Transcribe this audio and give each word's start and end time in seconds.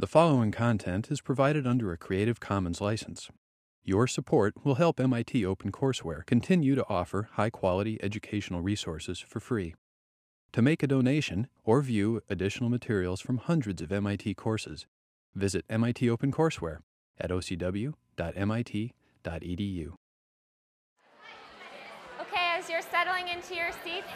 The 0.00 0.06
following 0.06 0.50
content 0.50 1.10
is 1.10 1.20
provided 1.20 1.66
under 1.66 1.92
a 1.92 1.98
Creative 1.98 2.40
Commons 2.40 2.80
license. 2.80 3.28
Your 3.84 4.06
support 4.06 4.54
will 4.64 4.76
help 4.76 4.98
MIT 4.98 5.42
OpenCourseware 5.42 6.24
continue 6.24 6.74
to 6.74 6.88
offer 6.88 7.28
high 7.32 7.50
quality 7.50 8.02
educational 8.02 8.62
resources 8.62 9.18
for 9.18 9.40
free. 9.40 9.74
To 10.54 10.62
make 10.62 10.82
a 10.82 10.86
donation 10.86 11.48
or 11.64 11.82
view 11.82 12.22
additional 12.30 12.70
materials 12.70 13.20
from 13.20 13.36
hundreds 13.36 13.82
of 13.82 13.92
MIT 13.92 14.36
courses, 14.36 14.86
visit 15.34 15.66
MIT 15.68 16.06
OpenCourseware 16.06 16.78
at 17.18 17.28
ocw.mit.edu. 17.28 17.92
Okay, 22.22 22.48
as 22.58 22.70
you're 22.70 22.80
settling 22.80 23.28
into 23.28 23.54
your 23.54 23.70
seats, 23.84 24.08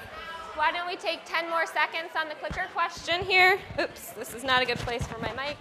why 0.56 0.70
don't 0.70 0.86
we 0.86 0.96
take 0.96 1.24
10 1.24 1.50
more 1.50 1.66
seconds 1.66 2.10
on 2.18 2.28
the 2.28 2.34
clicker 2.36 2.66
question 2.72 3.22
here? 3.22 3.58
Oops, 3.80 4.10
this 4.10 4.34
is 4.34 4.44
not 4.44 4.62
a 4.62 4.64
good 4.64 4.78
place 4.78 5.04
for 5.06 5.18
my 5.18 5.32
mic. 5.32 5.56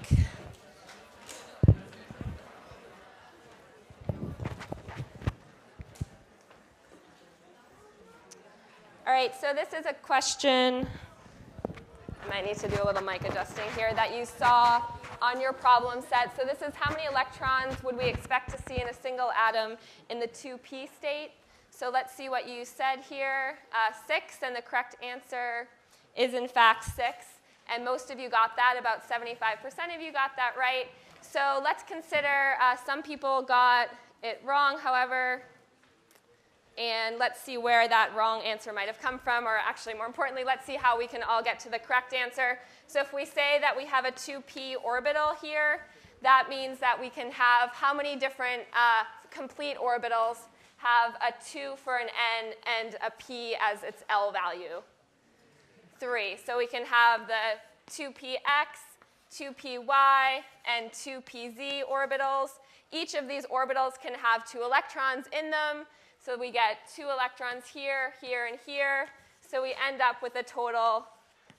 All 9.06 9.12
right, 9.12 9.34
so 9.40 9.54
this 9.54 9.74
is 9.74 9.86
a 9.86 9.94
question. 9.94 10.88
I 12.24 12.30
might 12.30 12.46
need 12.46 12.58
to 12.58 12.70
do 12.70 12.82
a 12.82 12.86
little 12.86 13.04
mic 13.04 13.28
adjusting 13.28 13.70
here 13.76 13.94
that 13.94 14.16
you 14.16 14.26
saw 14.26 14.82
on 15.22 15.42
your 15.42 15.54
problem 15.54 16.04
set. 16.08 16.36
So 16.38 16.46
this 16.46 16.62
is 16.62 16.74
how 16.76 16.92
many 16.92 17.06
electrons 17.06 17.84
would 17.84 17.98
we 17.98 18.06
expect 18.06 18.52
to 18.52 18.62
see 18.68 18.82
in 18.82 18.88
a 18.88 18.94
single 18.94 19.32
atom 19.32 19.78
in 20.10 20.20
the 20.20 20.28
2p 20.28 20.88
state? 20.96 21.32
So 21.76 21.90
let's 21.90 22.14
see 22.14 22.30
what 22.30 22.48
you 22.48 22.66
said 22.66 22.98
here. 23.10 23.58
Uh, 23.72 23.92
six, 24.08 24.38
and 24.44 24.56
the 24.56 24.62
correct 24.62 24.96
answer 25.04 25.68
is 26.16 26.36
in 26.36 26.48
fact 26.48 26.84
six. 26.84 27.26
And 27.74 27.84
most 27.84 28.12
of 28.12 28.20
you 28.20 28.30
got 28.30 28.56
that, 28.58 28.76
about 28.80 29.10
75% 29.10 29.96
of 29.96 30.00
you 30.00 30.12
got 30.12 30.36
that 30.36 30.54
right. 30.58 30.86
So 31.22 31.60
let's 31.64 31.82
consider 31.82 32.54
uh, 32.62 32.76
some 32.86 33.02
people 33.02 33.42
got 33.42 33.90
it 34.22 34.40
wrong, 34.46 34.78
however, 34.78 35.42
and 36.78 37.18
let's 37.18 37.42
see 37.42 37.58
where 37.58 37.88
that 37.88 38.12
wrong 38.16 38.42
answer 38.44 38.72
might 38.72 38.88
have 38.88 39.00
come 39.00 39.18
from, 39.18 39.46
or 39.46 39.58
actually, 39.58 39.96
more 39.96 40.06
importantly, 40.06 40.44
let's 40.44 40.66
see 40.66 40.76
how 40.76 40.98
we 40.98 41.08
can 41.08 41.24
all 41.24 41.42
get 41.42 41.60
to 41.62 41.70
the 41.70 41.80
correct 41.80 42.14
answer. 42.14 42.60
So 42.86 43.00
if 43.00 43.14
we 43.14 43.26
say 43.26 43.58
that 43.62 43.76
we 43.76 43.86
have 43.86 44.06
a 44.06 44.12
2p 44.12 44.76
orbital 44.84 45.36
here, 45.42 45.86
that 46.22 46.48
means 46.50 46.80
that 46.80 47.00
we 47.00 47.10
can 47.10 47.32
have 47.32 47.70
how 47.72 47.94
many 47.94 48.16
different 48.16 48.64
uh, 48.74 49.04
complete 49.32 49.78
orbitals 49.78 50.38
have 50.84 51.16
a 51.16 51.34
2 51.52 51.76
for 51.78 51.98
an 51.98 52.08
n 52.10 52.54
and 52.80 52.96
a 52.96 53.12
p 53.12 53.56
as 53.56 53.84
its 53.84 54.04
L 54.10 54.32
value? 54.32 54.82
3. 56.00 56.38
So 56.46 56.58
we 56.58 56.68
can 56.68 56.86
have 56.86 57.22
the 57.28 57.60
2px, 57.90 58.38
2py, 59.32 60.42
and 60.66 60.92
2pz 60.92 61.82
orbitals. 61.90 62.50
Each 62.92 63.16
of 63.16 63.28
these 63.28 63.46
orbitals 63.46 63.94
can 64.02 64.14
have 64.14 64.50
two 64.50 64.62
electrons 64.62 65.26
in 65.38 65.50
them. 65.50 65.86
So 66.20 66.38
we 66.38 66.52
get 66.52 66.78
two 66.94 67.10
electrons 67.10 67.64
here, 67.74 68.14
here, 68.22 68.48
and 68.48 68.60
here. 68.66 69.08
So 69.50 69.62
we 69.62 69.76
end 69.88 70.02
up 70.02 70.22
with 70.22 70.36
a 70.36 70.44
total 70.44 71.06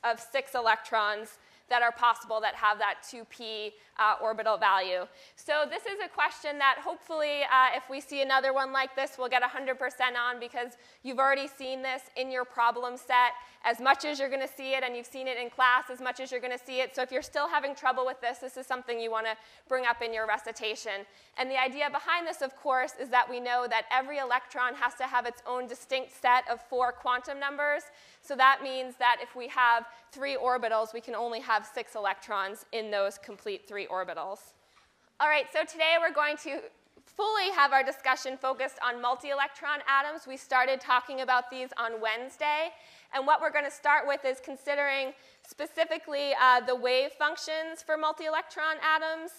of 0.04 0.20
six 0.20 0.54
electrons 0.54 1.38
that 1.70 1.82
are 1.82 1.92
possible 1.92 2.40
that 2.40 2.54
have 2.54 2.78
that 2.78 2.96
2p 3.02 3.72
uh, 3.98 4.14
orbital 4.22 4.56
value. 4.56 5.06
So 5.36 5.64
this 5.68 5.82
is 5.82 5.98
a 6.04 6.08
question 6.08 6.58
that 6.58 6.78
hopefully, 6.82 7.42
uh, 7.44 7.76
if 7.76 7.88
we 7.88 8.00
see 8.00 8.22
another 8.22 8.52
one 8.52 8.72
like 8.72 8.94
this, 8.96 9.12
we'll 9.18 9.28
get 9.28 9.42
100% 9.42 9.76
on 10.16 10.40
because 10.40 10.72
you've 11.02 11.18
already 11.18 11.48
seen 11.48 11.82
this 11.82 12.02
in 12.16 12.30
your 12.30 12.44
problem 12.44 12.96
set 12.96 13.32
as 13.64 13.80
much 13.80 14.04
as 14.04 14.18
you're 14.18 14.28
going 14.28 14.46
to 14.46 14.54
see 14.54 14.74
it, 14.74 14.82
and 14.84 14.94
you've 14.94 15.06
seen 15.06 15.26
it 15.26 15.38
in 15.38 15.48
class 15.48 15.84
as 15.90 16.00
much 16.00 16.20
as 16.20 16.30
you're 16.30 16.40
going 16.40 16.56
to 16.56 16.64
see 16.64 16.80
it. 16.80 16.94
So 16.94 17.02
if 17.02 17.10
you're 17.10 17.22
still 17.22 17.48
having 17.48 17.74
trouble 17.74 18.04
with 18.04 18.20
this, 18.20 18.38
this 18.38 18.58
is 18.58 18.66
something 18.66 19.00
you 19.00 19.10
want 19.10 19.26
to 19.26 19.36
bring 19.68 19.86
up 19.86 20.02
in 20.02 20.12
your 20.12 20.26
recitation. 20.26 21.06
And 21.38 21.50
the 21.50 21.58
idea 21.58 21.88
behind 21.90 22.26
this, 22.26 22.42
of 22.42 22.54
course, 22.56 22.92
is 23.00 23.08
that 23.08 23.28
we 23.28 23.40
know 23.40 23.66
that 23.70 23.84
every 23.90 24.18
electron 24.18 24.74
has 24.74 24.94
to 24.96 25.04
have 25.04 25.24
its 25.24 25.42
own 25.46 25.66
distinct 25.66 26.12
set 26.20 26.44
of 26.50 26.60
four 26.60 26.92
quantum 26.92 27.40
numbers. 27.40 27.84
So 28.24 28.34
that 28.36 28.60
means 28.62 28.94
that 28.98 29.18
if 29.22 29.36
we 29.36 29.48
have 29.48 29.84
three 30.10 30.34
orbitals, 30.34 30.94
we 30.94 31.02
can 31.02 31.14
only 31.14 31.40
have 31.40 31.66
six 31.66 31.94
electrons 31.94 32.64
in 32.72 32.90
those 32.90 33.18
complete 33.18 33.68
three 33.68 33.86
orbitals. 33.86 34.38
All 35.20 35.28
right, 35.28 35.44
so 35.52 35.62
today 35.64 35.96
we're 36.00 36.14
going 36.14 36.38
to 36.38 36.60
fully 37.04 37.50
have 37.50 37.72
our 37.72 37.84
discussion 37.84 38.38
focused 38.38 38.78
on 38.82 39.02
multi-electron 39.02 39.80
atoms. 39.86 40.26
We 40.26 40.38
started 40.38 40.80
talking 40.80 41.20
about 41.20 41.50
these 41.50 41.68
on 41.76 42.00
Wednesday. 42.00 42.70
And 43.12 43.26
what 43.26 43.42
we're 43.42 43.52
going 43.52 43.66
to 43.66 43.70
start 43.70 44.08
with 44.08 44.24
is 44.24 44.40
considering 44.42 45.12
specifically 45.46 46.32
uh, 46.40 46.60
the 46.60 46.74
wave 46.74 47.12
functions 47.12 47.82
for 47.84 47.98
multi-electron 47.98 48.76
atoms. 48.82 49.32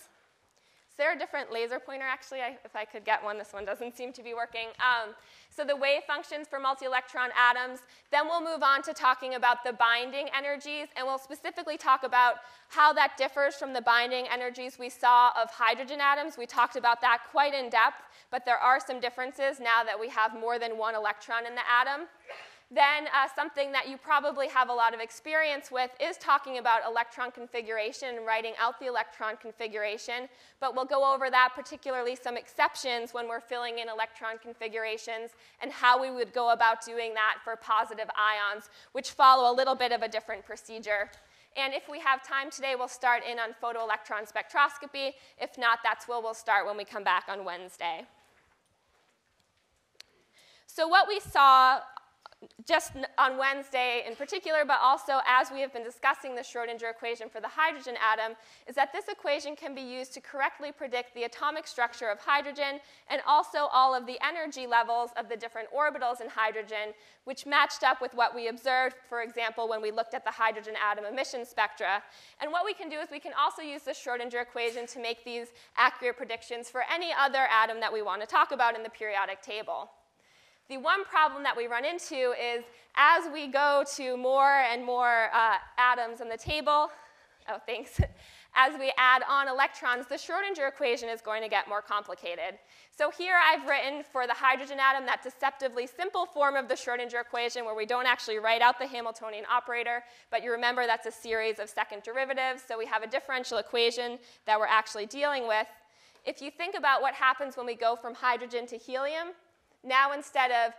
Is 0.96 0.98
there 0.98 1.12
a 1.14 1.20
different 1.20 1.52
laser 1.52 1.78
pointer, 1.78 2.06
actually? 2.06 2.40
I, 2.40 2.58
if 2.64 2.74
I 2.74 2.86
could 2.86 3.04
get 3.04 3.22
one, 3.22 3.38
this 3.38 3.52
one 3.52 3.66
doesn't 3.66 3.98
seem 3.98 4.14
to 4.14 4.24
be 4.24 4.34
working. 4.34 4.68
Um, 4.80 5.14
so 5.50 5.66
the 5.66 5.76
wave 5.76 6.04
functions 6.08 6.48
for 6.48 6.58
multi-electron 6.58 7.32
atoms. 7.38 7.80
Then 8.12 8.28
we'll 8.30 8.40
move 8.40 8.64
on 8.64 8.82
to 8.84 8.94
talking 8.94 9.34
about 9.34 9.66
the 9.66 9.74
binding 9.74 10.30
energies, 10.34 10.88
and 10.96 11.06
we'll 11.06 11.18
specifically 11.18 11.76
talk 11.76 12.06
about 12.06 12.36
how 12.70 12.94
that 12.94 13.18
differs 13.18 13.56
from 13.56 13.74
the 13.74 13.82
binding 13.82 14.26
energies 14.34 14.80
we 14.80 14.88
saw 14.88 15.32
of 15.36 15.50
hydrogen 15.50 16.00
atoms. 16.00 16.38
We 16.38 16.46
talked 16.46 16.78
about 16.78 17.02
that 17.02 17.24
quite 17.30 17.54
in 17.54 17.70
depth, 17.70 18.02
but 18.32 18.46
there 18.46 18.58
are 18.58 18.80
some 18.80 19.02
differences 19.02 19.60
now 19.60 19.84
that 19.84 20.00
we 20.00 20.08
have 20.08 20.34
more 20.34 20.60
than 20.60 20.78
one 20.78 20.96
electron 20.96 21.46
in 21.46 21.56
the 21.56 21.70
atom. 21.70 22.08
Then 22.72 23.06
uh, 23.14 23.28
something 23.36 23.72
that 23.74 23.88
you 23.88 23.98
probably 23.98 24.48
have 24.48 24.70
a 24.70 24.74
lot 24.74 24.96
of 24.96 25.00
experience 25.00 25.72
with 25.72 25.92
is 26.02 26.18
talking 26.18 26.58
about 26.58 26.82
electron 26.86 27.32
configuration 27.32 28.18
and 28.18 28.26
writing 28.26 28.54
out 28.60 28.80
the 28.80 28.88
electron 28.88 29.38
configuration. 29.38 30.28
But 30.60 30.76
we'll 30.76 30.86
go 30.86 31.14
over 31.14 31.30
that, 31.30 31.54
particularly 31.56 32.16
some 32.16 32.36
exceptions 32.36 33.14
when 33.14 33.28
we're 33.28 33.40
filling 33.40 33.78
in 33.80 33.88
electron 33.88 34.40
configurations 34.40 35.32
and 35.62 35.72
how 35.72 36.02
we 36.02 36.10
would 36.10 36.34
go 36.34 36.54
about 36.54 36.84
doing 36.84 37.14
that 37.14 37.36
for 37.44 37.56
positive 37.56 38.10
ions, 38.18 38.70
which 38.94 39.12
follow 39.12 39.52
a 39.52 39.56
little 39.56 39.76
bit 39.76 39.92
of 39.92 40.02
a 40.02 40.08
different 40.08 40.44
procedure. 40.44 41.12
And 41.56 41.72
if 41.72 41.88
we 41.88 42.00
have 42.00 42.28
time 42.28 42.50
today, 42.50 42.74
we'll 42.76 42.88
start 42.88 43.24
in 43.30 43.38
on 43.38 43.54
photoelectron 43.62 44.30
spectroscopy. 44.30 45.12
If 45.40 45.58
not, 45.60 45.80
that's 45.84 46.08
where 46.08 46.20
we'll 46.20 46.34
start 46.34 46.66
when 46.66 46.78
we 46.78 46.84
come 46.84 47.04
back 47.04 47.26
on 47.30 47.46
Wednesday. 47.46 48.08
So 50.66 50.88
what 50.88 51.08
we 51.08 51.22
saw 51.22 51.80
just 52.66 52.94
on 53.18 53.38
Wednesday 53.38 54.04
in 54.08 54.16
particular, 54.16 54.66
but 54.66 54.80
also 54.82 55.20
as 55.28 55.52
we 55.52 55.62
have 55.62 55.74
been 55.74 55.84
discussing 55.84 56.36
the 56.36 56.42
Schrodinger 56.42 56.90
equation 56.90 57.30
for 57.30 57.40
the 57.40 57.48
hydrogen 57.48 57.96
atom, 58.02 58.36
is 58.68 58.76
that 58.76 58.92
this 58.94 59.08
equation 59.08 59.56
can 59.56 59.76
be 59.76 59.82
used 59.82 60.14
to 60.14 60.22
correctly 60.22 60.72
predict 60.72 61.14
the 61.14 61.24
atomic 61.24 61.68
structure 61.68 62.10
of 62.10 62.20
hydrogen 62.20 62.80
and 63.10 63.22
also 63.28 63.70
all 63.72 63.94
of 63.94 64.06
the 64.06 64.18
energy 64.26 64.68
levels 64.68 65.12
of 65.18 65.30
the 65.30 65.36
different 65.36 65.68
orbitals 65.72 66.22
in 66.22 66.30
hydrogen, 66.30 66.94
which 67.26 67.46
matched 67.46 67.84
up 67.84 68.02
with 68.02 68.14
what 68.14 68.36
we 68.36 68.48
observed, 68.48 68.96
for 69.08 69.22
example, 69.22 69.68
when 69.68 69.82
we 69.82 69.92
looked 69.92 70.14
at 70.14 70.24
the 70.24 70.32
hydrogen 70.32 70.76
atom 70.82 71.06
emission 71.06 71.46
spectra. 71.46 72.02
And 72.42 72.52
what 72.52 72.66
we 72.66 72.74
can 72.74 72.90
do 72.90 72.98
is 73.00 73.10
we 73.12 73.20
can 73.20 73.34
also 73.40 73.62
use 73.62 73.84
the 73.84 73.92
Schrodinger 73.92 74.42
equation 74.42 74.88
to 74.88 75.00
make 75.00 75.24
these 75.24 75.48
accurate 75.78 76.18
predictions 76.18 76.70
for 76.70 76.84
any 76.94 77.12
other 77.18 77.48
atom 77.52 77.80
that 77.80 77.92
we 77.92 78.02
want 78.02 78.22
to 78.22 78.28
talk 78.28 78.52
about 78.52 78.76
in 78.76 78.84
the 78.84 78.90
periodic 78.90 79.42
table. 79.42 79.90
The 80.68 80.78
one 80.78 81.06
problem 81.06 81.44
that 81.44 81.56
we 81.56 81.68
run 81.68 81.86
into 81.86 82.34
is 82.42 82.64
as 82.96 83.32
we 83.32 83.48
go 83.48 83.84
to 83.98 84.18
more 84.18 84.62
and 84.72 84.84
more 84.84 85.30
uh, 85.32 85.58
atoms 85.78 86.22
on 86.22 86.30
the 86.30 86.38
table, 86.38 86.90
oh, 87.50 87.60
thanks, 87.68 88.00
as 88.56 88.74
we 88.80 88.92
add 88.98 89.22
on 89.30 89.48
electrons, 89.48 90.08
the 90.08 90.16
Schrodinger 90.16 90.68
equation 90.68 91.08
is 91.08 91.22
going 91.22 91.44
to 91.44 91.50
get 91.50 91.70
more 91.70 91.84
complicated. 91.84 92.58
So 92.98 93.12
here 93.12 93.36
I've 93.36 93.68
written 93.70 94.02
for 94.12 94.26
the 94.26 94.34
hydrogen 94.34 94.80
atom 94.80 95.06
that 95.06 95.22
deceptively 95.22 95.86
simple 95.86 96.26
form 96.26 96.56
of 96.56 96.68
the 96.68 96.74
Schrodinger 96.74 97.22
equation 97.22 97.64
where 97.64 97.76
we 97.76 97.86
don't 97.86 98.08
actually 98.08 98.40
write 98.40 98.64
out 98.64 98.80
the 98.80 98.88
Hamiltonian 98.88 99.46
operator, 99.52 100.04
but 100.32 100.44
you 100.44 100.52
remember 100.52 100.88
that's 100.88 101.06
a 101.06 101.12
series 101.12 101.60
of 101.60 101.70
second 101.70 102.02
derivatives, 102.02 102.64
so 102.68 102.76
we 102.76 102.88
have 102.88 103.04
a 103.04 103.08
differential 103.08 103.60
equation 103.60 104.18
that 104.48 104.58
we're 104.58 104.66
actually 104.66 105.06
dealing 105.06 105.48
with. 105.48 105.68
If 106.26 106.42
you 106.42 106.50
think 106.50 106.76
about 106.76 107.04
what 107.04 107.14
happens 107.14 107.56
when 107.56 107.68
we 107.68 107.76
go 107.76 107.96
from 107.96 108.16
hydrogen 108.16 108.66
to 108.68 108.78
helium, 108.78 109.28
now 109.86 110.14
instead 110.14 110.52
of 110.52 110.74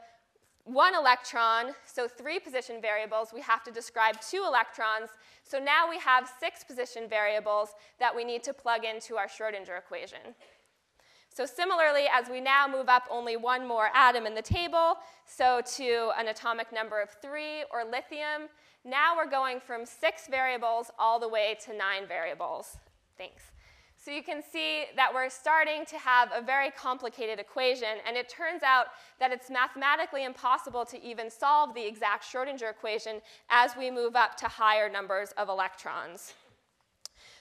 one 0.65 0.95
electron, 0.97 1.67
so 1.87 2.09
three 2.09 2.41
position 2.41 2.81
variables, 2.83 3.33
we 3.33 3.41
have 3.41 3.63
to 3.63 3.71
describe 3.71 4.21
two 4.21 4.43
electrons. 4.45 5.11
So 5.45 5.61
now 5.61 5.89
we 5.89 5.97
have 6.01 6.29
six 6.41 6.65
position 6.65 7.09
variables 7.09 7.71
that 8.01 8.15
we 8.15 8.25
need 8.25 8.43
to 8.43 8.53
plug 8.53 8.85
into 8.85 9.17
our 9.17 9.29
Schrodinger 9.29 9.79
equation. 9.79 10.35
So 11.33 11.47
similarly, 11.47 12.07
as 12.13 12.29
we 12.29 12.41
now 12.41 12.67
move 12.67 12.89
up 12.89 13.05
only 13.11 13.37
one 13.37 13.69
more 13.69 13.91
atom 13.95 14.27
in 14.27 14.35
the 14.35 14.43
table, 14.43 14.97
so 15.25 15.61
to 15.77 16.11
an 16.19 16.29
atomic 16.29 16.73
number 16.73 17.01
of 17.01 17.11
three, 17.23 17.63
or 17.71 17.85
lithium, 17.85 18.49
now 18.85 19.15
we're 19.17 19.31
going 19.31 19.61
from 19.61 19.85
six 19.85 20.27
variables 20.29 20.91
all 20.99 21.21
the 21.21 21.29
way 21.29 21.57
to 21.65 21.77
nine 21.77 22.09
variables. 22.09 22.79
Thanks. 23.19 23.43
So 24.07 24.13
you 24.13 24.23
can 24.23 24.41
see 24.41 24.85
that 24.95 25.13
we're 25.13 25.29
starting 25.29 25.85
to 25.87 25.99
have 25.99 26.31
a 26.33 26.41
very 26.41 26.71
complicated 26.71 27.41
equation, 27.41 27.89
and 28.07 28.17
it 28.17 28.29
turns 28.29 28.63
out 28.63 28.87
that 29.19 29.33
it's 29.33 29.51
mathematically 29.51 30.23
impossible 30.23 30.85
to 30.85 31.03
even 31.03 31.29
solve 31.29 31.75
the 31.75 31.85
exact 31.85 32.23
Schrodinger 32.23 32.71
equation 32.71 33.21
as 33.51 33.73
we 33.77 33.91
move 33.91 34.15
up 34.15 34.37
to 34.37 34.47
higher 34.47 34.89
numbers 34.89 35.33
of 35.37 35.49
electrons. 35.49 36.35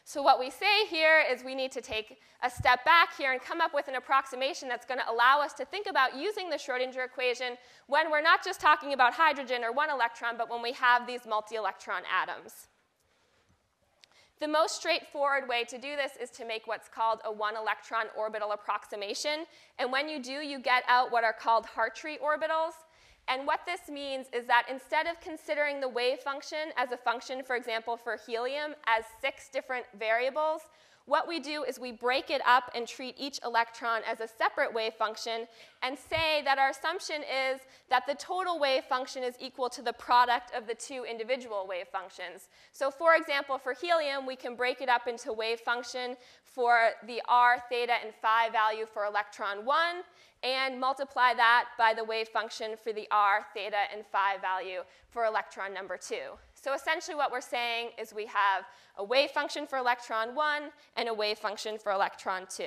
So 0.05 0.23
what 0.23 0.39
we 0.39 0.49
say 0.49 0.87
here 0.89 1.23
is 1.31 1.43
we 1.43 1.53
need 1.53 1.71
to 1.71 1.81
take 1.81 2.17
a 2.41 2.49
step 2.49 2.83
back 2.83 3.15
here 3.15 3.31
and 3.31 3.39
come 3.39 3.61
up 3.61 3.75
with 3.75 3.87
an 3.87 3.93
approximation 3.93 4.67
that's 4.67 4.87
going 4.87 4.99
to 4.99 5.11
allow 5.11 5.41
us 5.41 5.53
to 5.53 5.65
think 5.65 5.85
about 5.87 6.17
using 6.17 6.49
the 6.49 6.55
Schrodinger 6.55 7.05
equation 7.05 7.57
when 7.85 8.09
we're 8.09 8.23
not 8.23 8.43
just 8.43 8.59
talking 8.59 8.93
about 8.93 9.13
hydrogen 9.13 9.63
or 9.63 9.71
one 9.71 9.91
electron, 9.91 10.35
but 10.35 10.49
when 10.49 10.63
we 10.63 10.71
have 10.71 11.05
these 11.05 11.27
multi-electron 11.27 12.01
atoms. 12.11 12.69
The 14.41 14.47
most 14.49 14.75
straightforward 14.75 15.47
way 15.47 15.63
to 15.63 15.77
do 15.77 15.95
this 15.95 16.11
is 16.21 16.29
to 16.31 16.45
make 16.45 16.67
what's 16.67 16.89
called 16.89 17.19
a 17.23 17.31
one 17.31 17.55
electron 17.55 18.07
orbital 18.17 18.51
approximation. 18.51 19.45
And 19.79 19.91
when 19.91 20.09
you 20.09 20.21
do, 20.21 20.33
you 20.33 20.59
get 20.59 20.83
out 20.89 21.09
what 21.11 21.23
are 21.23 21.33
called 21.33 21.65
Hartree 21.65 22.19
orbitals. 22.19 22.73
And 23.27 23.47
what 23.47 23.61
this 23.65 23.89
means 23.89 24.27
is 24.33 24.45
that 24.47 24.67
instead 24.69 25.07
of 25.07 25.19
considering 25.21 25.79
the 25.79 25.87
wave 25.87 26.19
function 26.19 26.71
as 26.77 26.91
a 26.91 26.97
function, 26.97 27.43
for 27.43 27.55
example, 27.55 27.97
for 27.97 28.17
helium 28.27 28.75
as 28.85 29.05
six 29.21 29.49
different 29.49 29.85
variables, 29.97 30.61
what 31.05 31.27
we 31.27 31.39
do 31.39 31.63
is 31.63 31.79
we 31.79 31.91
break 31.91 32.29
it 32.31 32.41
up 32.47 32.71
and 32.73 32.87
treat 32.87 33.15
each 33.17 33.39
electron 33.45 34.01
as 34.09 34.21
a 34.21 34.27
separate 34.27 34.73
wave 34.73 34.93
function 34.95 35.47
and 35.83 35.97
say 35.97 36.41
that 36.43 36.57
our 36.57 36.69
assumption 36.69 37.17
is 37.21 37.61
that 37.89 38.07
the 38.07 38.15
total 38.15 38.59
wave 38.59 38.83
function 38.85 39.23
is 39.23 39.35
equal 39.39 39.69
to 39.69 39.83
the 39.83 39.93
product 39.93 40.51
of 40.55 40.65
the 40.65 40.73
two 40.73 41.05
individual 41.09 41.67
wave 41.67 41.87
functions. 41.87 42.49
So 42.71 42.89
for 42.89 43.15
example, 43.15 43.59
for 43.59 43.73
helium, 43.73 44.25
we 44.25 44.35
can 44.35 44.55
break 44.55 44.81
it 44.81 44.89
up 44.89 45.07
into 45.07 45.31
wave 45.31 45.59
function 45.59 46.17
for 46.43 46.89
the 47.05 47.21
r, 47.27 47.63
theta, 47.69 47.93
and 48.03 48.13
phi 48.21 48.49
value 48.49 48.85
for 48.91 49.05
electron 49.05 49.63
1 49.63 49.95
and 50.43 50.79
multiply 50.79 51.33
that 51.33 51.65
by 51.77 51.93
the 51.93 52.03
wave 52.03 52.27
function 52.27 52.75
for 52.81 52.93
the 52.93 53.07
r, 53.11 53.45
theta, 53.53 53.77
and 53.93 54.05
phi 54.11 54.37
value 54.37 54.81
for 55.09 55.25
electron 55.25 55.73
number 55.73 55.97
2. 55.97 56.15
So 56.65 56.73
essentially 56.73 57.13
what 57.13 57.31
we're 57.31 57.41
saying 57.41 57.89
is 58.01 58.11
we 58.11 58.25
have 58.25 58.65
a 58.97 59.03
wave 59.03 59.29
function 59.29 59.67
for 59.67 59.77
electron 59.77 60.33
1 60.33 60.63
and 60.97 61.07
a 61.07 61.13
wave 61.13 61.37
function 61.37 61.77
for 61.77 61.91
electron 61.91 62.47
2. 62.49 62.63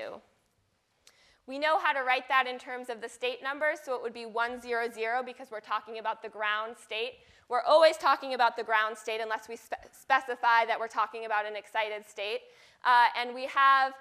We 1.49 1.59
know 1.59 1.81
how 1.81 1.93
to 1.93 2.05
write 2.05 2.29
that 2.29 2.47
in 2.47 2.61
terms 2.61 2.91
of 2.91 3.01
the 3.01 3.09
state 3.09 3.43
numbers, 3.43 3.81
so 3.85 3.97
it 3.97 4.03
would 4.03 4.15
be 4.15 4.25
1, 4.25 4.61
0, 4.61 4.89
0 4.95 5.23
because 5.27 5.51
we're 5.51 5.59
talking 5.59 5.99
about 5.99 6.23
the 6.23 6.29
ground 6.29 6.77
state. 6.81 7.15
We're 7.49 7.63
always 7.63 7.97
talking 7.97 8.35
about 8.35 8.57
the 8.57 8.63
ground 8.63 8.97
state 8.97 9.21
unless 9.21 9.49
we 9.49 9.57
spe 9.57 9.75
specify 9.91 10.65
that 10.67 10.77
we're 10.79 10.87
talking 10.87 11.25
about 11.25 11.45
an 11.45 11.57
excited 11.57 12.09
state. 12.09 12.43
Uh, 12.85 13.07
and 13.21 13.35
we 13.35 13.47
have 13.47 13.95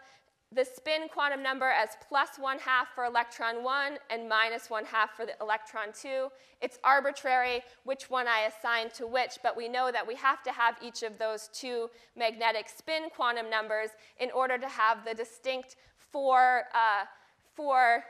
the 0.53 0.63
spin 0.63 1.09
quantum 1.09 1.43
number 1.43 1.69
as 1.69 1.89
plus 2.07 2.29
1 2.39 2.59
half 2.59 2.87
for 2.95 3.03
electron 3.03 3.63
1 3.63 3.97
and 4.09 4.29
minus 4.29 4.69
1 4.69 4.85
half 4.85 5.15
for 5.15 5.25
the 5.25 5.33
electron 5.41 5.89
2. 5.93 6.29
It's 6.61 6.79
arbitrary 6.83 7.61
which 7.83 8.09
one 8.09 8.27
I 8.27 8.47
assign 8.47 8.89
to 8.91 9.05
which, 9.05 9.39
but 9.43 9.57
we 9.57 9.67
know 9.67 9.91
that 9.91 10.07
we 10.07 10.15
have 10.15 10.41
to 10.43 10.51
have 10.51 10.75
each 10.81 11.03
of 11.03 11.17
those 11.17 11.49
two 11.53 11.89
magnetic 12.15 12.69
spin 12.69 13.09
quantum 13.13 13.49
numbers 13.49 13.89
in 14.19 14.31
order 14.31 14.57
to 14.57 14.67
have 14.69 15.03
the 15.03 15.13
distinct 15.13 15.75
four, 16.11 16.63
uh, 16.73 17.05
four 17.53 18.05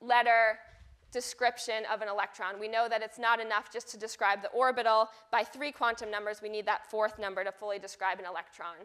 letter 0.00 0.58
description 1.12 1.84
of 1.92 2.02
an 2.02 2.08
electron. 2.08 2.58
We 2.58 2.68
know 2.68 2.88
that 2.88 3.02
it's 3.02 3.18
not 3.18 3.38
enough 3.38 3.72
just 3.72 3.88
to 3.90 3.98
describe 3.98 4.42
the 4.42 4.48
orbital. 4.48 5.08
By 5.30 5.44
three 5.44 5.70
quantum 5.70 6.10
numbers, 6.10 6.40
we 6.42 6.48
need 6.48 6.66
that 6.66 6.90
fourth 6.90 7.18
number 7.18 7.44
to 7.44 7.52
fully 7.52 7.78
describe 7.78 8.18
an 8.18 8.24
electron. 8.24 8.76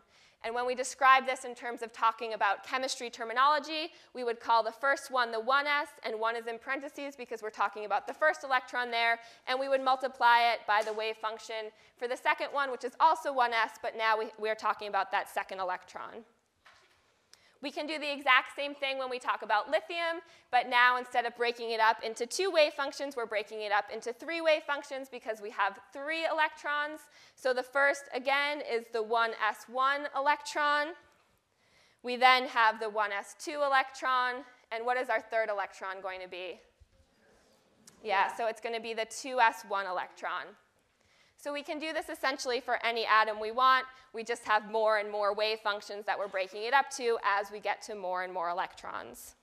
And 0.43 0.53
when 0.53 0.67
we 0.67 0.75
describe 0.75 1.25
this 1.25 1.45
in 1.45 1.55
terms 1.55 1.81
of 1.81 1.91
talking 1.91 2.33
about 2.33 2.63
chemistry 2.63 3.09
terminology, 3.09 3.91
we 4.13 4.23
would 4.23 4.39
call 4.39 4.61
the 4.61 4.71
first 4.71 5.09
one 5.09 5.31
the 5.31 5.39
1s, 5.39 5.87
and 6.03 6.19
1 6.19 6.35
is 6.35 6.45
in 6.45 6.59
parentheses 6.59 7.15
because 7.15 7.41
we're 7.41 7.49
talking 7.49 7.85
about 7.85 8.05
the 8.05 8.13
first 8.13 8.43
electron 8.43 8.91
there, 8.91 9.19
and 9.47 9.59
we 9.59 9.67
would 9.67 9.81
multiply 9.81 10.51
it 10.51 10.59
by 10.67 10.83
the 10.83 10.93
wave 10.93 11.17
function 11.17 11.71
for 11.97 12.07
the 12.07 12.15
second 12.15 12.49
one, 12.51 12.71
which 12.71 12.83
is 12.83 12.93
also 12.99 13.33
1s, 13.33 13.79
but 13.81 13.97
now 13.97 14.17
we, 14.17 14.27
we're 14.37 14.55
talking 14.55 14.87
about 14.87 15.11
that 15.11 15.27
second 15.27 15.59
electron. 15.59 16.23
We 17.61 17.71
can 17.71 17.87
do 17.87 17.97
the 17.97 18.11
exact 18.11 18.55
same 18.55 18.75
thing 18.75 18.97
when 18.97 19.09
we 19.09 19.19
talk 19.19 19.41
about 19.41 19.69
lithium, 19.69 20.21
but 20.51 20.69
now 20.69 20.97
instead 20.97 21.25
of 21.25 21.35
breaking 21.35 21.71
it 21.71 21.79
up 21.79 22.03
into 22.03 22.25
two 22.25 22.51
wave 22.51 22.73
functions, 22.73 23.15
we're 23.15 23.25
breaking 23.25 23.61
it 23.61 23.71
up 23.71 23.85
into 23.91 24.13
three 24.13 24.41
wave 24.41 24.63
functions 24.63 25.09
because 25.09 25.41
we 25.41 25.49
have 25.49 25.79
three 25.91 26.25
electrons. 26.25 27.01
So 27.35 27.53
the 27.53 27.63
first, 27.63 28.03
again, 28.13 28.61
is 28.61 28.85
the 28.93 29.03
1s1 29.03 30.05
electron. 30.15 30.87
We 32.03 32.15
then 32.15 32.47
have 32.47 32.79
the 32.79 32.87
1s2 32.87 33.65
electron. 33.65 34.43
And 34.71 34.85
what 34.85 34.97
is 34.97 35.09
our 35.09 35.21
third 35.21 35.49
electron 35.49 36.01
going 36.01 36.21
to 36.21 36.27
be? 36.27 36.59
Yeah, 38.03 38.33
so 38.35 38.47
it's 38.47 38.61
going 38.61 38.75
to 38.75 38.81
be 38.81 38.93
the 38.93 39.05
2s1 39.05 39.89
electron. 39.89 40.43
So 41.37 41.53
we 41.53 41.63
can 41.63 41.79
do 41.79 41.93
this 41.93 42.09
essentially 42.09 42.59
for 42.59 42.83
any 42.85 43.05
atom 43.05 43.39
we 43.39 43.51
want. 43.51 43.85
We 44.11 44.23
just 44.23 44.43
have 44.45 44.69
more 44.69 44.97
and 44.97 45.09
more 45.09 45.33
wave 45.33 45.59
functions 45.63 46.05
that 46.05 46.17
we're 46.17 46.27
breaking 46.27 46.63
it 46.63 46.73
up 46.73 46.89
to 46.97 47.17
as 47.23 47.51
we 47.51 47.59
get 47.59 47.81
to 47.83 47.95
more 47.95 48.23
and 48.23 48.33
more 48.33 48.49
electrons. 48.49 49.36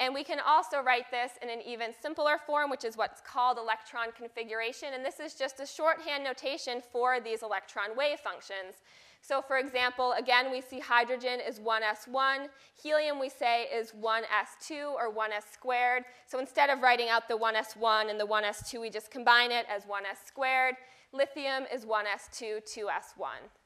And 0.00 0.12
we 0.12 0.24
can 0.24 0.40
also 0.44 0.82
write 0.82 1.10
this 1.10 1.32
in 1.40 1.48
an 1.48 1.60
even 1.64 1.92
simpler 2.02 2.38
form, 2.44 2.68
which 2.68 2.84
is 2.84 2.96
what's 2.96 3.20
called 3.20 3.58
electron 3.58 4.08
configuration. 4.16 4.88
And 4.92 5.04
this 5.04 5.20
is 5.20 5.34
just 5.34 5.60
a 5.60 5.66
shorthand 5.66 6.24
notation 6.24 6.82
for 6.92 7.20
these 7.20 7.42
electron 7.42 7.96
wave 7.96 8.18
functions. 8.18 8.82
So 9.22 9.40
for 9.40 9.56
example, 9.56 10.12
again, 10.18 10.50
we 10.50 10.60
see 10.60 10.80
hydrogen 10.80 11.38
is 11.40 11.58
1s1. 11.58 12.48
Helium, 12.82 13.18
we 13.18 13.30
say, 13.30 13.62
is 13.74 13.92
1s2 13.92 14.92
or 14.92 15.10
1s 15.10 15.52
squared. 15.52 16.04
So 16.26 16.38
instead 16.38 16.68
of 16.68 16.82
writing 16.82 17.08
out 17.08 17.26
the 17.28 17.38
1s1 17.38 18.10
and 18.10 18.20
the 18.20 18.26
1s2, 18.26 18.80
we 18.80 18.90
just 18.90 19.10
combine 19.10 19.50
it 19.50 19.64
as 19.74 19.84
1s 19.84 20.26
squared. 20.26 20.74
Lithium 21.12 21.64
is 21.72 21.86
1s2, 21.86 22.64
2s1. 22.66 23.63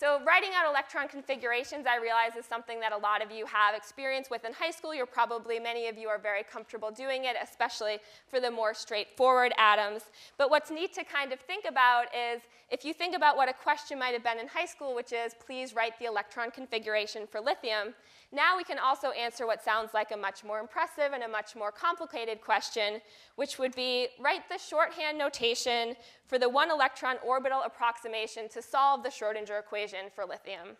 So 0.00 0.18
writing 0.24 0.52
out 0.56 0.66
electron 0.66 1.08
configurations, 1.08 1.84
I 1.86 1.98
realize, 1.98 2.34
is 2.34 2.46
something 2.46 2.80
that 2.80 2.90
a 2.90 2.96
lot 2.96 3.22
of 3.22 3.30
you 3.30 3.44
have 3.44 3.74
experience 3.74 4.30
with 4.30 4.46
in 4.46 4.54
high 4.54 4.70
school. 4.70 4.94
You're 4.94 5.04
probably, 5.04 5.58
many 5.60 5.88
of 5.88 5.98
you 5.98 6.08
are 6.08 6.16
very 6.16 6.42
comfortable 6.42 6.90
doing 6.90 7.26
it, 7.26 7.36
especially 7.42 7.98
for 8.26 8.40
the 8.40 8.50
more 8.50 8.72
straightforward 8.72 9.52
atoms. 9.58 10.04
But 10.38 10.48
what's 10.48 10.70
neat 10.70 10.94
to 10.94 11.04
kind 11.04 11.34
of 11.34 11.40
think 11.40 11.66
about 11.68 12.06
is 12.16 12.40
if 12.70 12.82
you 12.82 12.94
think 12.94 13.14
about 13.14 13.36
what 13.36 13.50
a 13.50 13.52
question 13.52 13.98
might 13.98 14.14
have 14.14 14.24
been 14.24 14.38
in 14.38 14.48
high 14.48 14.64
school, 14.64 14.94
which 14.94 15.12
is, 15.12 15.34
please 15.34 15.74
write 15.74 15.98
the 15.98 16.06
electron 16.06 16.50
configuration 16.50 17.26
for 17.26 17.38
lithium, 17.38 17.92
now 18.32 18.56
we 18.56 18.62
can 18.62 18.78
also 18.78 19.10
answer 19.10 19.46
what 19.46 19.62
sounds 19.62 19.92
like 19.92 20.12
a 20.12 20.16
much 20.16 20.44
more 20.44 20.60
impressive 20.60 21.12
and 21.12 21.24
a 21.24 21.28
much 21.28 21.56
more 21.56 21.72
complicated 21.72 22.40
question, 22.40 23.00
which 23.34 23.58
would 23.58 23.74
be 23.74 24.08
write 24.20 24.48
the 24.48 24.58
shorthand 24.58 25.18
notation 25.18 25.96
for 26.26 26.38
the 26.38 26.48
one 26.48 26.70
electron 26.70 27.16
orbital 27.26 27.62
approximation 27.64 28.48
to 28.48 28.62
solve 28.62 29.02
the 29.02 29.08
Schrodinger 29.08 29.58
equation 29.58 30.10
for 30.14 30.24
lithium. 30.24 30.76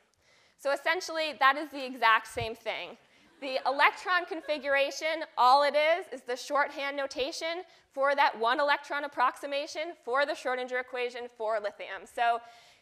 So 0.58 0.72
essentially, 0.72 1.34
that 1.40 1.56
is 1.56 1.70
the 1.70 1.84
exact 1.84 2.28
same 2.28 2.54
thing. 2.54 2.96
The 3.40 3.58
electron 3.66 4.26
configuration, 4.28 5.24
all 5.38 5.62
it 5.62 5.74
is, 5.74 6.06
is 6.12 6.20
the 6.20 6.36
shorthand 6.36 6.96
notation 6.96 7.64
for 7.92 8.14
that 8.14 8.38
one 8.38 8.60
electron 8.60 9.04
approximation 9.04 9.94
for 10.04 10.26
the 10.26 10.32
Schrodinger 10.32 10.78
equation 10.78 11.22
for 11.36 11.58
lithium. 11.58 12.02
So 12.04 12.38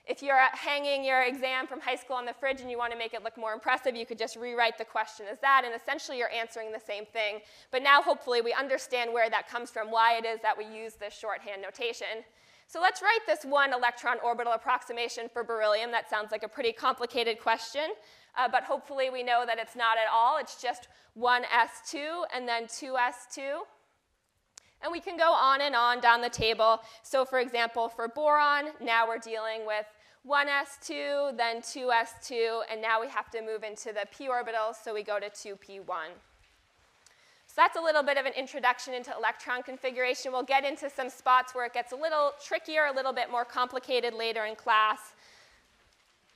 if 0.08 0.22
you're 0.22 0.40
hanging 0.52 1.04
your 1.04 1.22
exam 1.22 1.66
from 1.66 1.80
high 1.80 1.94
school 1.94 2.16
on 2.16 2.24
the 2.24 2.32
fridge 2.32 2.62
and 2.62 2.70
you 2.70 2.78
want 2.78 2.92
to 2.92 2.98
make 2.98 3.12
it 3.12 3.22
look 3.22 3.36
more 3.36 3.52
impressive, 3.52 3.94
you 3.94 4.06
could 4.06 4.16
just 4.16 4.36
rewrite 4.36 4.78
the 4.78 4.84
question 4.84 5.26
as 5.30 5.38
that, 5.40 5.62
and 5.66 5.74
essentially 5.74 6.16
you're 6.16 6.32
answering 6.32 6.72
the 6.72 6.80
same 6.80 7.04
thing. 7.04 7.40
But 7.70 7.82
now 7.82 8.00
hopefully 8.00 8.40
we 8.40 8.54
understand 8.54 9.12
where 9.12 9.28
that 9.28 9.48
comes 9.48 9.70
from, 9.70 9.90
why 9.90 10.16
it 10.16 10.24
is 10.24 10.40
that 10.40 10.56
we 10.56 10.64
use 10.64 10.94
this 10.94 11.12
shorthand 11.12 11.60
notation. 11.60 12.24
So 12.66 12.80
let's 12.80 13.02
write 13.02 13.20
this 13.26 13.44
one 13.44 13.74
electron 13.74 14.16
orbital 14.24 14.54
approximation 14.54 15.28
for 15.30 15.44
beryllium. 15.44 15.90
That 15.90 16.08
sounds 16.08 16.32
like 16.32 16.42
a 16.42 16.48
pretty 16.48 16.72
complicated 16.72 17.38
question, 17.38 17.90
uh, 18.36 18.48
but 18.48 18.64
hopefully 18.64 19.10
we 19.10 19.22
know 19.22 19.44
that 19.46 19.58
it's 19.58 19.76
not 19.76 19.98
at 19.98 20.10
all. 20.12 20.38
It's 20.38 20.60
just 20.60 20.88
1s2 21.18 22.24
and 22.34 22.48
then 22.48 22.64
2s2. 22.64 23.60
And 24.82 24.92
we 24.92 25.00
can 25.00 25.16
go 25.16 25.32
on 25.32 25.60
and 25.60 25.74
on 25.74 26.00
down 26.00 26.20
the 26.20 26.30
table. 26.30 26.80
So 27.02 27.24
for 27.24 27.40
example, 27.40 27.88
for 27.88 28.08
boron, 28.08 28.66
now 28.80 29.08
we're 29.08 29.18
dealing 29.18 29.66
with 29.66 29.86
1s2, 30.26 31.36
then 31.36 31.60
2s2, 31.60 32.60
and 32.70 32.82
now 32.82 33.00
we 33.00 33.08
have 33.08 33.30
to 33.30 33.42
move 33.42 33.62
into 33.62 33.92
the 33.92 34.06
p 34.16 34.28
orbitals, 34.28 34.74
so 34.82 34.92
we 34.92 35.02
go 35.02 35.18
to 35.18 35.30
2p1. 35.30 36.08
So 37.46 37.54
that's 37.56 37.76
a 37.76 37.80
little 37.80 38.02
bit 38.02 38.18
of 38.18 38.26
an 38.26 38.34
introduction 38.34 38.94
into 38.94 39.12
electron 39.16 39.62
configuration. 39.62 40.32
We'll 40.32 40.42
get 40.42 40.64
into 40.64 40.90
some 40.90 41.08
spots 41.08 41.54
where 41.54 41.64
it 41.66 41.72
gets 41.72 41.92
a 41.92 41.96
little 41.96 42.32
trickier, 42.44 42.86
a 42.86 42.94
little 42.94 43.12
bit 43.12 43.30
more 43.30 43.44
complicated 43.44 44.12
later 44.12 44.44
in 44.44 44.54
class. 44.54 44.98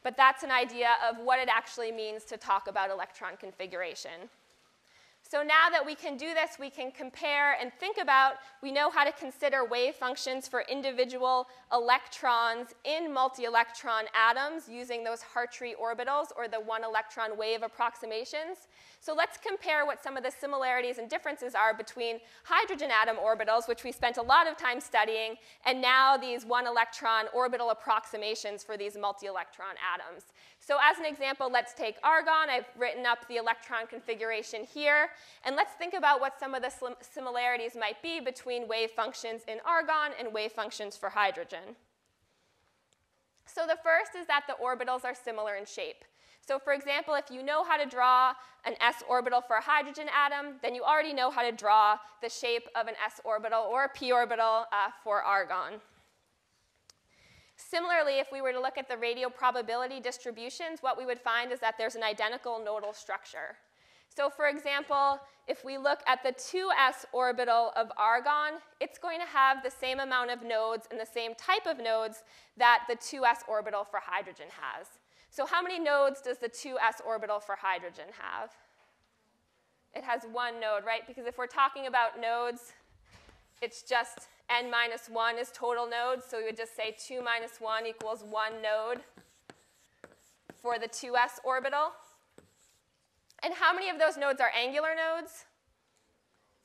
But 0.03 0.17
that's 0.17 0.43
an 0.43 0.51
idea 0.51 0.89
of 1.09 1.19
what 1.19 1.39
it 1.39 1.49
actually 1.49 1.93
means 1.93 2.25
to 2.25 2.37
talk 2.37 2.67
about 2.67 2.91
electron 2.91 3.37
configuration. 3.39 4.31
So 5.33 5.43
now 5.43 5.71
that 5.71 5.87
we 5.87 5.95
can 5.95 6.19
do 6.19 6.35
this, 6.35 6.59
we 6.61 6.69
can 6.69 6.91
compare 6.93 7.57
and 7.59 7.73
think 7.81 7.97
about, 7.97 8.35
we 8.63 8.71
know 8.71 8.91
how 8.91 9.03
to 9.03 9.13
consider 9.13 9.65
wave 9.65 9.95
functions 9.95 10.47
for 10.47 10.63
individual 10.69 11.49
electrons 11.73 12.75
in 12.85 13.11
multi-electron 13.11 14.05
atoms 14.15 14.69
using 14.69 15.03
those 15.03 15.21
Hartree 15.23 15.73
orbitals 15.75 16.27
or 16.37 16.49
the 16.49 16.61
one 16.61 16.85
electron 16.85 17.39
wave 17.39 17.63
approximations. 17.63 18.69
So 19.01 19.15
let's 19.15 19.39
compare 19.39 19.87
what 19.87 20.03
some 20.03 20.19
of 20.19 20.23
the 20.23 20.31
similarities 20.31 20.99
and 20.99 21.09
differences 21.09 21.55
are 21.55 21.73
between 21.73 22.21
hydrogen 22.45 22.91
atom 22.91 23.17
orbitals, 23.17 23.67
which 23.67 23.85
we 23.85 23.91
spent 23.91 24.19
a 24.19 24.23
lot 24.23 24.47
of 24.47 24.59
time 24.59 24.83
studying, 24.83 25.37
and 25.65 25.81
now 25.81 26.19
these 26.19 26.45
one 26.45 26.67
electron 26.67 27.25
orbital 27.33 27.71
approximations 27.71 28.63
for 28.63 28.77
these 28.77 28.99
multi-electron 28.99 29.77
atoms. 29.95 30.25
So 30.65 30.77
as 30.81 30.99
an 30.99 31.07
example, 31.07 31.51
let's 31.51 31.75
take 31.75 31.97
argon. 32.05 32.49
I've 32.49 32.69
written 32.79 33.05
up 33.05 33.27
the 33.27 33.37
electron 33.37 33.89
configuration 33.89 34.63
here. 34.63 35.09
And 35.45 35.57
let's 35.57 35.73
think 35.73 35.93
about 35.93 36.21
what 36.21 36.39
some 36.39 36.55
of 36.55 36.63
the 36.63 36.71
similarities 37.01 37.73
might 37.75 38.01
be 38.01 38.21
between 38.21 38.69
wave 38.69 38.93
functions 38.93 39.43
in 39.49 39.59
argon 39.67 40.13
and 40.21 40.33
wave 40.33 40.53
functions 40.53 40.97
for 40.97 41.09
hydrogen. 41.09 41.75
So 43.45 43.67
the 43.67 43.77
first 43.83 44.13
is 44.17 44.29
that 44.29 44.45
the 44.47 44.55
orbitals 44.65 45.05
are 45.05 45.17
similar 45.17 45.57
in 45.57 45.67
shape. 45.67 46.05
So 46.47 46.61
for 46.61 46.73
example, 46.73 47.15
if 47.15 47.29
you 47.29 47.43
know 47.43 47.65
how 47.65 47.77
to 47.77 47.85
draw 47.85 48.33
an 48.65 48.75
s 48.81 49.03
orbital 49.09 49.41
for 49.41 49.57
a 49.57 49.61
hydrogen 49.61 50.07
atom, 50.15 50.55
then 50.63 50.77
you 50.77 50.85
already 50.85 51.13
know 51.13 51.31
how 51.31 51.43
to 51.43 51.51
draw 51.53 51.97
the 52.21 52.29
shape 52.29 52.69
of 52.77 52.87
an 52.87 52.95
s 53.05 53.21
orbital 53.25 53.65
or 53.65 53.85
a 53.85 53.89
p 53.89 54.13
orbital 54.13 54.67
uh, 54.73 54.91
for 55.03 55.23
argon. 55.23 55.81
Similarly, 57.69 58.19
if 58.19 58.29
we 58.33 58.41
were 58.41 58.53
to 58.53 58.61
look 58.61 58.77
at 58.77 58.89
the 58.89 58.97
radial 58.97 59.31
probability 59.31 60.01
distributions, 60.01 60.81
what 60.81 60.99
we 60.99 61.07
would 61.07 61.21
find 61.21 61.53
is 61.53 61.61
that 61.61 61.77
there's 61.79 61.95
an 61.95 62.03
identical 62.03 62.63
nodal 62.63 62.93
structure. 62.93 63.57
So 64.15 64.29
for 64.29 64.49
example, 64.49 65.21
if 65.49 65.65
we 65.65 65.79
look 65.79 66.01
at 66.07 66.23
the 66.23 66.33
2s 66.33 67.05
orbital 67.13 67.73
of 67.77 67.91
argon, 67.97 68.61
it's 68.81 68.99
going 68.99 69.21
to 69.21 69.27
have 69.27 69.63
the 69.63 69.71
same 69.71 70.01
amount 70.01 70.31
of 70.31 70.43
nodes 70.43 70.87
and 70.91 71.01
the 71.01 71.07
same 71.07 71.35
type 71.35 71.67
of 71.67 71.83
nodes 71.83 72.23
that 72.59 72.85
the 72.89 72.97
2s 72.97 73.49
orbital 73.49 73.85
for 73.85 74.01
hydrogen 74.05 74.49
has. 74.51 74.87
So 75.31 75.47
how 75.47 75.63
many 75.63 75.79
nodes 75.79 76.21
does 76.21 76.39
the 76.39 76.49
2s 76.49 77.01
orbital 77.07 77.41
for 77.41 77.57
hydrogen 77.57 78.09
have? 78.19 78.51
It 79.95 80.05
has 80.05 80.23
one 80.31 80.61
node, 80.61 80.85
right? 80.85 81.07
Because 81.07 81.27
if 81.27 81.39
we're 81.39 81.47
talking 81.47 81.87
about 81.87 82.21
nodes, 82.21 82.75
it's 83.63 83.83
just 83.83 84.29
n 84.51 84.71
minus 84.71 85.09
1 85.09 85.39
is 85.39 85.51
total 85.55 85.89
nodes, 85.89 86.25
so 86.29 86.39
we 86.39 86.45
would 86.45 86.57
just 86.57 86.77
say 86.77 86.95
2 86.99 87.23
minus 87.23 87.61
1 87.61 87.87
equals 87.87 88.25
1 88.29 88.53
node 88.61 89.01
for 90.61 90.79
the 90.79 90.89
2s 90.89 91.39
orbital. 91.45 91.93
And 93.43 93.55
how 93.55 93.73
many 93.73 93.89
of 93.89 93.99
those 93.99 94.17
nodes 94.17 94.41
are 94.41 94.51
angular 94.55 94.91
nodes? 94.95 95.47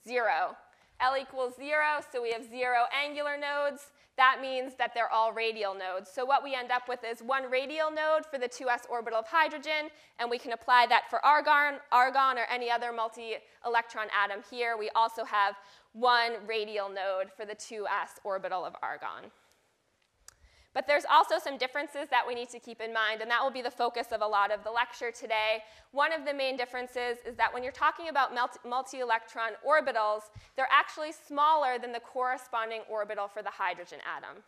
Zero. 0.05 0.57
L 0.99 1.15
equals 1.15 1.53
0, 1.55 1.77
so 2.11 2.21
we 2.21 2.31
have 2.31 2.49
zero 2.49 2.85
angular 2.91 3.37
nodes. 3.37 3.91
That 4.17 4.39
means 4.41 4.73
that 4.79 4.95
they're 4.95 5.11
all 5.11 5.31
radial 5.31 5.75
nodes. 5.75 6.09
So 6.11 6.25
what 6.25 6.43
we 6.43 6.55
end 6.55 6.71
up 6.71 6.89
with 6.89 6.99
is 7.07 7.21
one 7.21 7.51
radial 7.51 7.91
node 7.91 8.25
for 8.25 8.39
the 8.39 8.49
2s 8.49 8.89
orbital 8.89 9.19
of 9.19 9.27
hydrogen, 9.27 9.89
and 10.17 10.27
we 10.27 10.39
can 10.39 10.53
apply 10.53 10.87
that 10.89 11.03
for 11.07 11.23
argon, 11.23 11.79
argon 11.91 12.39
or 12.39 12.45
any 12.51 12.71
other 12.71 12.91
multi-electron 12.91 14.07
atom 14.11 14.41
here. 14.49 14.75
We 14.75 14.89
also 14.95 15.23
have 15.23 15.55
one 15.99 16.33
radial 16.45 16.89
node 16.89 17.31
for 17.35 17.45
the 17.45 17.55
2s 17.55 18.19
orbital 18.23 18.63
of 18.63 18.75
argon. 18.81 19.31
But 20.73 20.85
there's 20.85 21.05
also 21.09 21.39
some 21.39 21.57
differences 21.57 22.07
that 22.11 22.23
we 22.27 22.35
need 22.35 22.49
to 22.49 22.59
keep 22.59 22.81
in 22.81 22.93
mind, 22.93 23.21
and 23.21 23.31
that 23.31 23.43
will 23.43 23.51
be 23.51 23.63
the 23.63 23.71
focus 23.71 24.07
of 24.11 24.21
a 24.21 24.27
lot 24.27 24.51
of 24.51 24.63
the 24.63 24.69
lecture 24.69 25.09
today. 25.09 25.63
One 25.91 26.13
of 26.13 26.23
the 26.23 26.35
main 26.35 26.55
differences 26.55 27.17
is 27.25 27.35
that 27.37 27.51
when 27.51 27.63
you're 27.63 27.71
talking 27.71 28.09
about 28.09 28.29
multi 28.63 28.99
electron 28.99 29.53
orbitals, 29.67 30.21
they're 30.55 30.69
actually 30.71 31.13
smaller 31.13 31.79
than 31.79 31.91
the 31.91 31.99
corresponding 31.99 32.81
orbital 32.87 33.27
for 33.27 33.41
the 33.41 33.49
hydrogen 33.49 33.97
atom. 34.05 34.43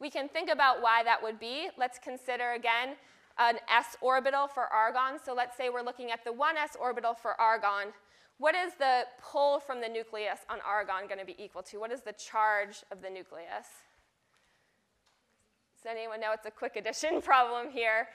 We 0.00 0.10
can 0.10 0.28
think 0.28 0.50
about 0.50 0.82
why 0.82 1.04
that 1.04 1.22
would 1.22 1.38
be. 1.38 1.68
Let's 1.78 2.00
consider 2.00 2.54
again 2.54 2.96
an 3.38 3.58
s 3.68 3.96
orbital 4.00 4.48
for 4.48 4.64
argon. 4.64 5.20
So 5.24 5.34
let's 5.34 5.56
say 5.56 5.68
we're 5.68 5.82
looking 5.82 6.10
at 6.10 6.24
the 6.24 6.32
1s 6.32 6.76
orbital 6.80 7.14
for 7.14 7.40
argon. 7.40 7.92
What 8.38 8.54
is 8.54 8.74
the 8.74 9.04
pull 9.22 9.60
from 9.60 9.80
the 9.80 9.88
nucleus 9.88 10.40
on 10.50 10.58
argon 10.66 11.06
going 11.06 11.20
to 11.20 11.26
be 11.26 11.36
equal 11.42 11.62
to? 11.62 11.78
What 11.78 11.92
is 11.92 12.00
the 12.00 12.12
charge 12.12 12.82
of 12.90 13.00
the 13.00 13.08
nucleus? 13.08 13.66
Does 15.76 15.90
anyone 15.90 16.20
know 16.20 16.32
it's 16.32 16.46
a 16.46 16.50
quick 16.50 16.76
addition 16.76 17.20
problem 17.22 17.70
here? 17.70 18.08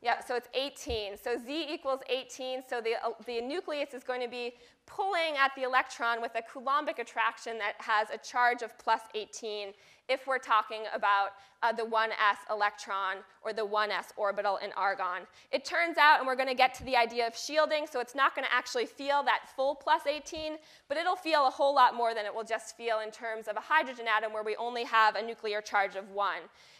Yeah, 0.00 0.20
so 0.24 0.36
it's 0.36 0.48
18. 0.54 1.16
So 1.16 1.36
Z 1.36 1.66
equals 1.70 2.00
18. 2.08 2.62
So 2.68 2.80
the, 2.80 2.94
uh, 3.04 3.10
the 3.26 3.40
nucleus 3.40 3.94
is 3.94 4.04
going 4.04 4.20
to 4.20 4.28
be 4.28 4.54
pulling 4.86 5.36
at 5.36 5.50
the 5.56 5.62
electron 5.64 6.22
with 6.22 6.32
a 6.36 6.42
Coulombic 6.42 6.98
attraction 6.98 7.58
that 7.58 7.74
has 7.78 8.08
a 8.10 8.18
charge 8.18 8.62
of 8.62 8.76
plus 8.78 9.02
18 9.14 9.72
if 10.08 10.26
we're 10.26 10.38
talking 10.38 10.82
about 10.94 11.30
uh, 11.62 11.72
the 11.72 11.82
1s 11.82 12.12
electron 12.50 13.16
or 13.42 13.52
the 13.52 13.66
1s 13.66 14.12
orbital 14.16 14.58
in 14.58 14.70
argon. 14.72 15.26
It 15.50 15.64
turns 15.64 15.98
out, 15.98 16.18
and 16.18 16.26
we're 16.26 16.36
going 16.36 16.48
to 16.48 16.54
get 16.54 16.74
to 16.74 16.84
the 16.84 16.96
idea 16.96 17.26
of 17.26 17.36
shielding, 17.36 17.86
so 17.86 18.00
it's 18.00 18.14
not 18.14 18.34
going 18.34 18.46
to 18.46 18.54
actually 18.54 18.86
feel 18.86 19.22
that 19.24 19.48
full 19.56 19.74
plus 19.74 20.06
18, 20.06 20.56
but 20.88 20.96
it'll 20.96 21.16
feel 21.16 21.46
a 21.46 21.50
whole 21.50 21.74
lot 21.74 21.94
more 21.94 22.14
than 22.14 22.26
it 22.26 22.34
will 22.34 22.44
just 22.44 22.76
feel 22.76 23.00
in 23.00 23.10
terms 23.10 23.48
of 23.48 23.56
a 23.56 23.60
hydrogen 23.60 24.06
atom 24.08 24.32
where 24.32 24.44
we 24.44 24.56
only 24.56 24.84
have 24.84 25.16
a 25.16 25.22
nuclear 25.22 25.60
charge 25.60 25.96
of 25.96 26.10
1. 26.10 26.36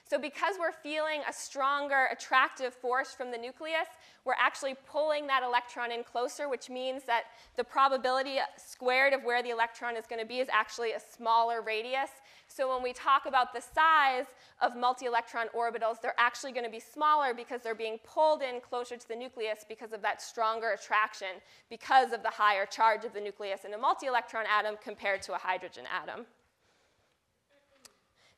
So 0.08 0.18
because 0.18 0.54
we're 0.58 0.72
feeling 0.72 1.20
a 1.28 1.32
stronger 1.32 2.08
attractive 2.10 2.72
force 2.72 3.12
from 3.12 3.30
the 3.30 3.36
nucleus, 3.36 3.88
we're 4.24 4.32
actually 4.40 4.74
pulling 4.90 5.26
that 5.26 5.42
electron 5.42 5.92
in 5.92 6.02
closer, 6.02 6.48
which 6.48 6.70
means 6.70 7.02
that 7.04 7.24
the 7.56 7.64
probability 7.64 8.38
squared 8.56 9.12
of 9.12 9.22
where 9.22 9.42
the 9.42 9.50
electron 9.50 9.96
is 9.96 10.06
going 10.06 10.20
to 10.20 10.26
be 10.26 10.38
is 10.38 10.48
actually 10.50 10.92
a 10.92 11.00
smaller 11.00 11.60
radius. 11.60 12.10
So 12.48 12.72
when 12.74 12.82
we 12.82 12.92
talk 12.92 13.26
about 13.26 13.52
the 13.54 13.60
size 13.60 14.26
of 14.60 14.74
multi-electron 14.74 15.46
orbitals, 15.56 16.00
they're 16.00 16.18
actually 16.18 16.52
going 16.52 16.64
to 16.64 16.70
be 16.70 16.80
smaller 16.80 17.32
because 17.34 17.60
they're 17.62 17.74
being 17.74 17.98
pulled 18.04 18.42
in 18.42 18.60
closer 18.60 18.96
to 18.96 19.08
the 19.08 19.14
nucleus 19.14 19.64
because 19.68 19.92
of 19.92 20.02
that 20.02 20.20
stronger 20.20 20.70
attraction, 20.70 21.28
because 21.70 22.12
of 22.12 22.22
the 22.22 22.30
higher 22.30 22.66
charge 22.66 23.04
of 23.04 23.12
the 23.12 23.20
nucleus 23.20 23.64
in 23.64 23.74
a 23.74 23.78
multi-electron 23.78 24.44
atom 24.46 24.76
compared 24.82 25.22
to 25.22 25.34
a 25.34 25.38
hydrogen 25.38 25.84
atom. 26.02 26.26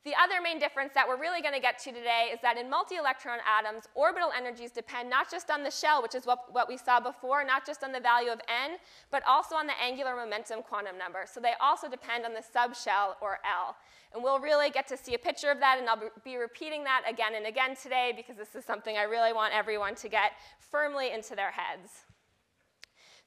The 0.02 0.14
other 0.14 0.40
main 0.42 0.58
difference 0.58 0.94
that 0.94 1.06
we're 1.06 1.20
really 1.20 1.42
going 1.42 1.52
to 1.52 1.60
get 1.60 1.78
to 1.80 1.92
today 1.92 2.30
is 2.32 2.40
that 2.40 2.56
in 2.56 2.70
multi-electron 2.70 3.38
atoms, 3.44 3.84
orbital 3.94 4.30
energies 4.34 4.70
depend 4.70 5.10
not 5.10 5.30
just 5.30 5.50
on 5.50 5.62
the 5.62 5.70
shell, 5.70 6.02
which 6.02 6.14
is 6.14 6.24
what, 6.24 6.50
what 6.54 6.68
we 6.68 6.78
saw 6.78 7.00
before, 7.00 7.44
not 7.44 7.66
just 7.66 7.84
on 7.84 7.92
the 7.92 8.00
value 8.00 8.30
of 8.30 8.40
n, 8.48 8.78
but 9.10 9.22
also 9.28 9.56
on 9.56 9.66
the 9.66 9.78
angular 9.78 10.16
momentum 10.16 10.62
quantum 10.62 10.96
number. 10.96 11.26
So 11.30 11.38
they 11.38 11.52
also 11.60 11.86
depend 11.86 12.24
on 12.24 12.32
the 12.32 12.40
subshell, 12.40 13.16
or 13.20 13.40
L. 13.44 13.76
And 14.14 14.24
we'll 14.24 14.40
really 14.40 14.70
get 14.70 14.88
to 14.88 14.96
see 14.96 15.12
a 15.14 15.18
picture 15.18 15.50
of 15.50 15.60
that, 15.60 15.76
and 15.78 15.86
I'll 15.86 16.10
be 16.24 16.36
repeating 16.36 16.82
that 16.84 17.02
again 17.06 17.34
and 17.34 17.46
again 17.46 17.76
today 17.76 18.14
because 18.16 18.36
this 18.36 18.54
is 18.54 18.64
something 18.64 18.96
I 18.96 19.02
really 19.02 19.34
want 19.34 19.52
everyone 19.54 19.94
to 19.96 20.08
get 20.08 20.32
firmly 20.58 21.12
into 21.12 21.36
their 21.36 21.50
heads. 21.50 22.09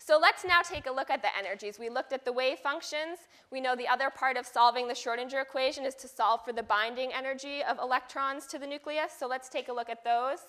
So 0.05 0.19
let's 0.19 0.43
now 0.43 0.61
take 0.61 0.85
a 0.85 0.91
look 0.91 1.09
at 1.09 1.21
the 1.21 1.29
energies. 1.37 1.79
We 1.79 1.87
looked 1.87 2.11
at 2.11 2.25
the 2.25 2.33
wave 2.33 2.59
functions. 2.59 3.19
We 3.51 3.61
know 3.61 3.73
the 3.73 3.87
other 3.87 4.09
part 4.09 4.35
of 4.35 4.45
solving 4.45 4.89
the 4.89 4.93
Schrodinger 4.93 5.41
equation 5.41 5.85
is 5.85 5.95
to 5.95 6.09
solve 6.09 6.43
for 6.43 6.51
the 6.51 6.61
binding 6.61 7.13
energy 7.13 7.63
of 7.63 7.79
electrons 7.79 8.45
to 8.47 8.59
the 8.59 8.67
nucleus. 8.67 9.13
So 9.17 9.27
let's 9.27 9.47
take 9.47 9.69
a 9.69 9.73
look 9.73 9.89
at 9.89 10.03
those. 10.03 10.39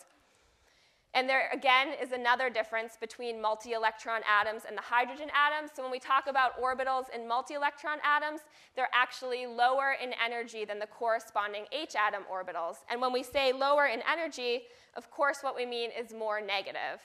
And 1.14 1.28
there, 1.28 1.50
again, 1.52 1.90
is 2.02 2.10
another 2.10 2.50
difference 2.50 2.96
between 3.00 3.40
multi-electron 3.40 4.22
atoms 4.28 4.64
and 4.66 4.76
the 4.76 4.82
hydrogen 4.82 5.28
atoms. 5.32 5.70
So 5.76 5.84
when 5.84 5.92
we 5.92 6.00
talk 6.00 6.26
about 6.26 6.60
orbitals 6.60 7.04
in 7.14 7.28
multi-electron 7.28 7.98
atoms, 8.02 8.40
they're 8.74 8.88
actually 8.92 9.46
lower 9.46 9.94
in 10.02 10.14
energy 10.14 10.64
than 10.64 10.80
the 10.80 10.88
corresponding 10.88 11.66
H 11.70 11.94
atom 11.94 12.24
orbitals. 12.24 12.78
And 12.90 13.00
when 13.00 13.12
we 13.12 13.22
say 13.22 13.52
lower 13.52 13.86
in 13.86 14.00
energy, 14.12 14.62
of 14.96 15.12
course 15.12 15.38
what 15.42 15.54
we 15.54 15.64
mean 15.64 15.90
is 15.96 16.12
more 16.12 16.40
negative 16.40 17.00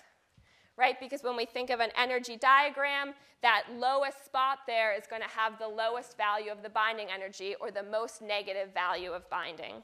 right? 0.80 1.00
Because 1.00 1.22
when 1.22 1.36
we 1.36 1.46
think 1.46 1.70
of 1.70 1.82
an 1.82 1.90
energy 1.98 2.38
diagram, 2.38 3.14
that 3.42 3.64
lowest 3.78 4.26
spot 4.26 4.60
there 4.66 4.96
is 4.96 5.04
going 5.08 5.22
to 5.22 5.28
have 5.28 5.60
the 5.60 5.68
lowest 5.68 6.16
value 6.16 6.52
of 6.52 6.64
the 6.64 6.70
binding 6.70 7.08
energy 7.14 7.56
or 7.60 7.70
the 7.70 7.84
most 7.84 8.22
negative 8.22 8.74
value 8.74 9.12
of 9.12 9.30
binding. 9.30 9.84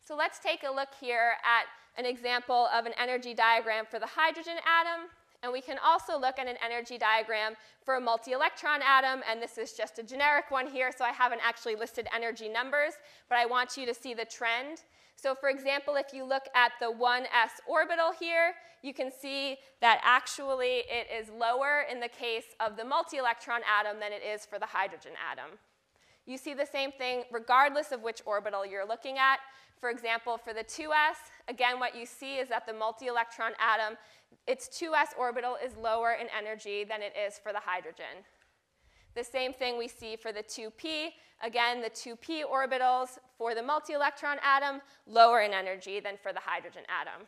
So 0.00 0.16
let's 0.16 0.38
take 0.38 0.62
a 0.62 0.72
look 0.72 0.88
here 1.00 1.34
at 1.44 1.66
an 1.98 2.06
example 2.06 2.68
of 2.72 2.86
an 2.86 2.92
energy 3.00 3.34
diagram 3.34 3.84
for 3.90 3.98
the 3.98 4.06
hydrogen 4.06 4.56
atom. 4.64 5.08
And 5.42 5.52
we 5.52 5.60
can 5.60 5.78
also 5.84 6.18
look 6.18 6.38
at 6.38 6.46
an 6.46 6.56
energy 6.64 6.96
diagram 6.96 7.54
for 7.84 7.96
a 7.96 8.00
multi-electron 8.00 8.80
atom, 8.82 9.22
and 9.30 9.40
this 9.40 9.58
is 9.58 9.74
just 9.74 9.98
a 9.98 10.02
generic 10.02 10.50
one 10.50 10.66
here, 10.66 10.90
so 10.96 11.04
I 11.04 11.12
haven't 11.12 11.40
actually 11.44 11.76
listed 11.76 12.08
energy 12.14 12.48
numbers, 12.48 12.94
but 13.28 13.38
I 13.38 13.46
want 13.46 13.76
you 13.76 13.84
to 13.86 13.94
see 13.94 14.14
the 14.14 14.24
trend. 14.24 14.82
So 15.16 15.34
for 15.34 15.48
example, 15.48 15.96
if 15.96 16.12
you 16.12 16.24
look 16.24 16.44
at 16.54 16.72
the 16.78 16.92
1s 16.92 17.26
orbital 17.66 18.12
here, 18.18 18.52
you 18.82 18.92
can 18.92 19.10
see 19.10 19.56
that 19.80 20.00
actually 20.04 20.84
it 20.88 21.08
is 21.12 21.28
lower 21.30 21.84
in 21.90 21.98
the 22.00 22.08
case 22.08 22.54
of 22.60 22.76
the 22.76 22.84
multi-electron 22.84 23.62
atom 23.66 23.98
than 23.98 24.12
it 24.12 24.22
is 24.22 24.44
for 24.44 24.58
the 24.58 24.66
hydrogen 24.66 25.12
atom. 25.30 25.58
You 26.26 26.36
see 26.36 26.54
the 26.54 26.66
same 26.66 26.92
thing 26.92 27.24
regardless 27.32 27.92
of 27.92 28.02
which 28.02 28.20
orbital 28.26 28.66
you're 28.66 28.86
looking 28.86 29.16
at. 29.16 29.38
For 29.80 29.90
example, 29.90 30.38
for 30.38 30.52
the 30.52 30.64
2s, 30.64 31.16
again, 31.48 31.80
what 31.80 31.96
you 31.96 32.04
see 32.06 32.36
is 32.36 32.48
that 32.48 32.66
the 32.66 32.72
multi-electron 32.72 33.52
atom, 33.58 33.96
its 34.46 34.68
2s 34.68 35.18
orbital 35.18 35.56
is 35.64 35.76
lower 35.76 36.12
in 36.12 36.26
energy 36.36 36.84
than 36.84 37.00
it 37.02 37.14
is 37.16 37.38
for 37.38 37.52
the 37.52 37.60
hydrogen. 37.60 38.24
The 39.16 39.24
same 39.24 39.54
thing 39.54 39.78
we 39.78 39.88
see 39.88 40.14
for 40.14 40.30
the 40.30 40.42
2p. 40.42 41.08
Again, 41.42 41.80
the 41.80 41.88
2p 41.90 42.42
orbitals 42.44 43.18
for 43.38 43.54
the 43.54 43.62
multi-electron 43.62 44.36
atom, 44.42 44.82
lower 45.06 45.40
in 45.40 45.52
energy 45.52 46.00
than 46.00 46.16
for 46.22 46.34
the 46.34 46.40
hydrogen 46.40 46.82
atom. 46.88 47.26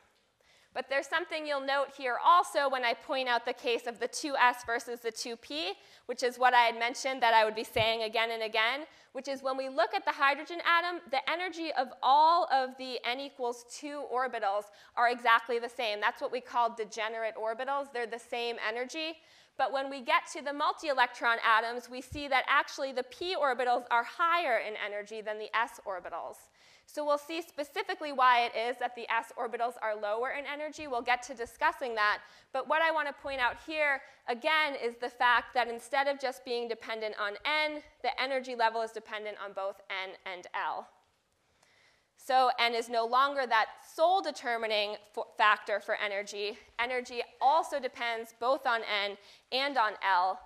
But 0.75 0.91
there's 0.91 1.07
something 1.07 1.47
you'll 1.47 1.65
note 1.65 1.89
here 1.97 2.19
also 2.23 2.69
when 2.69 2.85
I 2.85 2.93
point 2.93 3.27
out 3.27 3.47
the 3.47 3.55
case 3.55 3.87
of 3.87 3.99
the 3.99 4.07
2s 4.07 4.67
versus 4.67 5.01
the 5.01 5.11
2p, 5.11 5.73
which 6.07 6.23
is 6.23 6.39
what 6.39 6.53
I 6.53 6.61
had 6.61 6.79
mentioned 6.79 7.23
that 7.23 7.33
I 7.33 7.45
would 7.45 7.55
be 7.55 7.65
saying 7.65 8.03
again 8.03 8.31
and 8.33 8.43
again, 8.43 8.81
which 9.13 9.27
is 9.27 9.43
when 9.43 9.57
we 9.57 9.71
look 9.71 9.95
at 9.95 10.05
the 10.05 10.13
hydrogen 10.13 10.59
atom, 10.67 11.01
the 11.11 11.19
energy 11.29 11.73
of 11.79 11.89
all 12.03 12.47
of 12.53 12.77
the 12.77 12.99
n 13.05 13.19
equals 13.19 13.65
2 13.81 14.05
orbitals 14.13 14.65
are 14.95 15.09
exactly 15.09 15.59
the 15.59 15.69
same. 15.69 16.01
That's 16.01 16.21
what 16.21 16.31
we 16.31 16.41
call 16.41 16.75
degenerate 16.75 17.35
orbitals. 17.35 17.91
They're 17.93 18.07
the 18.07 18.19
same 18.19 18.57
energy. 18.69 19.17
But 19.59 19.73
when 19.73 19.91
we 19.91 20.01
get 20.01 20.23
to 20.33 20.41
the 20.41 20.53
multi-electron 20.53 21.39
atoms, 21.45 21.91
we 21.91 22.01
see 22.01 22.29
that 22.29 22.45
actually 22.49 22.93
the 22.93 23.03
p 23.03 23.37
orbitals 23.37 23.85
are 23.91 24.05
higher 24.05 24.59
in 24.59 24.75
energy 24.77 25.21
than 25.21 25.39
the 25.39 25.55
s 25.55 25.81
orbitals. 25.85 26.37
So 26.87 27.05
we'll 27.05 27.19
see 27.19 27.43
specifically 27.43 28.13
why 28.13 28.47
it 28.47 28.53
is 28.57 28.79
that 28.79 28.95
the 28.95 29.07
s 29.13 29.31
orbitals 29.37 29.75
are 29.83 29.95
lower 29.95 30.31
in 30.31 30.45
energy. 30.47 30.87
We'll 30.87 31.03
get 31.03 31.23
to 31.25 31.35
discussing 31.35 31.95
that. 31.97 32.21
But 32.55 32.67
what 32.67 32.81
I 32.81 32.91
want 32.93 33.09
to 33.09 33.13
point 33.13 33.41
out 33.41 33.57
here, 33.67 34.01
again, 34.27 34.75
is 34.83 34.95
the 34.97 35.11
fact 35.11 35.53
that 35.53 35.69
instead 35.69 36.07
of 36.07 36.19
just 36.19 36.45
being 36.47 36.67
dependent 36.67 37.17
on 37.21 37.33
n, 37.45 37.83
the 38.03 38.19
energy 38.19 38.55
level 38.55 38.81
is 38.81 38.93
dependent 38.93 39.37
on 39.45 39.53
both 39.53 39.83
n 39.91 40.15
and 40.25 40.47
l. 40.55 40.89
So 42.29 42.51
n 42.59 42.75
is 42.75 42.91
no 42.91 43.07
longer 43.07 43.47
that 43.47 43.69
sole 43.97 44.21
determining 44.21 44.97
factor 45.39 45.81
for 45.81 45.97
energy. 45.97 46.59
Energy 46.79 47.23
also 47.41 47.81
depends 47.81 48.35
both 48.39 48.67
on 48.67 48.83
n 48.83 49.17
and 49.51 49.79
on 49.79 49.93
l. 50.07 50.39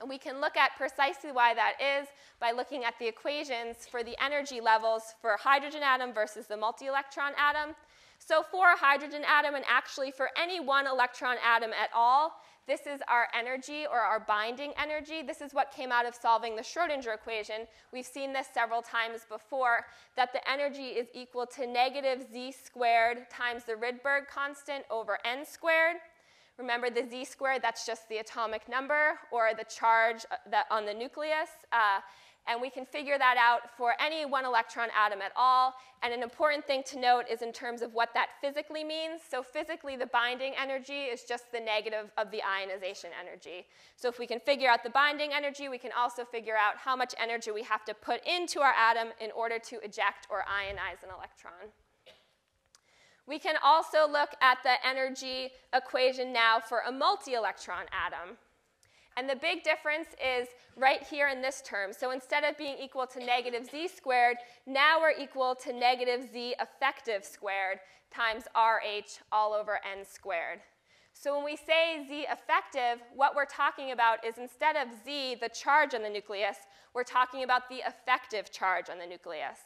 And 0.00 0.10
we 0.10 0.18
can 0.18 0.40
look 0.40 0.56
at 0.56 0.74
precisely 0.76 1.30
why 1.30 1.54
that 1.54 1.74
is 1.80 2.08
by 2.40 2.50
looking 2.50 2.82
at 2.82 2.98
the 2.98 3.06
equations 3.06 3.86
for 3.88 4.02
the 4.02 4.20
energy 4.20 4.60
levels 4.60 5.14
for 5.20 5.30
a 5.34 5.38
hydrogen 5.38 5.82
atom 5.84 6.12
versus 6.12 6.46
the 6.48 6.56
multi-electron 6.56 7.34
atom. 7.38 7.76
So 8.18 8.42
for 8.42 8.72
a 8.72 8.76
hydrogen 8.76 9.22
atom, 9.28 9.54
and 9.54 9.64
actually 9.68 10.10
for 10.10 10.30
any 10.36 10.58
one 10.58 10.88
electron 10.88 11.36
atom 11.46 11.70
at 11.70 11.90
all, 11.94 12.32
this 12.66 12.80
is 12.80 13.00
our 13.08 13.28
energy 13.38 13.86
or 13.90 14.00
our 14.00 14.18
binding 14.18 14.72
energy. 14.82 15.22
This 15.22 15.40
is 15.40 15.54
what 15.54 15.70
came 15.70 15.92
out 15.92 16.06
of 16.06 16.14
solving 16.14 16.56
the 16.56 16.62
Schrodinger 16.62 17.14
equation. 17.14 17.66
We've 17.92 18.06
seen 18.06 18.32
this 18.32 18.48
several 18.52 18.82
times 18.82 19.20
before, 19.28 19.86
that 20.16 20.32
the 20.32 20.50
energy 20.50 20.88
is 20.88 21.06
equal 21.14 21.46
to 21.46 21.66
negative 21.66 22.26
z 22.32 22.52
squared 22.52 23.30
times 23.30 23.64
the 23.64 23.74
Rydberg 23.74 24.26
constant 24.28 24.84
over 24.90 25.18
n 25.24 25.46
squared. 25.46 25.96
Remember 26.58 26.90
the 26.90 27.06
z 27.08 27.24
squared, 27.24 27.62
that's 27.62 27.86
just 27.86 28.08
the 28.08 28.18
atomic 28.18 28.68
number 28.68 29.18
or 29.30 29.50
the 29.56 29.64
charge 29.64 30.24
uh, 30.30 30.62
on 30.70 30.86
the 30.86 30.94
nucleus. 30.94 31.50
Uh, 31.70 32.00
and 32.48 32.60
we 32.60 32.70
can 32.70 32.86
figure 32.86 33.18
that 33.18 33.36
out 33.38 33.76
for 33.76 33.94
any 34.00 34.24
one 34.24 34.44
electron 34.44 34.88
atom 34.96 35.20
at 35.20 35.32
all. 35.36 35.74
And 36.02 36.12
an 36.12 36.22
important 36.22 36.64
thing 36.66 36.82
to 36.86 36.98
note 36.98 37.24
is 37.30 37.42
in 37.42 37.52
terms 37.52 37.82
of 37.82 37.94
what 37.94 38.14
that 38.14 38.28
physically 38.40 38.84
means. 38.84 39.20
So 39.28 39.42
physically, 39.42 39.96
the 39.96 40.06
binding 40.06 40.52
energy 40.60 41.04
is 41.04 41.24
just 41.24 41.50
the 41.50 41.60
negative 41.60 42.12
of 42.16 42.30
the 42.30 42.42
ionization 42.42 43.10
energy. 43.20 43.66
So 43.96 44.08
if 44.08 44.18
we 44.18 44.26
can 44.26 44.40
figure 44.40 44.68
out 44.68 44.84
the 44.84 44.90
binding 44.90 45.32
energy, 45.32 45.68
we 45.68 45.78
can 45.78 45.92
also 45.96 46.24
figure 46.24 46.56
out 46.56 46.76
how 46.76 46.94
much 46.94 47.14
energy 47.20 47.50
we 47.50 47.62
have 47.64 47.84
to 47.86 47.94
put 47.94 48.20
into 48.26 48.60
our 48.60 48.72
atom 48.72 49.08
in 49.20 49.30
order 49.32 49.58
to 49.58 49.76
eject 49.84 50.26
or 50.30 50.44
ionize 50.48 51.02
an 51.02 51.10
electron. 51.16 51.72
We 53.26 53.40
can 53.40 53.56
also 53.62 54.08
look 54.08 54.30
at 54.40 54.58
the 54.62 54.74
energy 54.86 55.50
equation 55.74 56.32
now 56.32 56.60
for 56.60 56.82
a 56.86 56.92
multi-electron 56.92 57.86
atom. 57.90 58.36
And 59.16 59.28
the 59.28 59.36
big 59.36 59.62
difference 59.62 60.08
is 60.22 60.48
right 60.76 61.02
here 61.02 61.28
in 61.28 61.40
this 61.40 61.62
term. 61.62 61.92
So 61.92 62.10
instead 62.10 62.44
of 62.44 62.58
being 62.58 62.76
equal 62.78 63.06
to 63.06 63.24
negative 63.24 63.66
z 63.70 63.88
squared, 63.88 64.36
now 64.66 65.00
we're 65.00 65.18
equal 65.18 65.54
to 65.54 65.72
negative 65.72 66.28
z 66.32 66.54
effective 66.60 67.24
squared 67.24 67.78
times 68.10 68.44
RH 68.54 69.22
all 69.32 69.54
over 69.54 69.80
n 69.90 70.04
squared. 70.04 70.60
So 71.14 71.34
when 71.34 71.46
we 71.46 71.56
say 71.56 72.04
z 72.06 72.26
effective, 72.30 73.02
what 73.14 73.34
we're 73.34 73.46
talking 73.46 73.92
about 73.92 74.24
is 74.24 74.36
instead 74.36 74.76
of 74.76 74.88
z, 75.02 75.36
the 75.40 75.48
charge 75.48 75.94
on 75.94 76.02
the 76.02 76.10
nucleus, 76.10 76.58
we're 76.94 77.04
talking 77.04 77.42
about 77.42 77.70
the 77.70 77.82
effective 77.86 78.52
charge 78.52 78.90
on 78.90 78.98
the 78.98 79.06
nucleus. 79.06 79.58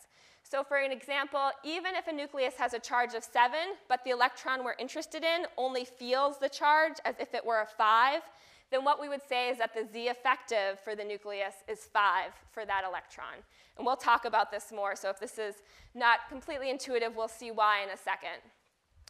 So 0.45 0.63
for 0.63 0.77
an 0.77 0.93
example, 0.93 1.51
even 1.65 1.97
if 1.97 2.07
a 2.07 2.13
nucleus 2.13 2.55
has 2.57 2.73
a 2.73 2.79
charge 2.79 3.15
of 3.15 3.25
7, 3.25 3.59
but 3.89 4.05
the 4.05 4.11
electron 4.11 4.65
we're 4.65 4.75
interested 4.79 5.25
in 5.25 5.47
only 5.57 5.85
feels 5.85 6.39
the 6.39 6.49
charge 6.49 6.95
as 7.05 7.17
if 7.19 7.35
it 7.35 7.45
were 7.45 7.61
a 7.61 7.67
5, 7.67 8.23
then 8.71 8.85
what 8.85 9.01
we 9.01 9.09
would 9.09 9.27
say 9.29 9.49
is 9.49 9.59
that 9.59 9.75
the 9.75 9.87
Z 9.93 10.09
effective 10.09 10.79
for 10.81 10.95
the 10.95 11.05
nucleus 11.05 11.55
is 11.69 11.81
5 11.93 12.31
for 12.53 12.65
that 12.65 12.85
electron. 12.89 13.35
And 13.77 13.85
we'll 13.85 13.97
talk 13.97 14.25
about 14.25 14.51
this 14.51 14.73
more, 14.73 14.95
so 14.95 15.11
if 15.11 15.19
this 15.19 15.39
is 15.39 15.57
not 15.95 16.29
completely 16.29 16.71
intuitive, 16.71 17.17
we'll 17.17 17.29
see 17.29 17.51
why 17.51 17.83
in 17.83 17.91
a 17.91 17.97
second. 17.97 18.41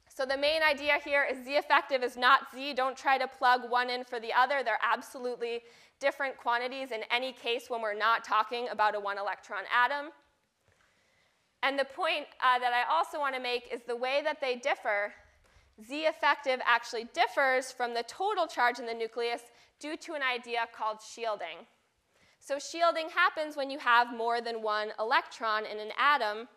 So 0.09 0.27
the 0.27 0.37
main 0.37 0.63
idea 0.63 0.99
here 1.05 1.27
is 1.31 1.45
Z 1.45 1.53
effective 1.53 2.03
is 2.03 2.17
not 2.17 2.49
Z. 2.55 2.75
Don't 2.75 2.97
try 2.97 3.17
to 3.17 3.29
plug 3.29 3.71
one 3.71 3.91
in 3.91 4.05
for 4.05 4.19
the 4.19 4.33
other. 4.33 4.63
They're 4.65 4.79
absolutely 4.83 5.61
different 6.01 6.37
quantities 6.37 6.91
in 6.91 7.03
any 7.11 7.33
case 7.33 7.67
when 7.69 7.81
we're 7.81 7.95
not 7.95 8.25
talking 8.25 8.69
about 8.71 8.95
a 8.95 9.01
one 9.01 9.19
electron 9.19 9.63
atom. 9.75 10.11
And 11.63 11.79
the 11.79 11.85
point 11.85 12.27
uh, 12.43 12.59
that 12.59 12.73
I 12.73 12.91
also 12.93 13.19
want 13.19 13.35
to 13.35 13.41
make 13.41 13.69
is 13.73 13.83
the 13.87 13.97
way 13.97 14.21
that 14.25 14.41
they 14.41 14.57
differ, 14.57 15.13
Z 15.87 16.07
effective 16.07 16.61
actually 16.65 17.09
differs 17.15 17.73
from 17.73 17.95
the 17.95 18.03
total 18.05 18.47
charge 18.47 18.79
in 18.79 18.87
the 18.87 18.95
nucleus 18.95 19.43
due 19.79 19.97
to 19.99 20.15
an 20.15 20.23
idea 20.23 20.67
called 20.77 20.99
shielding. 21.01 21.67
So 22.39 22.59
shielding 22.59 23.09
happens 23.11 23.57
when 23.57 23.71
you 23.71 23.79
have 23.79 24.15
more 24.15 24.41
than 24.41 24.63
one 24.63 24.93
electron 24.99 25.67
in 25.67 25.79
an 25.79 25.91
atom. 25.99 26.49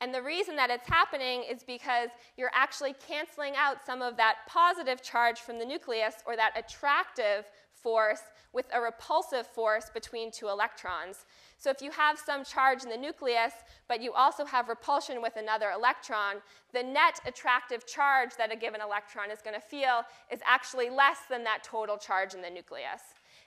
And 0.00 0.14
the 0.14 0.22
reason 0.22 0.56
that 0.56 0.70
it's 0.70 0.88
happening 0.88 1.44
is 1.48 1.62
because 1.62 2.10
you're 2.36 2.50
actually 2.54 2.94
canceling 3.06 3.54
out 3.56 3.84
some 3.84 4.02
of 4.02 4.16
that 4.16 4.36
positive 4.48 5.02
charge 5.02 5.40
from 5.40 5.58
the 5.58 5.64
nucleus 5.64 6.14
or 6.26 6.36
that 6.36 6.52
attractive 6.56 7.44
force 7.72 8.22
with 8.52 8.66
a 8.72 8.80
repulsive 8.80 9.46
force 9.46 9.90
between 9.92 10.30
two 10.30 10.48
electrons. 10.48 11.24
So 11.60 11.68
if 11.68 11.82
you 11.82 11.90
have 11.90 12.18
some 12.18 12.42
charge 12.42 12.84
in 12.84 12.88
the 12.88 12.96
nucleus, 12.96 13.52
but 13.86 14.00
you 14.00 14.14
also 14.14 14.46
have 14.46 14.70
repulsion 14.70 15.20
with 15.20 15.36
another 15.36 15.72
electron, 15.72 16.36
the 16.72 16.82
net 16.82 17.20
attractive 17.26 17.86
charge 17.86 18.30
that 18.38 18.50
a 18.50 18.56
given 18.56 18.80
electron 18.80 19.30
is 19.30 19.42
going 19.42 19.54
to 19.54 19.60
feel 19.60 20.02
is 20.32 20.40
actually 20.46 20.88
less 20.88 21.18
than 21.28 21.44
that 21.44 21.62
total 21.62 21.98
charge 21.98 22.32
in 22.32 22.40
the 22.40 22.48
nucleus. 22.48 23.02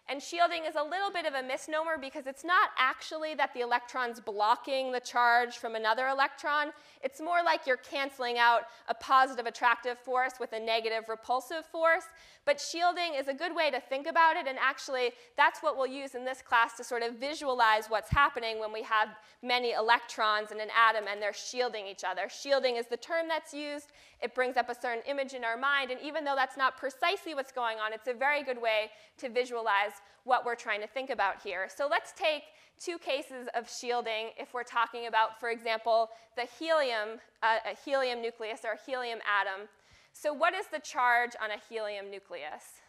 And 0.10 0.22
shielding 0.22 0.66
is 0.66 0.76
a 0.76 0.84
little 0.84 1.12
bit 1.12 1.26
of 1.26 1.34
a 1.34 1.42
misnomer 1.42 1.98
because 2.00 2.28
it's 2.28 2.44
not 2.44 2.72
actually 2.78 3.36
that 3.36 3.54
the 3.54 3.62
electron's 3.62 4.20
blocking 4.20 4.92
the 4.92 5.00
charge 5.00 5.58
from 5.58 5.76
another 5.76 6.08
electron. 6.08 6.72
It's 7.02 7.22
more 7.22 7.42
like 7.44 7.66
you're 7.66 7.78
canceling 7.78 8.38
out 8.38 8.64
a 8.90 8.94
positive 8.94 9.46
attractive 9.46 9.98
force 9.98 10.34
with 10.42 10.52
a 10.52 10.60
negative 10.60 11.06
repulsive 11.08 11.66
force. 11.66 12.04
But 12.46 12.60
shielding 12.60 13.14
is 13.18 13.30
a 13.30 13.34
good 13.34 13.56
way 13.56 13.72
to 13.72 13.80
think 13.80 14.06
about 14.06 14.36
it, 14.36 14.48
and 14.48 14.58
actually, 14.60 15.12
that's 15.38 15.64
what 15.64 15.78
we'll 15.78 15.88
use 15.88 16.14
in 16.14 16.26
this 16.26 16.42
class 16.42 16.76
to 16.76 16.84
sort 16.84 17.02
of 17.02 17.16
visualize 17.16 17.86
what's 17.88 18.10
happening 18.10 18.60
when 18.60 18.74
we 18.74 18.82
have 18.84 19.08
many 19.42 19.72
electrons 19.72 20.52
in 20.52 20.60
an 20.60 20.68
atom 20.78 21.06
and 21.10 21.22
they're 21.22 21.32
shielding 21.32 21.88
each 21.88 22.04
other. 22.04 22.28
Shielding 22.28 22.76
is 22.76 22.88
the 22.88 22.98
term 22.98 23.30
that's 23.30 23.54
used. 23.54 23.94
It 24.22 24.36
brings 24.36 24.58
up 24.58 24.70
a 24.70 24.76
certain 24.76 25.04
image 25.08 25.34
in 25.34 25.46
our 25.46 25.56
mind, 25.56 25.92
and 25.92 26.02
even 26.02 26.26
though 26.26 26.36
that's 26.36 26.58
not 26.58 26.76
precisely 26.76 27.34
what's 27.34 27.54
going 27.54 27.78
on, 27.78 27.94
it's 27.94 28.10
a 28.10 28.14
very 28.14 28.44
good 28.44 28.62
way 28.62 28.92
to 29.20 29.30
visualize 29.30 29.93
what 30.24 30.46
we're 30.46 30.56
trying 30.56 30.82
to 30.82 30.88
think 30.88 31.10
about 31.10 31.42
here. 31.44 31.68
So 31.76 31.88
let's 31.90 32.14
take 32.14 32.44
two 32.80 32.98
cases 32.98 33.48
of 33.56 33.70
shielding 33.70 34.32
if 34.38 34.54
we're 34.54 34.64
talking 34.64 35.08
about, 35.08 35.40
for 35.40 35.50
example, 35.50 36.10
the 36.36 36.48
helium, 36.60 37.20
uh, 37.42 37.58
a 37.72 37.76
helium 37.86 38.22
nucleus 38.22 38.62
or 38.64 38.72
a 38.72 38.92
helium 38.92 39.20
atom. 39.28 39.68
So 40.14 40.34
what 40.34 40.54
is 40.54 40.66
the 40.68 40.80
charge 40.80 41.32
on 41.42 41.52
a 41.52 41.58
helium 41.70 42.10
nucleus? 42.10 42.82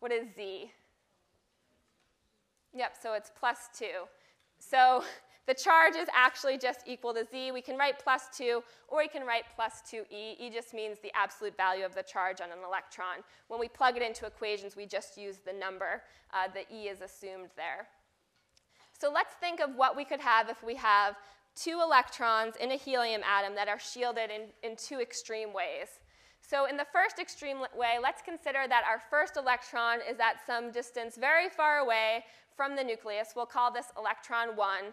What 0.00 0.12
is 0.12 0.26
Z? 0.34 0.70
Yep, 2.74 2.94
so 3.00 3.14
it's 3.14 3.30
plus 3.38 3.68
2. 3.78 3.86
So 4.58 5.04
the 5.46 5.54
charge 5.54 5.94
is 5.94 6.08
actually 6.12 6.58
just 6.58 6.80
equal 6.86 7.14
to 7.14 7.24
Z. 7.24 7.52
We 7.52 7.62
can 7.62 7.78
write 7.78 8.02
plus 8.02 8.24
2, 8.36 8.62
or 8.88 8.98
we 8.98 9.08
can 9.08 9.24
write 9.24 9.44
plus 9.54 9.80
2E. 9.90 10.40
E 10.40 10.50
just 10.52 10.74
means 10.74 10.98
the 10.98 11.12
absolute 11.14 11.56
value 11.56 11.84
of 11.84 11.94
the 11.94 12.02
charge 12.02 12.40
on 12.40 12.50
an 12.50 12.58
electron. 12.66 13.22
When 13.48 13.60
we 13.60 13.68
plug 13.68 13.96
it 13.96 14.02
into 14.02 14.26
equations, 14.26 14.74
we 14.76 14.86
just 14.86 15.16
use 15.16 15.38
the 15.38 15.52
number. 15.52 16.02
Uh, 16.34 16.48
the 16.52 16.62
E 16.74 16.88
is 16.88 17.00
assumed 17.00 17.50
there. 17.56 17.86
So 18.98 19.12
let's 19.12 19.34
think 19.34 19.60
of 19.60 19.76
what 19.76 19.96
we 19.96 20.04
could 20.04 20.20
have 20.20 20.48
if 20.48 20.62
we 20.64 20.74
have 20.76 21.16
two 21.54 21.80
electrons 21.82 22.54
in 22.60 22.72
a 22.72 22.76
helium 22.76 23.22
atom 23.22 23.54
that 23.54 23.68
are 23.68 23.78
shielded 23.78 24.30
in, 24.30 24.68
in 24.68 24.76
two 24.76 25.00
extreme 25.00 25.52
ways. 25.52 26.00
So 26.40 26.66
in 26.66 26.76
the 26.76 26.86
first 26.92 27.18
extreme 27.18 27.58
way, 27.76 27.96
let's 28.02 28.22
consider 28.22 28.66
that 28.68 28.84
our 28.88 29.00
first 29.10 29.36
electron 29.36 29.98
is 30.08 30.18
at 30.18 30.44
some 30.46 30.70
distance 30.70 31.16
very 31.16 31.48
far 31.48 31.78
away 31.78 32.24
from 32.56 32.76
the 32.76 32.84
nucleus. 32.84 33.32
We'll 33.34 33.46
call 33.46 33.72
this 33.72 33.86
electron 33.98 34.56
1. 34.56 34.92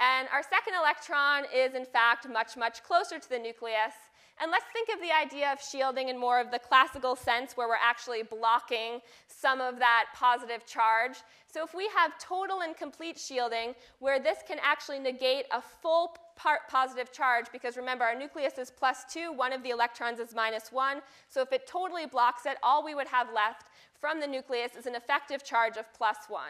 And 0.00 0.28
our 0.32 0.42
second 0.42 0.74
electron 0.78 1.44
is, 1.54 1.74
in 1.74 1.84
fact, 1.84 2.28
much, 2.28 2.56
much 2.56 2.82
closer 2.82 3.18
to 3.18 3.28
the 3.28 3.38
nucleus. 3.38 3.94
And 4.40 4.52
let's 4.52 4.66
think 4.72 4.88
of 4.94 5.00
the 5.00 5.12
idea 5.12 5.52
of 5.52 5.60
shielding 5.60 6.08
in 6.08 6.16
more 6.16 6.40
of 6.40 6.52
the 6.52 6.60
classical 6.60 7.16
sense 7.16 7.56
where 7.56 7.66
we're 7.66 7.74
actually 7.82 8.22
blocking 8.22 9.00
some 9.26 9.60
of 9.60 9.80
that 9.80 10.06
positive 10.14 10.64
charge. 10.64 11.16
So 11.52 11.64
if 11.64 11.74
we 11.74 11.88
have 11.96 12.16
total 12.20 12.60
and 12.60 12.76
complete 12.76 13.18
shielding, 13.18 13.74
where 13.98 14.20
this 14.20 14.38
can 14.46 14.58
actually 14.62 15.00
negate 15.00 15.46
a 15.50 15.60
full 15.60 16.16
part 16.36 16.60
positive 16.68 17.10
charge, 17.10 17.46
because 17.50 17.76
remember, 17.76 18.04
our 18.04 18.14
nucleus 18.16 18.58
is 18.58 18.70
plus 18.70 19.04
2, 19.12 19.32
one 19.32 19.52
of 19.52 19.64
the 19.64 19.70
electrons 19.70 20.20
is 20.20 20.34
minus 20.34 20.70
1. 20.70 20.98
So 21.28 21.42
if 21.42 21.52
it 21.52 21.66
totally 21.66 22.06
blocks 22.06 22.46
it, 22.46 22.58
all 22.62 22.84
we 22.84 22.94
would 22.94 23.08
have 23.08 23.32
left 23.34 23.66
from 24.00 24.20
the 24.20 24.26
nucleus 24.28 24.76
is 24.78 24.86
an 24.86 24.94
effective 24.94 25.42
charge 25.42 25.76
of 25.76 25.92
plus 25.92 26.16
1. 26.28 26.42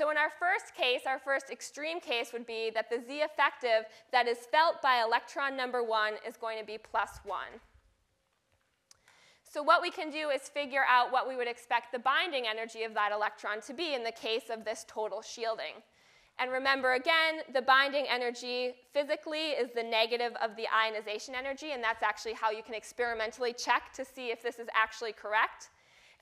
So 0.00 0.08
in 0.08 0.16
our 0.16 0.30
first 0.30 0.74
case, 0.74 1.02
our 1.06 1.18
first 1.18 1.50
extreme 1.50 2.00
case 2.00 2.32
would 2.32 2.46
be 2.46 2.70
that 2.74 2.88
the 2.88 3.02
Z 3.06 3.20
effective 3.20 3.84
that 4.12 4.26
is 4.26 4.38
felt 4.50 4.80
by 4.80 5.02
electron 5.02 5.58
number 5.58 5.84
1 5.84 6.14
is 6.26 6.38
going 6.38 6.58
to 6.58 6.64
be 6.64 6.78
plus 6.78 7.20
1. 7.22 7.38
So 9.42 9.62
what 9.62 9.82
we 9.82 9.90
can 9.90 10.08
do 10.08 10.30
is 10.30 10.48
figure 10.48 10.84
out 10.88 11.12
what 11.12 11.28
we 11.28 11.36
would 11.36 11.46
expect 11.46 11.92
the 11.92 11.98
binding 11.98 12.46
energy 12.46 12.82
of 12.84 12.94
that 12.94 13.12
electron 13.12 13.60
to 13.66 13.74
be 13.74 13.92
in 13.92 14.02
the 14.02 14.12
case 14.12 14.44
of 14.48 14.64
this 14.64 14.86
total 14.88 15.20
shielding. 15.20 15.84
And 16.38 16.50
remember 16.50 16.94
again, 16.94 17.42
the 17.52 17.60
binding 17.60 18.06
energy 18.08 18.76
physically 18.94 19.50
is 19.50 19.68
the 19.74 19.82
negative 19.82 20.32
of 20.42 20.56
the 20.56 20.64
ionization 20.74 21.34
energy, 21.34 21.72
and 21.72 21.84
that's 21.84 22.02
actually 22.02 22.32
how 22.32 22.50
you 22.50 22.62
can 22.62 22.74
experimentally 22.74 23.52
check 23.52 23.92
to 23.96 24.06
see 24.06 24.30
if 24.30 24.42
this 24.42 24.58
is 24.58 24.68
actually 24.74 25.12
correct. 25.12 25.68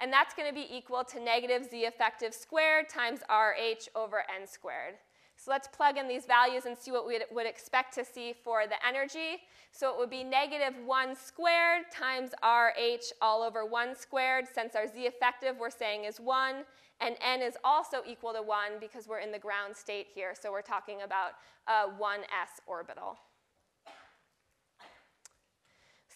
And 0.01 0.13
that's 0.13 0.35
going 0.35 0.49
to 0.49 0.55
be 0.55 0.67
equal 0.71 1.05
to 1.05 1.21
negative 1.21 1.67
z 1.71 1.85
effective 1.85 2.33
squared 2.33 2.89
times 2.89 3.21
RH 3.29 3.89
over 3.97 4.25
n 4.35 4.47
squared. 4.47 4.95
So 5.37 5.53
let's 5.53 5.69
plug 5.69 5.97
in 5.97 6.09
these 6.09 6.27
values 6.27 6.67
and 6.67 6.77
see 6.77 6.91
what 6.91 7.07
we 7.07 7.21
would 7.31 7.47
expect 7.47 7.95
to 7.95 8.05
see 8.05 8.35
for 8.45 8.67
the 8.67 8.75
energy. 8.87 9.43
So 9.71 9.91
it 9.93 9.97
would 9.97 10.11
be 10.11 10.25
negative 10.25 10.75
1 10.85 11.15
squared 11.15 11.85
times 11.93 12.31
RH 12.43 13.13
all 13.23 13.43
over 13.43 13.65
1 13.65 13.95
squared. 13.95 14.47
Since 14.53 14.75
our 14.75 14.89
z 14.89 15.07
effective 15.07 15.57
we're 15.61 15.71
saying 15.71 16.05
is 16.05 16.19
1, 16.19 16.65
and 17.01 17.17
n 17.21 17.41
is 17.41 17.57
also 17.63 17.99
equal 18.05 18.33
to 18.33 18.43
1 18.43 18.81
because 18.81 19.07
we're 19.07 19.21
in 19.21 19.31
the 19.31 19.39
ground 19.39 19.77
state 19.77 20.09
here. 20.13 20.35
So 20.41 20.51
we're 20.51 20.63
talking 20.63 21.03
about 21.03 21.33
uh, 21.69 21.87
a 21.87 22.03
1s 22.03 22.59
orbital. 22.67 23.17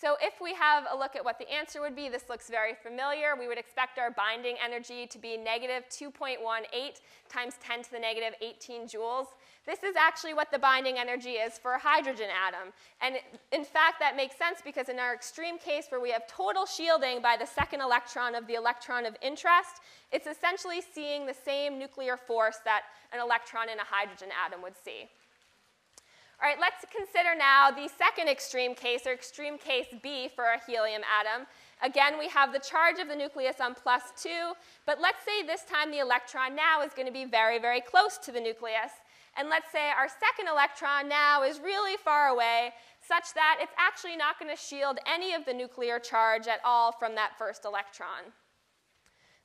So 0.03 0.17
if 0.21 0.41
we 0.41 0.53
have 0.55 0.88
a 0.91 0.99
look 0.99 1.15
at 1.15 1.25
what 1.25 1.38
the 1.38 1.49
answer 1.49 1.81
would 1.81 1.95
be, 1.95 2.09
this 2.09 2.25
looks 2.29 2.51
very 2.51 2.75
familiar. 2.75 3.37
We 3.38 3.47
would 3.47 3.57
expect 3.57 4.01
our 4.01 4.11
binding 4.11 4.57
energy 4.59 5.07
to 5.07 5.17
be 5.17 5.37
negative 5.37 5.85
2.18 5.91 6.38
times 7.29 7.55
10 7.62 7.85
to 7.85 7.91
the 7.93 8.01
negative 8.01 8.35
18 8.43 8.88
joules. 8.88 9.27
This 9.65 9.85
is 9.85 9.95
actually 9.95 10.35
what 10.35 10.51
the 10.51 10.59
binding 10.59 10.99
energy 10.99 11.35
is 11.35 11.57
for 11.57 11.75
a 11.75 11.79
hydrogen 11.79 12.27
atom. 12.35 12.73
And 13.01 13.15
in 13.53 13.65
fact, 13.65 14.01
that 14.01 14.17
makes 14.17 14.37
sense 14.37 14.59
because 14.65 14.88
in 14.88 14.99
our 14.99 15.15
extreme 15.15 15.57
case 15.57 15.87
where 15.88 16.01
we 16.01 16.11
have 16.11 16.27
total 16.27 16.67
shielding 16.67 17.23
by 17.23 17.37
the 17.38 17.47
second 17.47 17.81
electron 17.81 18.35
of 18.35 18.49
the 18.49 18.55
electron 18.55 19.07
of 19.07 19.15
interest, 19.23 19.83
it's 20.11 20.27
essentially 20.27 20.83
seeing 20.93 21.27
the 21.27 21.35
same 21.45 21.79
nuclear 21.79 22.17
force 22.17 22.59
that 22.65 22.83
an 23.12 23.21
electron 23.21 23.69
in 23.69 23.79
a 23.79 23.85
hydrogen 23.85 24.31
atom 24.45 24.62
would 24.62 24.75
see. 24.85 25.09
All 26.42 26.48
right, 26.48 26.59
let's 26.59 26.85
consider 26.90 27.37
now 27.38 27.70
the 27.70 27.88
second 27.88 28.28
extreme 28.28 28.74
case, 28.74 29.07
or 29.07 29.12
extreme 29.12 29.57
case 29.59 29.87
B 30.02 30.28
for 30.35 30.42
a 30.42 30.61
helium 30.66 31.02
atom. 31.07 31.46
Again, 31.85 32.18
we 32.18 32.26
have 32.31 32.52
the 32.52 32.59
charge 32.59 32.98
of 32.98 33.07
the 33.07 33.14
nucleus 33.14 33.61
on 33.61 33.76
plus 33.76 34.02
2, 34.20 34.28
but 34.85 35.00
let's 35.00 35.24
say 35.24 35.46
this 35.46 35.62
time 35.62 35.92
the 35.92 36.00
electron 36.00 36.57
now 36.57 36.83
is 36.83 36.94
going 36.94 37.07
to 37.07 37.12
be 37.12 37.26
very, 37.26 37.61
very 37.61 37.81
close 37.81 38.18
to 38.18 38.33
the 38.33 38.40
nucleus. 38.40 38.90
And 39.38 39.50
let's 39.50 39.70
say 39.70 39.90
our 39.96 40.09
second 40.09 40.50
electron 40.50 41.09
now 41.09 41.44
is 41.44 41.61
really 41.61 41.96
far 41.96 42.26
away, 42.26 42.72
such 43.07 43.33
that 43.35 43.59
it's 43.61 43.74
actually 43.78 44.16
not 44.16 44.40
going 44.40 44.50
to 44.50 44.61
shield 44.61 44.98
any 45.07 45.35
of 45.35 45.44
the 45.44 45.55
nuclear 45.55 46.00
charge 46.00 46.48
at 46.48 46.59
all 46.64 46.90
from 46.90 47.14
that 47.14 47.38
first 47.38 47.64
electron. 47.64 48.35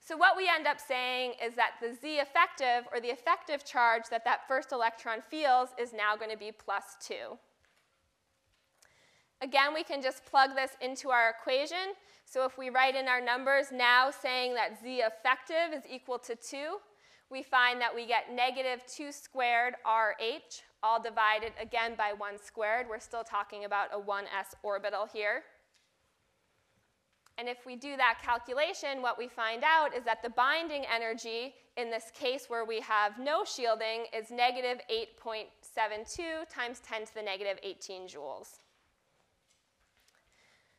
So 0.08 0.16
what 0.16 0.38
we 0.38 0.48
end 0.48 0.68
up 0.68 0.80
saying 0.80 1.34
is 1.46 1.54
that 1.56 1.72
the 1.82 1.94
Z 1.94 2.20
effective, 2.20 2.88
or 2.94 3.02
the 3.02 3.10
effective 3.10 3.66
charge 3.66 4.04
that 4.10 4.24
that 4.24 4.48
first 4.48 4.72
electron 4.72 5.22
feels, 5.30 5.68
is 5.78 5.92
now 5.92 6.16
going 6.16 6.32
to 6.32 6.38
be 6.38 6.54
plus 6.54 6.96
2. 7.02 7.14
Again, 9.42 9.74
we 9.74 9.84
can 9.84 10.02
just 10.02 10.24
plug 10.24 10.56
this 10.56 10.78
into 10.80 11.10
our 11.10 11.30
equation. 11.38 11.94
So 12.24 12.46
if 12.46 12.58
we 12.58 12.70
write 12.70 12.96
in 12.96 13.10
our 13.10 13.20
numbers 13.20 13.66
now 13.70 14.10
saying 14.10 14.54
that 14.54 14.82
Z 14.82 15.02
effective 15.02 15.78
is 15.78 15.84
equal 15.92 16.20
to 16.20 16.38
2, 16.38 16.78
we 17.30 17.44
find 17.44 17.82
that 17.82 17.94
we 17.94 18.08
get 18.08 18.34
negative 18.34 18.86
2 18.88 19.12
squared 19.12 19.74
RH, 19.86 20.64
all 20.84 21.04
divided 21.04 21.52
again 21.62 21.96
by 21.98 22.14
1 22.18 22.40
squared. 22.42 22.88
We're 22.90 23.02
still 23.02 23.26
talking 23.26 23.66
about 23.66 23.90
a 23.94 24.00
1s 24.00 24.56
orbital 24.64 25.06
here. 25.12 25.44
And 27.38 27.48
if 27.48 27.66
we 27.66 27.76
do 27.76 27.96
that 27.98 28.20
calculation, 28.24 29.02
what 29.02 29.18
we 29.18 29.28
find 29.28 29.64
out 29.64 29.96
is 29.96 30.04
that 30.06 30.24
the 30.24 30.30
binding 30.30 30.86
energy 30.94 31.54
in 31.78 31.92
this 31.92 32.12
case 32.14 32.46
where 32.48 32.66
we 32.66 32.82
have 32.82 33.20
no 33.20 33.44
shielding 33.46 34.06
is 34.12 34.32
negative 34.32 34.80
8.72 35.24 36.50
times 36.50 36.80
10 36.80 37.06
to 37.06 37.14
the 37.14 37.22
negative 37.22 37.60
18 37.62 38.08
joules. 38.08 38.60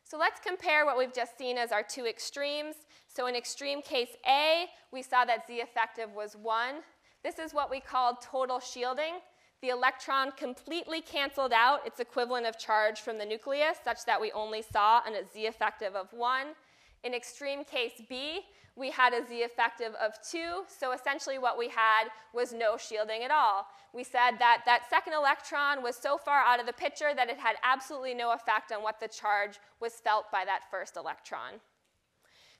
So 0.03 0.17
let's 0.17 0.39
compare 0.39 0.85
what 0.85 0.97
we've 0.97 1.13
just 1.13 1.37
seen 1.37 1.57
as 1.57 1.71
our 1.71 1.83
two 1.83 2.05
extremes. 2.05 2.75
So 3.07 3.27
in 3.27 3.35
extreme 3.35 3.81
case 3.81 4.09
A, 4.27 4.65
we 4.91 5.01
saw 5.01 5.23
that 5.23 5.47
Z 5.47 5.53
effective 5.53 6.13
was 6.13 6.35
1. 6.35 6.75
This 7.23 7.39
is 7.39 7.53
what 7.53 7.69
we 7.69 7.79
call 7.79 8.15
total 8.15 8.59
shielding. 8.59 9.19
The 9.61 9.69
electron 9.69 10.31
completely 10.31 11.01
canceled 11.01 11.51
out 11.53 11.85
its 11.85 11.99
equivalent 11.99 12.45
of 12.45 12.57
charge 12.57 13.01
from 13.01 13.17
the 13.17 13.25
nucleus, 13.25 13.77
such 13.83 14.05
that 14.05 14.21
we 14.21 14.31
only 14.31 14.61
saw 14.61 15.01
an, 15.05 15.15
a 15.15 15.25
Z 15.25 15.45
effective 15.45 15.95
of 15.95 16.13
1. 16.13 16.47
In 17.03 17.13
extreme 17.13 17.65
case 17.65 18.01
B, 18.07 18.41
we 18.75 18.89
had 18.89 19.13
a 19.13 19.25
Z 19.27 19.35
effective 19.35 19.93
of 19.95 20.13
2, 20.31 20.63
so 20.67 20.93
essentially 20.93 21.37
what 21.37 21.57
we 21.57 21.67
had 21.67 22.05
was 22.33 22.53
no 22.53 22.77
shielding 22.77 23.23
at 23.23 23.31
all. 23.31 23.67
We 23.93 24.05
said 24.05 24.37
that 24.39 24.61
that 24.65 24.89
second 24.89 25.13
electron 25.13 25.83
was 25.83 25.97
so 25.97 26.17
far 26.17 26.39
out 26.39 26.61
of 26.61 26.65
the 26.65 26.73
picture 26.73 27.13
that 27.13 27.29
it 27.29 27.37
had 27.37 27.57
absolutely 27.63 28.13
no 28.13 28.31
effect 28.31 28.71
on 28.71 28.81
what 28.81 29.01
the 29.01 29.07
charge 29.09 29.59
was 29.81 29.95
felt 29.95 30.31
by 30.31 30.45
that 30.45 30.61
first 30.71 30.95
electron. 30.95 31.59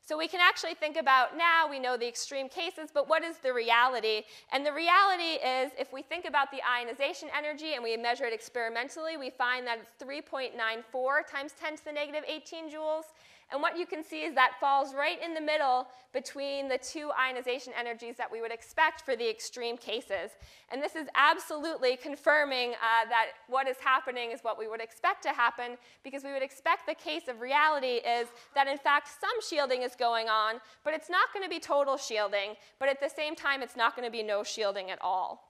So 0.05 0.17
we 0.17 0.27
can 0.27 0.39
actually 0.41 0.73
think 0.73 0.97
about 0.97 1.37
now, 1.37 1.69
we 1.69 1.77
know 1.77 1.95
the 1.95 2.07
extreme 2.07 2.49
cases, 2.49 2.89
but 2.91 3.07
what 3.07 3.23
is 3.23 3.37
the 3.37 3.53
reality? 3.53 4.23
And 4.51 4.65
the 4.65 4.73
reality 4.73 5.37
is, 5.45 5.71
if 5.77 5.93
we 5.93 6.01
think 6.01 6.25
about 6.25 6.49
the 6.51 6.59
ionization 6.67 7.29
energy 7.37 7.73
and 7.75 7.83
we 7.83 7.95
measure 7.95 8.25
it 8.25 8.33
experimentally, 8.33 9.17
we 9.17 9.29
find 9.29 9.67
that 9.67 9.77
it's 9.79 10.03
3.94 10.03 11.27
times 11.29 11.53
10 11.61 11.77
to 11.77 11.85
the 11.85 11.91
negative 11.91 12.23
18 12.27 12.71
joules. 12.71 13.03
And 13.51 13.61
what 13.61 13.77
you 13.77 13.87
can 13.87 14.03
see 14.03 14.23
is 14.23 14.35
that 14.35 14.53
falls 14.59 14.93
right 14.93 15.17
in 15.23 15.33
the 15.33 15.41
middle 15.41 15.87
between 16.13 16.67
the 16.67 16.77
two 16.77 17.09
ionization 17.19 17.73
energies 17.77 18.15
that 18.17 18.31
we 18.31 18.41
would 18.41 18.51
expect 18.51 19.01
for 19.01 19.15
the 19.15 19.27
extreme 19.27 19.75
cases. 19.75 20.31
And 20.71 20.81
this 20.81 20.95
is 20.95 21.07
absolutely 21.15 21.97
confirming 21.97 22.71
uh, 22.73 23.09
that 23.09 23.27
what 23.47 23.67
is 23.67 23.77
happening 23.77 24.31
is 24.31 24.41
what 24.41 24.59
we 24.59 24.67
would 24.67 24.81
expect 24.81 25.23
to 25.23 25.29
happen, 25.29 25.77
because 26.03 26.23
we 26.23 26.31
would 26.31 26.43
expect 26.43 26.85
the 26.87 26.93
case 26.93 27.27
of 27.27 27.41
reality 27.41 28.01
is 28.05 28.27
that 28.53 28.67
in 28.67 28.77
fact 28.77 29.07
some 29.19 29.41
shielding 29.41 29.81
is 29.81 29.95
going 29.95 30.29
on, 30.29 30.61
but 30.83 30.93
it's 30.93 31.09
not 31.09 31.33
going 31.33 31.43
to 31.43 31.49
be 31.49 31.59
total 31.59 31.97
shielding, 31.97 32.55
but 32.79 32.87
at 32.87 32.99
the 32.99 33.09
same 33.09 33.35
time 33.35 33.63
it's 33.63 33.75
not 33.75 33.95
going 33.95 34.05
to 34.05 34.11
be 34.11 34.23
no 34.23 34.43
shielding 34.43 34.91
at 34.91 34.99
all. 35.01 35.48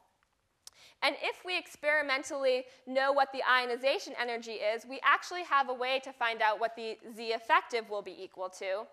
And 1.02 1.16
if 1.22 1.46
we 1.46 1.58
experimentally 1.58 2.66
know 2.86 3.14
what 3.14 3.32
the 3.32 3.42
ionization 3.50 4.14
energy 4.20 4.54
is, 4.54 4.86
we 4.86 5.00
actually 5.04 5.44
have 5.44 5.70
a 5.70 5.74
way 5.74 6.02
to 6.04 6.12
find 6.12 6.42
out 6.42 6.60
what 6.60 6.76
the 6.76 6.98
Z 7.16 7.28
effective 7.28 7.90
will 7.90 8.02
be 8.02 8.16
equal 8.22 8.50
to. 8.60 8.86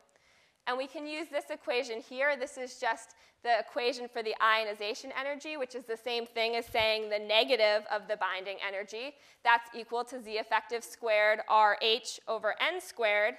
And 0.69 0.77
we 0.77 0.87
can 0.87 1.07
use 1.07 1.29
this 1.31 1.51
equation 1.51 2.01
here. 2.01 2.37
This 2.37 2.59
is 2.59 2.81
just 2.81 3.15
the 3.43 3.59
equation 3.61 4.09
for 4.09 4.23
the 4.23 4.35
ionization 4.43 5.13
energy, 5.19 5.57
which 5.57 5.75
is 5.75 5.85
the 5.85 5.97
same 5.97 6.27
thing 6.27 6.57
as 6.57 6.67
saying 6.67 7.09
the 7.09 7.19
negative 7.19 7.87
of 7.93 8.09
the 8.09 8.17
binding 8.17 8.57
energy. 8.67 9.15
That's 9.45 9.69
equal 9.75 10.05
to 10.05 10.21
Z 10.21 10.33
effective 10.33 10.83
squared 10.83 11.41
RH 11.49 12.21
over 12.27 12.55
N 12.61 12.81
squared. 12.81 13.35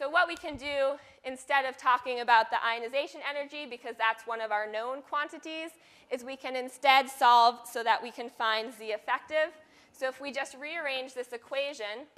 So 0.00 0.08
what 0.08 0.26
we 0.26 0.34
can 0.34 0.56
do, 0.56 0.96
instead 1.24 1.66
of 1.66 1.76
talking 1.76 2.20
about 2.20 2.48
the 2.48 2.56
ionization 2.64 3.20
energy, 3.28 3.66
because 3.68 3.96
that's 3.98 4.26
one 4.26 4.40
of 4.40 4.50
our 4.50 4.66
known 4.66 5.02
quantities, 5.02 5.72
is 6.10 6.24
we 6.24 6.36
can 6.36 6.56
instead 6.56 7.10
solve 7.10 7.58
so 7.70 7.82
that 7.82 8.02
we 8.02 8.10
can 8.10 8.30
find 8.30 8.72
Z 8.72 8.82
effective. 8.82 9.52
So 9.92 10.08
if 10.08 10.18
we 10.18 10.32
just 10.32 10.56
rearrange 10.58 11.12
this 11.12 11.34
equation, 11.34 12.08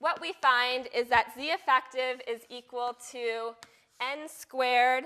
what 0.00 0.20
we 0.20 0.34
find 0.42 0.90
is 0.94 1.08
that 1.08 1.32
Z 1.34 1.46
effective 1.46 2.20
is 2.28 2.42
equal 2.50 2.94
to 3.10 3.54
n 3.98 4.28
squared 4.28 5.04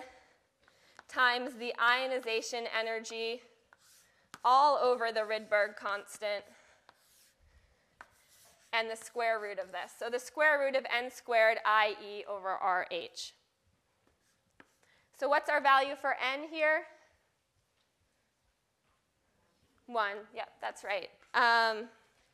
times 1.07 1.53
the 1.57 1.73
ionization 1.81 2.65
energy 2.77 3.43
all 4.45 4.77
over 4.77 5.13
the 5.13 5.21
Rydberg 5.21 5.77
constant 5.77 6.43
and 8.73 8.91
the 8.91 8.97
square 8.97 9.39
root 9.41 9.59
of 9.59 9.73
this. 9.73 9.93
So 9.99 10.09
the 10.09 10.19
square 10.19 10.59
root 10.59 10.77
of 10.77 10.85
n 10.95 11.11
squared 11.11 11.59
IE 11.67 12.25
over 12.29 12.51
RH. 12.51 13.33
So 15.19 15.29
what's 15.29 15.49
our 15.49 15.61
value 15.61 15.95
for 15.95 16.15
n 16.15 16.49
here? 16.51 16.83
1. 19.87 20.13
Yep, 20.35 20.49
that's 20.61 20.85
right. 20.85 21.09
Um, 21.35 21.89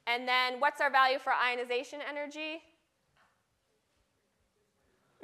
and 0.07 0.27
then 0.27 0.61
what's 0.61 0.81
our 0.81 0.91
value 0.91 1.19
for 1.19 1.33
ionization 1.33 2.01
energy? 2.09 2.63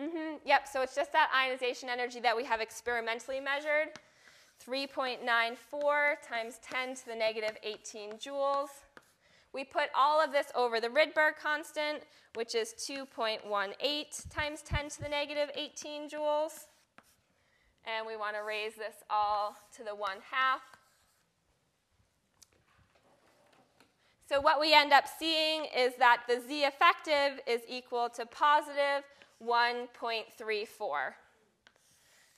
Mm-hmm, 0.00 0.38
yep, 0.44 0.66
so 0.66 0.83
it's 0.83 0.94
just 0.94 1.12
that 1.12 1.31
ionization 1.35 1.88
energy 1.88 2.18
that 2.20 2.37
we 2.37 2.44
have 2.44 2.61
experimentally 2.61 3.40
measured. 3.40 3.92
3.94 4.66 6.16
times 6.27 6.59
10 6.62 6.94
to 6.96 7.07
the 7.07 7.14
negative 7.14 7.57
18 7.62 8.14
joules. 8.14 8.68
We 9.54 9.62
put 9.62 9.84
all 9.96 10.20
of 10.20 10.32
this 10.32 10.48
over 10.56 10.80
the 10.80 10.88
Rydberg 10.88 11.36
constant, 11.40 12.02
which 12.34 12.56
is 12.56 12.74
2.18 12.90 14.28
times 14.28 14.62
10 14.62 14.88
to 14.88 15.02
the 15.02 15.08
negative 15.08 15.48
18 15.54 16.10
joules. 16.10 16.66
And 17.84 18.04
we 18.04 18.16
want 18.16 18.34
to 18.34 18.42
raise 18.42 18.74
this 18.74 18.96
all 19.08 19.54
to 19.76 19.84
the 19.84 19.94
1 19.94 20.10
half. 20.28 20.60
So 24.28 24.40
what 24.40 24.60
we 24.60 24.74
end 24.74 24.92
up 24.92 25.04
seeing 25.06 25.66
is 25.76 25.94
that 25.98 26.22
the 26.26 26.40
Z 26.40 26.64
effective 26.64 27.40
is 27.46 27.60
equal 27.68 28.08
to 28.16 28.26
positive 28.26 29.04
1.34. 29.40 31.14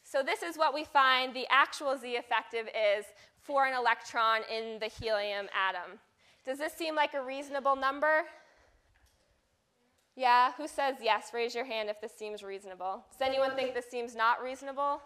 So 0.03 0.23
this 0.23 0.43
is 0.43 0.59
what 0.59 0.75
we 0.75 0.85
find 0.85 1.33
the 1.33 1.47
actual 1.51 1.97
Z 1.97 2.11
effective 2.11 2.67
is 2.69 3.07
for 3.41 3.65
an 3.65 3.75
electron 3.75 4.43
in 4.55 4.79
the 4.81 4.89
helium 4.89 5.47
atom. 5.57 5.99
Does 6.47 6.59
this 6.59 6.73
seem 6.73 6.95
like 6.95 7.15
a 7.15 7.23
reasonable 7.23 7.75
number? 7.75 8.23
Yeah, 10.15 10.53
who 10.57 10.69
says 10.69 10.97
yes? 11.03 11.31
Raise 11.35 11.55
your 11.55 11.65
hand 11.65 11.91
if 11.91 12.01
this 12.01 12.13
seems 12.17 12.43
reasonable. 12.43 13.05
Does 13.11 13.27
anyone 13.29 13.57
think 13.57 13.75
this 13.75 13.91
seems 13.91 14.15
not 14.15 14.43
reasonable? 14.43 15.03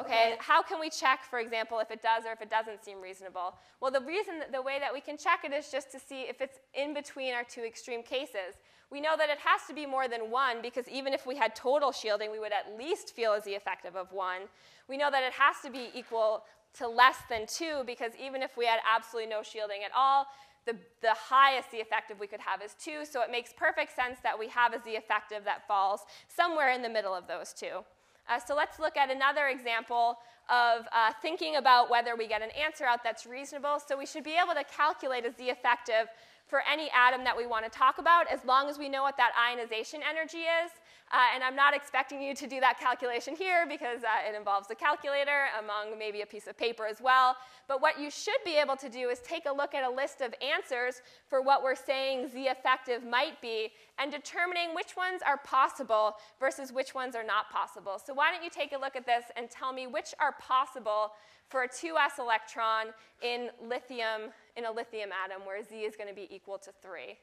Okay, 0.00 0.36
how 0.38 0.62
can 0.62 0.80
we 0.80 0.90
check, 0.90 1.24
for 1.28 1.40
example, 1.40 1.80
if 1.80 1.90
it 1.90 2.00
does 2.00 2.24
or 2.24 2.32
if 2.32 2.40
it 2.40 2.48
doesn't 2.48 2.84
seem 2.84 3.00
reasonable? 3.00 3.56
Well, 3.80 3.90
the 3.90 4.00
reason, 4.00 4.42
the 4.52 4.62
way 4.62 4.78
that 4.78 4.92
we 4.92 5.00
can 5.00 5.16
check 5.16 5.40
it 5.44 5.52
is 5.52 5.70
just 5.70 5.90
to 5.90 5.98
see 5.98 6.22
if 6.22 6.40
it's 6.40 6.58
in 6.72 6.94
between 6.94 7.34
our 7.34 7.42
two 7.42 7.62
extreme 7.62 8.02
cases. 8.02 8.54
We 8.90 9.00
know 9.00 9.16
that 9.18 9.28
it 9.28 9.38
has 9.38 9.66
to 9.68 9.74
be 9.74 9.86
more 9.86 10.08
than 10.08 10.30
one 10.30 10.62
because 10.62 10.88
even 10.88 11.12
if 11.12 11.26
we 11.26 11.36
had 11.36 11.54
total 11.54 11.92
shielding, 11.92 12.30
we 12.30 12.38
would 12.38 12.52
at 12.52 12.78
least 12.78 13.14
feel 13.14 13.32
as 13.32 13.44
the 13.44 13.52
effective 13.52 13.96
of 13.96 14.12
one. 14.12 14.42
We 14.88 14.96
know 14.96 15.10
that 15.10 15.24
it 15.24 15.32
has 15.32 15.56
to 15.64 15.70
be 15.70 15.90
equal 15.94 16.44
to 16.74 16.88
less 16.88 17.16
than 17.28 17.46
two 17.46 17.82
because 17.86 18.12
even 18.20 18.42
if 18.42 18.56
we 18.56 18.66
had 18.66 18.80
absolutely 18.88 19.30
no 19.30 19.42
shielding 19.42 19.82
at 19.84 19.90
all, 19.96 20.26
the, 20.66 20.76
the 21.00 21.14
highest 21.14 21.70
Z 21.70 21.78
effective 21.78 22.20
we 22.20 22.26
could 22.26 22.40
have 22.40 22.60
is 22.62 22.74
two. 22.82 23.04
So 23.04 23.22
it 23.22 23.30
makes 23.30 23.52
perfect 23.56 23.96
sense 23.96 24.18
that 24.22 24.38
we 24.38 24.48
have 24.48 24.74
a 24.74 24.82
Z 24.82 24.90
effective 24.90 25.44
that 25.44 25.66
falls 25.66 26.02
somewhere 26.28 26.72
in 26.72 26.82
the 26.82 26.88
middle 26.88 27.14
of 27.14 27.26
those 27.26 27.52
two. 27.52 27.84
Uh, 28.28 28.38
so 28.38 28.54
let's 28.54 28.78
look 28.78 28.96
at 28.96 29.10
another 29.10 29.46
example 29.48 30.18
of 30.50 30.86
uh, 30.92 31.12
thinking 31.22 31.56
about 31.56 31.90
whether 31.90 32.16
we 32.16 32.26
get 32.26 32.42
an 32.42 32.50
answer 32.50 32.84
out 32.84 33.02
that's 33.02 33.24
reasonable. 33.26 33.78
So 33.86 33.96
we 33.96 34.04
should 34.04 34.24
be 34.24 34.36
able 34.36 34.54
to 34.54 34.64
calculate 34.64 35.24
a 35.24 35.32
Z 35.32 35.48
effective 35.48 36.08
for 36.46 36.62
any 36.70 36.90
atom 36.90 37.24
that 37.24 37.36
we 37.36 37.46
want 37.46 37.64
to 37.64 37.70
talk 37.70 37.98
about 37.98 38.30
as 38.30 38.44
long 38.44 38.68
as 38.68 38.78
we 38.78 38.88
know 38.88 39.02
what 39.02 39.16
that 39.18 39.32
ionization 39.38 40.00
energy 40.08 40.44
is. 40.44 40.70
Uh, 41.10 41.34
and 41.34 41.42
I'm 41.42 41.56
not 41.56 41.74
expecting 41.74 42.20
you 42.20 42.34
to 42.34 42.46
do 42.46 42.60
that 42.60 42.78
calculation 42.78 43.34
here 43.34 43.66
because 43.66 44.04
uh, 44.04 44.28
it 44.28 44.36
involves 44.36 44.70
a 44.70 44.74
calculator 44.74 45.46
among 45.58 45.98
maybe 45.98 46.20
a 46.20 46.26
piece 46.26 46.46
of 46.46 46.56
paper 46.56 46.86
as 46.86 47.00
well. 47.00 47.36
But 47.66 47.80
what 47.80 47.98
you 47.98 48.10
should 48.10 48.42
be 48.44 48.56
able 48.56 48.76
to 48.76 48.88
do 48.88 49.08
is 49.08 49.20
take 49.20 49.46
a 49.46 49.52
look 49.52 49.74
at 49.74 49.84
a 49.84 49.90
list 49.90 50.20
of 50.20 50.34
answers 50.42 51.00
for 51.28 51.40
what 51.40 51.62
we're 51.62 51.74
saying 51.74 52.28
Z 52.28 52.48
effective 52.48 53.04
might 53.04 53.40
be 53.40 53.70
and 53.98 54.12
determining 54.12 54.74
which 54.74 54.96
ones 54.96 55.22
are 55.26 55.38
possible 55.38 56.16
versus 56.38 56.72
which 56.72 56.94
ones 56.94 57.16
are 57.16 57.24
not 57.24 57.50
possible. 57.50 57.98
So 58.04 58.12
why 58.12 58.30
don't 58.30 58.44
you 58.44 58.50
take 58.50 58.72
a 58.72 58.78
look 58.78 58.94
at 58.94 59.06
this 59.06 59.24
and 59.36 59.50
tell 59.50 59.72
me 59.72 59.86
which 59.86 60.14
are 60.20 60.32
possible 60.32 61.12
for 61.48 61.62
a 61.62 61.68
2s 61.68 62.18
electron 62.18 62.86
in 63.22 63.48
lithium 63.66 64.30
in 64.56 64.66
a 64.66 64.70
lithium 64.70 65.10
atom 65.24 65.46
where 65.46 65.62
Z 65.62 65.74
is 65.74 65.96
going 65.96 66.08
to 66.08 66.14
be 66.14 66.28
equal 66.34 66.58
to 66.58 66.70
3. 66.82 67.16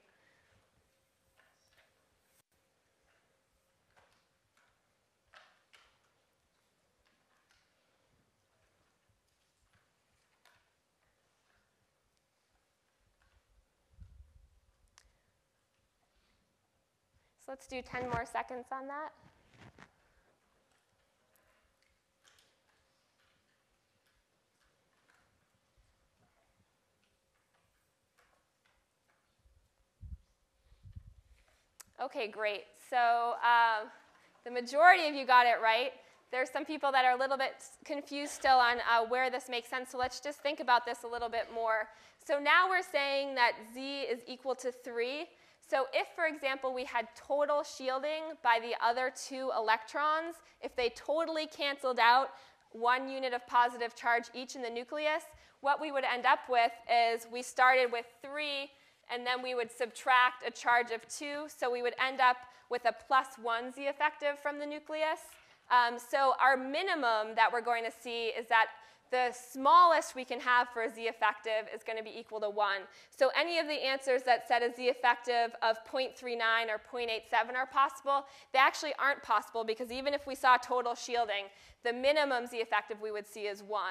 So 17.45 17.51
let's 17.51 17.67
do 17.67 17.79
10 17.83 18.09
more 18.09 18.25
seconds 18.25 18.65
on 18.71 18.87
that. 18.87 19.11
Okay, 32.01 32.27
great. 32.27 32.63
So 32.89 33.33
um, 33.43 33.89
the 34.43 34.49
majority 34.49 35.07
of 35.07 35.13
you 35.13 35.25
got 35.27 35.45
it 35.45 35.61
right. 35.61 35.91
There's 36.31 36.49
some 36.49 36.65
people 36.65 36.91
that 36.91 37.05
are 37.05 37.11
a 37.11 37.19
little 37.19 37.37
bit 37.37 37.53
confused 37.85 38.33
still 38.33 38.57
on 38.57 38.77
uh, 38.79 39.05
where 39.07 39.29
this 39.29 39.49
makes 39.49 39.69
sense, 39.69 39.91
so 39.91 39.99
let's 39.99 40.19
just 40.19 40.39
think 40.39 40.59
about 40.59 40.83
this 40.85 41.03
a 41.03 41.07
little 41.07 41.29
bit 41.29 41.47
more. 41.53 41.87
So 42.27 42.39
now 42.39 42.67
we're 42.67 42.81
saying 42.81 43.35
that 43.35 43.53
z 43.73 44.01
is 44.01 44.19
equal 44.27 44.55
to 44.55 44.71
3. 44.71 45.27
So 45.69 45.85
if, 45.93 46.07
for 46.15 46.25
example, 46.25 46.73
we 46.73 46.85
had 46.85 47.07
total 47.15 47.63
shielding 47.63 48.23
by 48.43 48.59
the 48.61 48.73
other 48.85 49.11
two 49.15 49.51
electrons, 49.57 50.35
if 50.61 50.75
they 50.75 50.89
totally 50.89 51.47
canceled 51.47 51.99
out 51.99 52.29
one 52.71 53.09
unit 53.09 53.33
of 53.33 53.45
positive 53.47 53.95
charge 53.95 54.25
each 54.33 54.55
in 54.55 54.61
the 54.61 54.69
nucleus, 54.69 55.23
what 55.61 55.81
we 55.81 55.91
would 55.91 56.03
end 56.03 56.25
up 56.25 56.39
with 56.49 56.71
is 56.91 57.25
we 57.31 57.41
started 57.41 57.91
with 57.91 58.05
3, 58.21 58.69
and 59.11 59.25
then 59.25 59.41
we 59.41 59.55
would 59.55 59.71
subtract 59.71 60.47
a 60.47 60.51
charge 60.51 60.91
of 60.91 61.07
2, 61.07 61.47
so 61.47 61.71
we 61.71 61.81
would 61.81 61.95
end 62.05 62.21
up 62.21 62.37
with 62.69 62.85
a 62.85 62.93
plus 63.07 63.27
1 63.41 63.73
Z 63.73 63.81
effective 63.83 64.37
from 64.39 64.59
the 64.59 64.65
nucleus. 64.65 65.21
Um, 65.71 65.97
so 65.97 66.33
our 66.39 66.55
minimum 66.55 67.33
that 67.35 67.49
we're 67.51 67.61
going 67.61 67.83
to 67.83 67.91
see 67.91 68.27
is 68.27 68.47
that 68.49 68.67
the 69.11 69.31
smallest 69.31 70.15
we 70.15 70.25
can 70.25 70.39
have 70.39 70.69
for 70.69 70.83
a 70.83 70.89
z 70.89 71.03
effective 71.03 71.69
is 71.73 71.83
going 71.83 71.97
to 71.97 72.03
be 72.03 72.17
equal 72.17 72.39
to 72.41 72.49
1. 72.49 72.81
So 73.09 73.29
any 73.39 73.59
of 73.59 73.67
the 73.67 73.73
answers 73.73 74.23
that 74.23 74.47
set 74.47 74.61
a 74.63 74.73
z 74.75 74.87
effective 74.87 75.55
of 75.61 75.77
0.39 75.85 76.39
or 76.69 76.81
0.87 76.91 77.55
are 77.55 77.65
possible, 77.67 78.25
they 78.51 78.59
actually 78.59 78.93
aren't 78.99 79.23
possible 79.23 79.63
because 79.63 79.91
even 79.91 80.13
if 80.13 80.25
we 80.27 80.35
saw 80.35 80.57
total 80.57 80.95
shielding, 80.95 81.45
the 81.83 81.93
minimum 81.93 82.47
z 82.47 82.57
effective 82.57 82.99
we 83.01 83.11
would 83.11 83.27
see 83.27 83.47
is 83.47 83.63
1. 83.63 83.81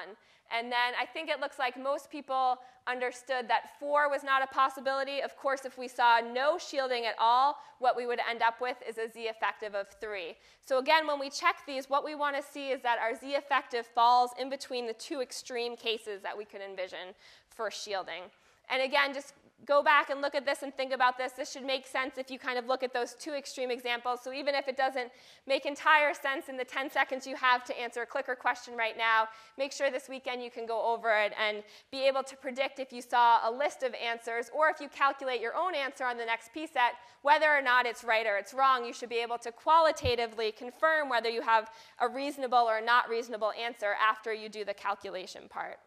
And 0.51 0.71
then 0.71 0.93
I 0.99 1.05
think 1.05 1.29
it 1.29 1.39
looks 1.39 1.59
like 1.59 1.81
most 1.81 2.09
people 2.11 2.59
understood 2.87 3.47
that 3.47 3.79
4 3.79 4.09
was 4.09 4.23
not 4.23 4.43
a 4.43 4.47
possibility. 4.47 5.21
Of 5.21 5.35
course, 5.37 5.65
if 5.65 5.77
we 5.77 5.87
saw 5.87 6.19
no 6.19 6.57
shielding 6.57 7.05
at 7.05 7.15
all, 7.19 7.57
what 7.79 7.97
we 7.97 8.05
would 8.05 8.19
end 8.29 8.41
up 8.41 8.61
with 8.61 8.77
is 8.87 8.97
a 8.97 9.11
z 9.11 9.21
effective 9.21 9.73
of 9.73 9.87
3. 9.99 10.35
So 10.63 10.77
again, 10.77 11.07
when 11.07 11.19
we 11.19 11.29
check 11.29 11.63
these, 11.65 11.89
what 11.89 12.05
we 12.05 12.13
want 12.13 12.35
to 12.35 12.43
see 12.43 12.69
is 12.69 12.81
that 12.81 12.99
our 12.99 13.15
z 13.15 13.33
effective 13.33 13.87
falls 13.87 14.31
in 14.39 14.49
between 14.49 14.85
the 14.85 14.93
two 14.93 15.21
extreme 15.21 15.75
cases 15.75 16.21
that 16.21 16.37
we 16.37 16.45
could 16.45 16.61
envision 16.61 17.15
for 17.49 17.71
shielding. 17.71 18.23
And 18.69 18.81
again, 18.81 19.13
just 19.13 19.33
go 19.63 19.81
back 19.81 20.09
and 20.09 20.21
look 20.21 20.35
at 20.35 20.45
this 20.45 20.63
and 20.63 20.73
think 20.73 20.91
about 20.91 21.17
this. 21.17 21.31
This 21.31 21.51
should 21.51 21.65
make 21.65 21.87
sense 21.87 22.17
if 22.17 22.29
you 22.29 22.37
kind 22.37 22.59
of 22.59 22.67
look 22.67 22.83
at 22.83 22.93
those 22.93 23.13
two 23.13 23.31
extreme 23.33 23.71
examples. 23.71 24.19
So 24.23 24.33
even 24.33 24.53
if 24.53 24.67
it 24.67 24.77
doesn't 24.77 25.11
make 25.47 25.65
entire 25.65 26.13
sense 26.13 26.49
in 26.49 26.57
the 26.57 26.63
10 26.63 26.89
seconds 26.91 27.25
you 27.25 27.35
have 27.35 27.63
to 27.65 27.79
answer 27.79 28.01
a 28.01 28.05
clicker 28.05 28.35
question 28.35 28.75
right 28.75 28.97
now, 28.97 29.27
make 29.57 29.71
sure 29.71 29.89
this 29.89 30.09
weekend 30.09 30.43
you 30.43 30.51
can 30.51 30.65
go 30.65 30.85
over 30.85 31.17
it 31.17 31.33
and 31.39 31.63
be 31.91 32.05
able 32.07 32.23
to 32.23 32.35
predict 32.35 32.79
if 32.79 32.91
you 32.91 33.01
saw 33.01 33.49
a 33.49 33.51
list 33.51 33.83
of 33.83 33.93
answers 33.95 34.49
or 34.53 34.69
if 34.69 34.79
you 34.79 34.89
calculate 34.89 35.41
your 35.41 35.55
own 35.55 35.73
answer 35.73 36.03
on 36.03 36.17
the 36.17 36.25
next 36.25 36.53
P 36.53 36.67
set, 36.67 36.93
whether 37.21 37.47
or 37.47 37.61
not 37.61 37.85
it's 37.85 38.03
right 38.03 38.27
or 38.27 38.37
it's 38.37 38.53
wrong, 38.53 38.85
you 38.85 38.93
should 38.93 39.09
be 39.09 39.21
able 39.21 39.37
to 39.37 39.51
qualitatively 39.51 40.51
confirm 40.51 41.09
whether 41.09 41.29
you 41.29 41.41
have 41.41 41.71
a 41.99 42.07
reasonable 42.07 42.69
or 42.69 42.81
not 42.81 43.09
reasonable 43.09 43.51
answer 43.51 43.93
after 44.01 44.33
you 44.33 44.49
do 44.49 44.63
the 44.65 44.73
calculation 44.73 45.43
part. 45.49 45.77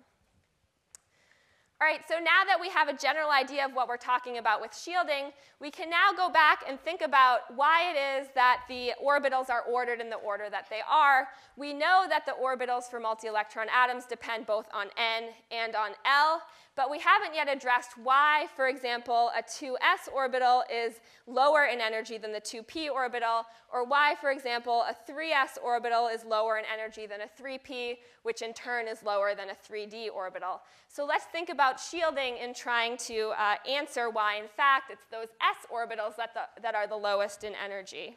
All 1.80 1.86
right, 1.86 2.00
so 2.08 2.14
now 2.16 2.42
that 2.44 2.58
we 2.60 2.68
have 2.70 2.88
a 2.88 2.92
general 2.92 3.30
idea 3.30 3.64
of 3.64 3.72
what 3.72 3.86
we're 3.86 3.96
talking 3.96 4.38
about 4.38 4.60
with 4.60 4.76
shielding, 4.76 5.30
we 5.60 5.70
can 5.70 5.88
now 5.88 6.10
go 6.16 6.28
back 6.28 6.64
and 6.68 6.80
think 6.80 7.02
about 7.02 7.54
why 7.54 7.92
it 7.94 8.20
is 8.20 8.28
that 8.34 8.62
the 8.68 8.94
orbitals 9.00 9.48
are 9.48 9.62
ordered 9.62 10.00
in 10.00 10.10
the 10.10 10.16
order 10.16 10.50
that 10.50 10.66
they 10.70 10.80
are. 10.90 11.28
We 11.56 11.72
know 11.72 12.04
that 12.08 12.26
the 12.26 12.32
orbitals 12.32 12.90
for 12.90 12.98
multi-electron 12.98 13.68
atoms 13.72 14.06
depend 14.06 14.44
both 14.44 14.66
on 14.74 14.88
n 14.96 15.30
and 15.52 15.76
on 15.76 15.92
l, 16.04 16.42
but 16.78 16.88
we 16.88 17.00
haven't 17.00 17.34
yet 17.34 17.48
addressed 17.48 17.98
why, 18.04 18.46
for 18.54 18.68
example, 18.68 19.32
a 19.36 19.42
2s 19.42 20.08
orbital 20.14 20.62
is 20.72 21.00
lower 21.26 21.64
in 21.64 21.80
energy 21.80 22.18
than 22.18 22.30
the 22.30 22.40
2p 22.40 22.88
orbital, 22.88 23.42
or 23.72 23.84
why, 23.84 24.14
for 24.20 24.30
example, 24.30 24.84
a 24.88 24.94
3s 25.10 25.60
orbital 25.60 26.06
is 26.06 26.24
lower 26.24 26.56
in 26.56 26.64
energy 26.72 27.04
than 27.04 27.22
a 27.22 27.42
3p, 27.42 27.96
which 28.22 28.42
in 28.42 28.54
turn 28.54 28.86
is 28.86 29.02
lower 29.02 29.34
than 29.34 29.48
a 29.50 29.54
3d 29.54 30.06
orbital. 30.14 30.60
So 30.86 31.04
let's 31.04 31.24
think 31.24 31.48
about 31.48 31.80
shielding 31.80 32.36
in 32.36 32.54
trying 32.54 32.96
to 33.08 33.32
uh, 33.36 33.56
answer 33.68 34.08
why, 34.08 34.36
in 34.36 34.46
fact, 34.46 34.92
it's 34.92 35.06
those 35.10 35.30
s 35.42 35.66
orbitals 35.74 36.14
that, 36.14 36.32
the, 36.32 36.62
that 36.62 36.76
are 36.76 36.86
the 36.86 36.96
lowest 36.96 37.42
in 37.42 37.54
energy. 37.56 38.16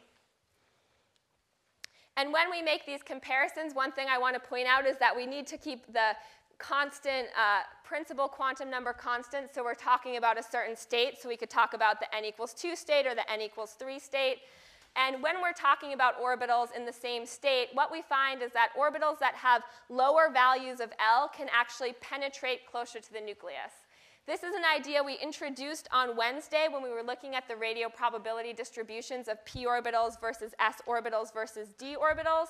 And 2.16 2.32
when 2.32 2.50
we 2.50 2.60
make 2.60 2.84
these 2.84 3.02
comparisons, 3.02 3.74
one 3.74 3.90
thing 3.90 4.06
I 4.10 4.18
want 4.18 4.34
to 4.34 4.40
point 4.40 4.66
out 4.68 4.86
is 4.86 4.98
that 4.98 5.16
we 5.16 5.26
need 5.26 5.46
to 5.46 5.56
keep 5.56 5.86
the 5.92 6.12
constant, 6.62 7.28
uh, 7.36 7.62
principal 7.84 8.28
quantum 8.28 8.70
number 8.70 8.92
constant. 8.92 9.52
So 9.54 9.64
we're 9.64 9.74
talking 9.74 10.16
about 10.16 10.38
a 10.38 10.42
certain 10.42 10.76
state. 10.76 11.20
So 11.20 11.28
we 11.28 11.36
could 11.36 11.50
talk 11.50 11.74
about 11.74 12.00
the 12.00 12.14
n 12.14 12.24
equals 12.24 12.54
2 12.54 12.76
state 12.76 13.06
or 13.06 13.14
the 13.14 13.30
n 13.30 13.40
equals 13.40 13.72
3 13.72 13.98
state. 13.98 14.38
And 14.94 15.22
when 15.22 15.40
we're 15.40 15.54
talking 15.54 15.94
about 15.94 16.20
orbitals 16.22 16.68
in 16.76 16.84
the 16.84 16.92
same 16.92 17.26
state, 17.26 17.68
what 17.72 17.90
we 17.90 18.02
find 18.02 18.42
is 18.42 18.52
that 18.52 18.70
orbitals 18.78 19.18
that 19.20 19.34
have 19.34 19.62
lower 19.88 20.30
values 20.32 20.80
of 20.80 20.90
L 21.00 21.28
can 21.28 21.48
actually 21.50 21.94
penetrate 22.00 22.70
closer 22.70 23.00
to 23.00 23.12
the 23.12 23.20
nucleus. 23.20 23.72
This 24.24 24.44
is 24.44 24.54
an 24.54 24.62
idea 24.64 25.02
we 25.02 25.18
introduced 25.20 25.88
on 25.90 26.16
Wednesday 26.16 26.68
when 26.70 26.80
we 26.80 26.90
were 26.90 27.02
looking 27.02 27.34
at 27.34 27.48
the 27.48 27.56
radial 27.56 27.90
probability 27.90 28.52
distributions 28.52 29.26
of 29.26 29.44
p 29.44 29.66
orbitals 29.66 30.20
versus 30.20 30.52
s 30.60 30.76
orbitals 30.86 31.34
versus 31.34 31.70
d 31.76 31.96
orbitals. 32.00 32.46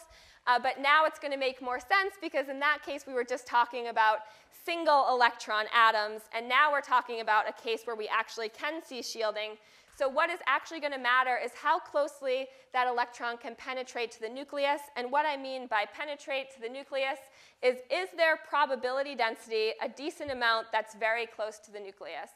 Uh, 0.46 0.58
but 0.62 0.80
now 0.82 1.06
it's 1.06 1.18
going 1.18 1.32
to 1.32 1.38
make 1.38 1.62
more 1.62 1.80
sense 1.80 2.16
because 2.20 2.50
in 2.50 2.60
that 2.60 2.80
case 2.84 3.06
we 3.06 3.14
were 3.14 3.24
just 3.24 3.46
talking 3.46 3.88
about 3.88 4.18
single 4.66 5.06
electron 5.08 5.64
atoms, 5.74 6.20
and 6.36 6.46
now 6.46 6.70
we're 6.70 6.82
talking 6.82 7.22
about 7.22 7.48
a 7.48 7.52
case 7.54 7.80
where 7.86 7.96
we 7.96 8.06
actually 8.06 8.50
can 8.50 8.82
see 8.84 9.02
shielding. 9.02 9.56
So 9.94 10.08
what 10.08 10.30
is 10.30 10.40
actually 10.46 10.80
going 10.80 10.92
to 10.92 10.98
matter 10.98 11.38
is 11.42 11.52
how 11.54 11.78
closely 11.78 12.46
that 12.72 12.88
electron 12.88 13.36
can 13.36 13.54
penetrate 13.54 14.10
to 14.12 14.20
the 14.20 14.28
nucleus. 14.28 14.80
And 14.96 15.12
what 15.12 15.26
I 15.26 15.36
mean 15.36 15.66
by 15.66 15.84
penetrate 15.92 16.52
to 16.54 16.60
the 16.60 16.68
nucleus 16.68 17.18
is, 17.62 17.76
is 17.90 18.08
there 18.16 18.38
probability 18.48 19.14
density 19.14 19.72
a 19.82 19.88
decent 19.88 20.30
amount 20.30 20.68
that's 20.72 20.94
very 20.94 21.26
close 21.26 21.58
to 21.60 21.70
the 21.70 21.80
nucleus? 21.80 22.30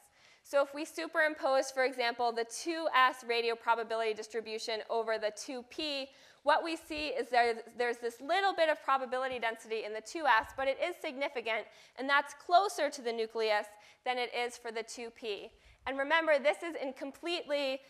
So 0.48 0.62
if 0.62 0.74
we 0.74 0.84
superimpose, 0.84 1.72
for 1.72 1.84
example, 1.84 2.30
the 2.30 2.44
2s 2.44 3.28
radial 3.28 3.56
probability 3.56 4.14
distribution 4.14 4.80
over 4.88 5.18
the 5.18 5.32
2p, 5.32 6.06
what 6.44 6.62
we 6.62 6.76
see 6.76 7.08
is 7.08 7.26
there's, 7.28 7.56
there's 7.76 7.96
this 7.96 8.20
little 8.20 8.54
bit 8.54 8.68
of 8.68 8.80
probability 8.84 9.40
density 9.40 9.82
in 9.84 9.92
the 9.92 10.00
2s, 10.00 10.54
but 10.56 10.68
it 10.68 10.78
is 10.80 10.94
significant, 11.02 11.66
and 11.98 12.08
that's 12.08 12.34
closer 12.34 12.88
to 12.88 13.02
the 13.02 13.12
nucleus 13.12 13.66
than 14.04 14.18
it 14.18 14.30
is 14.32 14.56
for 14.56 14.70
the 14.70 14.84
2p. 14.84 15.50
And 15.86 15.98
remember, 15.98 16.38
this 16.38 16.58
is 16.62 16.74
in 16.80 16.92
completely 16.92 17.80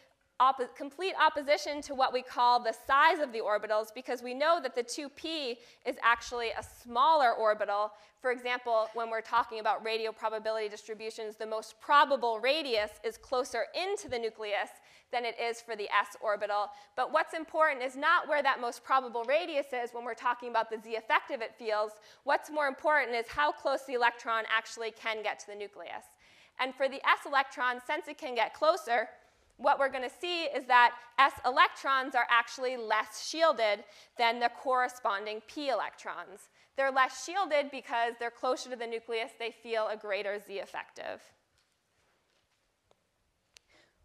complete 0.77 1.15
opposition 1.19 1.81
to 1.81 1.95
what 1.95 2.13
we 2.13 2.21
call 2.21 2.61
the 2.61 2.75
size 2.87 3.21
of 3.21 3.33
the 3.33 3.41
orbitals 3.41 3.87
because 3.95 4.23
we 4.23 4.35
know 4.35 4.61
that 4.63 4.75
the 4.75 4.83
2p 4.83 5.57
is 5.87 5.97
actually 6.03 6.51
a 6.51 6.63
smaller 6.63 7.33
orbital. 7.33 7.93
For 8.21 8.33
example, 8.33 8.89
when 8.93 9.09
we're 9.09 9.23
talking 9.23 9.61
about 9.61 9.85
radial 9.85 10.13
probability 10.13 10.69
distributions, 10.69 11.37
the 11.37 11.47
most 11.47 11.81
probable 11.81 12.39
radius 12.39 12.91
is 13.03 13.17
closer 13.17 13.65
into 13.75 14.09
the 14.09 14.19
nucleus 14.19 14.69
than 15.13 15.25
it 15.25 15.37
is 15.41 15.63
for 15.63 15.77
the 15.77 15.89
s 15.89 16.17
orbital. 16.21 16.69
But 16.97 17.13
what's 17.13 17.33
important 17.33 17.83
is 17.83 17.97
not 17.97 18.29
where 18.29 18.43
that 18.43 18.61
most 18.61 18.85
probable 18.85 19.25
radius 19.25 19.67
is 19.73 19.95
when 19.95 20.05
we're 20.05 20.15
talking 20.15 20.51
about 20.51 20.69
the 20.69 20.79
z 20.83 20.97
effective 20.97 21.41
it 21.41 21.55
feels. 21.55 21.93
What's 22.25 22.51
more 22.51 22.67
important 22.67 23.15
is 23.17 23.27
how 23.29 23.53
close 23.53 23.85
the 23.87 23.95
electron 23.95 24.45
actually 24.55 24.91
can 24.91 25.23
get 25.23 25.39
to 25.41 25.47
the 25.47 25.55
nucleus. 25.55 26.05
And 26.59 26.75
for 26.75 26.89
the 26.89 27.07
s 27.07 27.21
electrons, 27.27 27.83
since 27.87 28.09
it 28.09 28.19
can 28.19 28.35
get 28.35 28.55
closer, 28.55 29.09
what 29.59 29.79
we're 29.79 29.91
going 29.91 30.09
to 30.09 30.17
see 30.21 30.45
is 30.45 30.67
that 30.67 30.93
s 31.19 31.33
electrons 31.45 32.15
are 32.15 32.27
actually 32.31 32.77
less 32.77 33.27
shielded 33.27 33.85
than 34.19 34.39
the 34.39 34.51
corresponding 34.63 35.43
p 35.49 35.69
electrons. 35.69 36.49
They're 36.77 36.91
less 36.91 37.25
shielded 37.25 37.71
because 37.71 38.15
they're 38.19 38.31
closer 38.31 38.71
to 38.71 38.77
the 38.77 38.87
nucleus, 38.87 39.31
they 39.39 39.55
feel 39.63 39.89
a 39.89 39.97
greater 39.97 40.39
z 40.39 40.59
effective. 40.59 41.23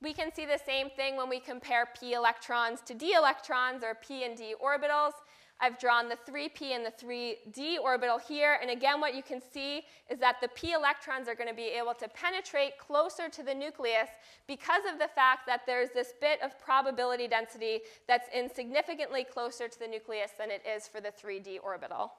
We 0.01 0.13
can 0.13 0.33
see 0.33 0.45
the 0.45 0.59
same 0.65 0.89
thing 0.89 1.15
when 1.15 1.29
we 1.29 1.39
compare 1.39 1.89
p 1.99 2.13
electrons 2.13 2.81
to 2.85 2.93
d 2.93 3.13
electrons 3.13 3.83
or 3.83 3.95
p 3.95 4.23
and 4.23 4.35
d 4.37 4.55
orbitals. 4.63 5.13
I've 5.61 5.77
drawn 5.77 6.09
the 6.09 6.17
3p 6.29 6.71
and 6.71 6.83
the 6.83 6.91
3d 6.91 7.79
orbital 7.79 8.17
here. 8.17 8.57
And 8.61 8.71
again, 8.71 8.99
what 8.99 9.13
you 9.13 9.21
can 9.21 9.39
see 9.39 9.83
is 10.09 10.19
that 10.19 10.37
the 10.41 10.47
p 10.49 10.71
electrons 10.71 11.27
are 11.27 11.35
going 11.35 11.49
to 11.49 11.55
be 11.55 11.67
able 11.67 11.93
to 11.93 12.07
penetrate 12.09 12.77
closer 12.79 13.29
to 13.29 13.43
the 13.43 13.53
nucleus 13.53 14.09
because 14.47 14.81
of 14.91 14.97
the 14.97 15.07
fact 15.07 15.41
that 15.45 15.61
there's 15.67 15.89
this 15.91 16.13
bit 16.19 16.41
of 16.41 16.59
probability 16.59 17.27
density 17.27 17.81
that's 18.07 18.27
insignificantly 18.35 19.23
closer 19.23 19.67
to 19.67 19.79
the 19.79 19.87
nucleus 19.87 20.31
than 20.37 20.49
it 20.49 20.63
is 20.65 20.87
for 20.87 20.99
the 20.99 21.11
3d 21.11 21.59
orbital. 21.63 22.11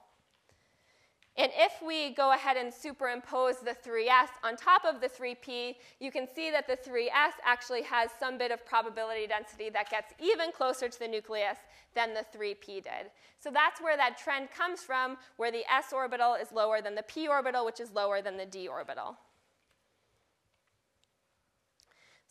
And 1.35 1.51
if 1.55 1.81
we 1.85 2.13
go 2.13 2.33
ahead 2.33 2.57
and 2.57 2.71
superimpose 2.71 3.55
the 3.57 3.75
3s 3.75 4.29
on 4.43 4.55
top 4.55 4.85
of 4.85 5.01
the 5.01 5.09
3p, 5.09 5.75
you 5.99 6.11
can 6.11 6.27
see 6.27 6.51
that 6.51 6.67
the 6.67 6.77
3s 6.77 7.09
actually 7.43 7.81
has 7.83 8.11
some 8.19 8.37
bit 8.37 8.51
of 8.51 8.63
probability 8.67 9.25
density 9.25 9.71
that 9.71 9.89
gets 9.89 10.13
even 10.21 10.51
closer 10.51 10.87
to 10.87 10.99
the 10.99 11.07
nucleus 11.07 11.57
than 11.95 12.13
the 12.13 12.23
3p 12.37 12.83
did. 12.83 13.09
So 13.39 13.49
that's 13.51 13.81
where 13.81 13.97
that 13.97 14.19
trend 14.19 14.49
comes 14.51 14.81
from, 14.81 15.17
where 15.37 15.51
the 15.51 15.63
s 15.71 15.91
orbital 15.91 16.35
is 16.35 16.51
lower 16.51 16.81
than 16.81 16.93
the 16.93 17.03
p 17.03 17.27
orbital, 17.27 17.65
which 17.65 17.79
is 17.79 17.91
lower 17.91 18.21
than 18.21 18.37
the 18.37 18.45
d 18.45 18.67
orbital. 18.67 19.17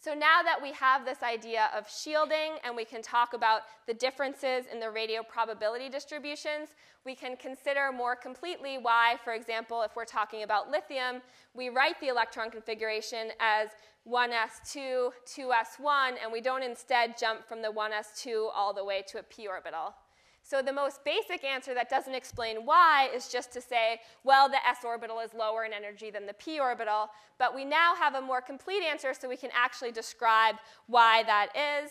So 0.03 0.15
now 0.15 0.43
that 0.43 0.61
we 0.61 0.73
have 0.73 1.05
this 1.05 1.23
idea 1.23 1.71
of 1.77 1.88
shielding 1.88 2.59
and 2.65 2.75
we 2.75 2.85
can 2.85 3.03
talk 3.03 3.35
about 3.35 3.62
the 3.87 3.95
differences 3.95 4.65
in 4.73 4.81
the 4.81 4.91
radial 4.91 5.23
probability 5.23 5.88
distributions, 5.88 6.71
we 7.07 7.15
can 7.15 7.37
consider 7.37 7.93
more 7.93 8.17
completely 8.17 8.79
why, 8.79 9.15
for 9.23 9.33
example, 9.33 9.83
if 9.83 9.95
we're 9.95 10.05
talking 10.05 10.43
about 10.43 10.73
lithium, 10.73 11.23
we 11.55 11.69
write 11.69 12.01
the 12.01 12.09
electron 12.09 12.51
configuration 12.51 13.31
as 13.38 13.69
1s2, 14.09 15.12
2s1, 15.25 16.15
and 16.21 16.33
we 16.33 16.41
don't 16.41 16.65
instead 16.65 17.17
jump 17.17 17.47
from 17.47 17.62
the 17.62 17.71
1s2 17.71 18.49
all 18.53 18.75
the 18.75 18.85
way 18.85 19.05
to 19.07 19.21
a 19.21 19.23
p 19.23 19.47
orbital. 19.47 19.95
So 20.53 20.61
the 20.61 20.71
most 20.71 21.03
basic 21.03 21.45
answer 21.45 21.73
that 21.73 21.88
doesn't 21.88 22.15
explain 22.15 22.67
why 22.67 23.09
is 23.15 23.29
just 23.29 23.55
to 23.55 23.61
say, 23.62 24.01
well, 24.23 24.51
the 24.51 24.59
s 24.69 24.85
orbital 24.85 25.19
is 25.21 25.33
lower 25.33 25.65
in 25.65 25.73
energy 25.73 26.11
than 26.11 26.27
the 26.27 26.35
p 26.35 26.61
orbital. 26.61 27.09
But 27.38 27.55
we 27.55 27.65
now 27.65 27.95
have 27.95 28.17
a 28.17 28.21
more 28.21 28.43
complete 28.43 28.83
answer 28.83 29.15
so 29.15 29.31
we 29.31 29.38
can 29.38 29.49
actually 29.55 29.93
describe 29.93 30.57
why 30.88 31.23
that 31.23 31.49
is. 31.57 31.91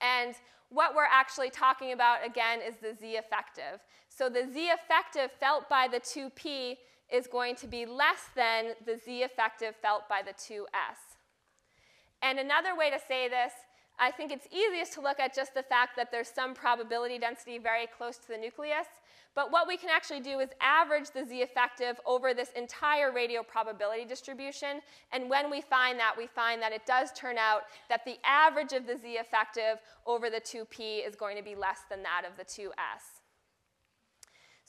And 0.00 0.34
what 0.70 0.94
we're 0.94 1.12
actually 1.12 1.50
talking 1.50 1.92
about, 1.92 2.24
again, 2.24 2.60
is 2.66 2.76
the 2.76 2.94
z 2.98 3.18
effective. 3.18 3.78
So 4.08 4.30
the 4.30 4.48
z 4.50 4.70
effective 4.78 5.30
felt 5.38 5.68
by 5.68 5.86
the 5.86 6.00
2p 6.00 6.78
is 7.12 7.26
going 7.26 7.56
to 7.56 7.66
be 7.66 7.84
less 7.84 8.22
than 8.34 8.72
the 8.86 8.96
z 8.96 9.22
effective 9.22 9.74
felt 9.82 10.08
by 10.08 10.22
the 10.22 10.32
2s. 10.32 11.18
And 12.22 12.38
another 12.38 12.74
way 12.74 12.88
to 12.88 12.98
say 13.06 13.28
this 13.28 13.52
I 13.98 14.10
think 14.10 14.32
it's 14.32 14.48
easiest 14.52 14.92
to 14.94 15.00
look 15.00 15.20
at 15.20 15.34
just 15.34 15.54
the 15.54 15.62
fact 15.62 15.96
that 15.96 16.10
there's 16.10 16.28
some 16.28 16.54
probability 16.54 17.18
density 17.18 17.58
very 17.58 17.86
close 17.86 18.16
to 18.18 18.28
the 18.28 18.36
nucleus. 18.36 18.86
But 19.34 19.50
what 19.50 19.66
we 19.66 19.76
can 19.76 19.90
actually 19.90 20.20
do 20.20 20.38
is 20.38 20.50
average 20.60 21.10
the 21.10 21.24
z 21.24 21.42
effective 21.42 22.00
over 22.06 22.34
this 22.34 22.50
entire 22.56 23.12
radial 23.12 23.42
probability 23.42 24.04
distribution. 24.04 24.80
And 25.12 25.28
when 25.28 25.50
we 25.50 25.60
find 25.60 25.98
that, 25.98 26.14
we 26.16 26.26
find 26.26 26.62
that 26.62 26.72
it 26.72 26.86
does 26.86 27.12
turn 27.12 27.36
out 27.36 27.62
that 27.88 28.04
the 28.04 28.16
average 28.24 28.72
of 28.72 28.86
the 28.86 28.96
z 28.96 29.14
effective 29.14 29.80
over 30.06 30.30
the 30.30 30.40
2p 30.40 31.06
is 31.06 31.16
going 31.16 31.36
to 31.36 31.42
be 31.42 31.54
less 31.54 31.80
than 31.90 32.02
that 32.04 32.22
of 32.28 32.36
the 32.36 32.44
2s. 32.44 33.13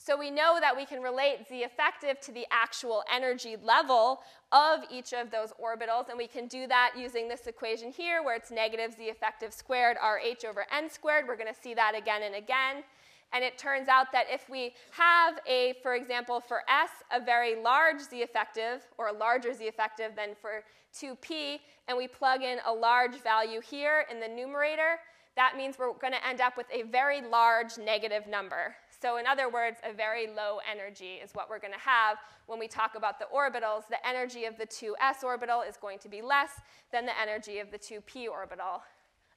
So 0.06 0.16
we 0.16 0.30
know 0.30 0.58
that 0.60 0.76
we 0.76 0.86
can 0.86 1.02
relate 1.02 1.48
z 1.48 1.64
effective 1.64 2.20
to 2.20 2.30
the 2.30 2.46
actual 2.52 3.02
energy 3.12 3.56
level 3.60 4.20
of 4.52 4.84
each 4.88 5.12
of 5.12 5.32
those 5.32 5.52
orbitals, 5.60 6.10
and 6.10 6.16
we 6.16 6.28
can 6.28 6.46
do 6.46 6.68
that 6.68 6.92
using 6.96 7.26
this 7.28 7.48
equation 7.48 7.90
here 7.90 8.22
where 8.22 8.36
it's 8.36 8.52
negative 8.52 8.94
z 8.96 9.06
effective 9.06 9.52
squared 9.52 9.96
RH 9.96 10.46
over 10.46 10.64
n 10.72 10.88
squared. 10.88 11.26
We're 11.26 11.36
going 11.36 11.52
to 11.52 11.60
see 11.60 11.74
that 11.74 11.96
again 11.96 12.22
and 12.22 12.36
again. 12.36 12.84
And 13.32 13.42
it 13.42 13.58
turns 13.58 13.88
out 13.88 14.12
that 14.12 14.26
if 14.30 14.48
we 14.48 14.74
have 14.92 15.40
a, 15.44 15.74
for 15.82 15.96
example, 15.96 16.38
for 16.38 16.62
S, 16.68 16.90
a 17.10 17.18
very 17.18 17.60
large 17.60 18.00
z 18.00 18.22
effective, 18.22 18.82
or 18.98 19.08
a 19.08 19.12
larger 19.12 19.52
z 19.52 19.64
effective 19.64 20.12
than 20.14 20.36
for 20.40 20.62
2p, 20.94 21.58
and 21.88 21.98
we 21.98 22.06
plug 22.06 22.42
in 22.42 22.58
a 22.64 22.72
large 22.72 23.20
value 23.22 23.60
here 23.60 24.06
in 24.08 24.20
the 24.20 24.28
numerator, 24.28 25.00
that 25.34 25.56
means 25.56 25.80
we're 25.80 25.92
going 25.94 26.12
to 26.12 26.24
end 26.24 26.40
up 26.40 26.56
with 26.56 26.66
a 26.72 26.82
very 26.82 27.20
large 27.20 27.76
negative 27.76 28.28
number. 28.28 28.76
So 29.00 29.18
in 29.18 29.26
other 29.26 29.48
words, 29.48 29.78
a 29.84 29.92
very 29.92 30.26
low 30.26 30.58
energy 30.70 31.20
is 31.22 31.32
what 31.32 31.50
we're 31.50 31.58
going 31.58 31.72
to 31.72 31.78
have 31.78 32.18
when 32.46 32.58
we 32.58 32.68
talk 32.68 32.94
about 32.94 33.18
the 33.18 33.26
orbitals. 33.34 33.88
The 33.88 34.04
energy 34.06 34.44
of 34.44 34.56
the 34.56 34.66
2s 34.66 35.22
orbital 35.22 35.62
is 35.62 35.76
going 35.76 35.98
to 36.00 36.08
be 36.08 36.22
less 36.22 36.50
than 36.92 37.06
the 37.06 37.20
energy 37.20 37.58
of 37.58 37.70
the 37.70 37.78
2p 37.78 38.28
orbital. 38.28 38.82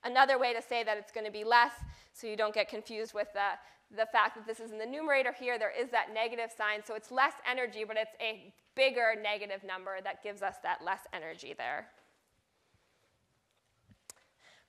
Another 0.03 0.39
way 0.39 0.53
to 0.53 0.61
say 0.61 0.83
that 0.83 0.97
it's 0.97 1.11
going 1.11 1.25
to 1.25 1.31
be 1.31 1.43
less, 1.43 1.73
so 2.13 2.25
you 2.25 2.37
don't 2.37 2.53
get 2.53 2.69
confused 2.69 3.13
with 3.13 3.27
the, 3.33 3.97
the 3.97 4.05
fact 4.05 4.35
that 4.35 4.47
this 4.47 4.61
is 4.61 4.71
in 4.71 4.77
the 4.77 4.85
numerator 4.85 5.33
here, 5.37 5.59
there 5.59 5.73
is 5.77 5.89
that 5.89 6.13
negative 6.13 6.49
sign, 6.55 6.81
so 6.85 6.95
it's 6.95 7.11
less 7.11 7.33
energy, 7.49 7.83
but 7.85 7.97
it's 7.97 8.15
a 8.21 8.53
bigger 8.75 9.13
negative 9.21 9.61
number 9.65 9.97
that 10.01 10.23
gives 10.23 10.41
us 10.41 10.55
that 10.63 10.79
less 10.85 11.01
energy 11.13 11.53
there. 11.57 11.87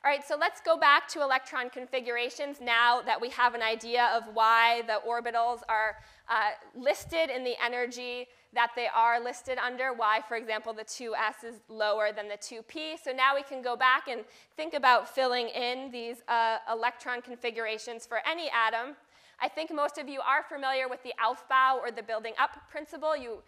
All 0.03 0.11
right, 0.11 0.27
so 0.27 0.35
let's 0.35 0.63
go 0.63 0.79
back 0.79 1.09
to 1.09 1.21
electron 1.21 1.69
configurations 1.69 2.57
now 2.59 3.03
that 3.03 3.21
we 3.21 3.29
have 3.29 3.55
an 3.55 3.61
idea 3.61 4.11
of 4.17 4.23
why 4.33 4.81
the 4.87 4.99
orbitals 5.07 5.61
are 5.69 5.97
uh, 6.27 6.53
listed 6.75 7.29
in 7.29 7.45
the 7.45 7.53
energy 7.63 8.27
that 8.55 8.71
they 8.75 8.87
are 8.97 9.23
listed 9.23 9.59
under, 9.59 9.93
why, 9.93 10.21
for 10.27 10.39
example, 10.39 10.73
the 10.73 10.85
2s 10.85 11.45
is 11.45 11.57
lower 11.69 12.13
than 12.17 12.29
the 12.29 12.39
2p. 12.39 12.95
So 13.05 13.13
now 13.13 13.35
we 13.35 13.43
can 13.43 13.61
go 13.61 13.77
back 13.77 14.09
and 14.09 14.23
think 14.57 14.73
about 14.73 15.07
filling 15.07 15.49
in 15.49 15.91
these 15.91 16.23
uh, 16.29 16.57
electron 16.73 17.21
configurations 17.21 18.07
for 18.07 18.21
any 18.27 18.49
atom. 18.49 18.97
I 19.39 19.49
think 19.49 19.71
most 19.71 19.99
of 19.99 20.09
you 20.09 20.21
are 20.21 20.43
familiar 20.43 20.89
with 20.89 21.03
the 21.03 21.13
Aufbau 21.23 21.79
or 21.79 21.91
the 21.91 22.03
building 22.03 22.33
up 22.39 22.57
principle. 22.71 23.15
You, 23.15 23.43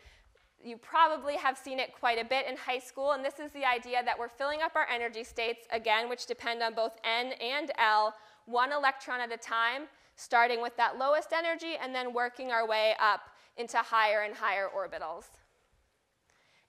you 0.65 0.77
probably 0.77 1.37
have 1.37 1.59
seen 1.59 1.79
it 1.79 1.93
quite 1.93 2.19
a 2.19 2.25
bit 2.25 2.47
in 2.47 2.57
high 2.57 2.79
school, 2.79 3.13
and 3.13 3.25
this 3.25 3.39
is 3.39 3.51
the 3.53 3.65
idea 3.65 4.03
that 4.05 4.19
we're 4.19 4.29
filling 4.29 4.63
up 4.63 4.77
our 4.77 4.87
energy 4.89 5.25
states, 5.25 5.67
again, 5.71 6.09
which 6.09 6.27
depend 6.27 6.63
on 6.63 6.75
both 6.75 6.97
N 7.05 7.33
and 7.41 7.71
L, 7.79 8.15
one 8.47 8.73
electron 8.73 9.21
at 9.21 9.33
a 9.33 9.37
time, 9.37 9.83
starting 10.17 10.63
with 10.63 10.77
that 10.77 10.99
lowest 10.99 11.33
energy 11.33 11.75
and 11.81 11.95
then 11.95 12.13
working 12.13 12.51
our 12.51 12.67
way 12.67 12.95
up 13.01 13.31
into 13.57 13.79
higher 13.79 14.23
and 14.23 14.35
higher 14.35 14.69
orbitals. 14.77 15.25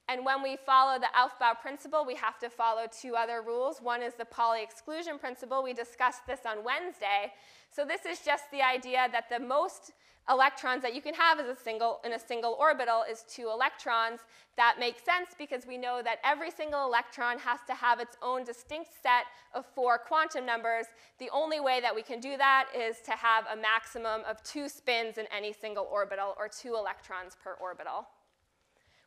And 0.08 0.24
when 0.24 0.42
we 0.42 0.56
follow 0.56 0.98
the 0.98 1.08
Aufbau 1.16 1.58
principle, 1.60 2.04
we 2.04 2.14
have 2.16 2.38
to 2.40 2.50
follow 2.50 2.82
two 2.86 3.14
other 3.16 3.40
rules. 3.40 3.80
One 3.80 4.02
is 4.02 4.14
the 4.14 4.26
Pauli 4.26 4.62
exclusion 4.62 5.18
principle. 5.18 5.62
We 5.62 5.72
discussed 5.72 6.26
this 6.26 6.40
on 6.46 6.62
Wednesday. 6.62 7.32
So 7.70 7.84
this 7.84 8.04
is 8.04 8.20
just 8.20 8.50
the 8.50 8.62
idea 8.62 9.08
that 9.12 9.30
the 9.30 9.40
most 9.40 9.92
electrons 10.28 10.82
that 10.82 10.94
you 10.94 11.02
can 11.02 11.14
have 11.14 11.38
a 11.38 11.56
single, 11.56 12.00
in 12.04 12.12
a 12.12 12.18
single 12.18 12.56
orbital 12.58 13.04
is 13.10 13.24
two 13.28 13.48
electrons. 13.50 14.20
That 14.56 14.76
makes 14.78 15.02
sense 15.04 15.30
because 15.36 15.66
we 15.66 15.76
know 15.76 16.00
that 16.02 16.18
every 16.24 16.50
single 16.50 16.86
electron 16.86 17.38
has 17.38 17.60
to 17.66 17.74
have 17.74 18.00
its 18.00 18.16
own 18.22 18.44
distinct 18.44 18.90
set 19.02 19.24
of 19.54 19.66
four 19.74 19.98
quantum 19.98 20.46
numbers. 20.46 20.86
The 21.18 21.30
only 21.30 21.60
way 21.60 21.80
that 21.80 21.94
we 21.94 22.02
can 22.02 22.20
do 22.20 22.36
that 22.36 22.68
is 22.76 23.00
to 23.06 23.12
have 23.12 23.44
a 23.52 23.56
maximum 23.56 24.22
of 24.28 24.42
two 24.42 24.68
spins 24.68 25.18
in 25.18 25.26
any 25.36 25.52
single 25.52 25.88
orbital 25.90 26.34
or 26.38 26.48
two 26.48 26.74
electrons 26.74 27.36
per 27.42 27.54
orbital. 27.54 28.06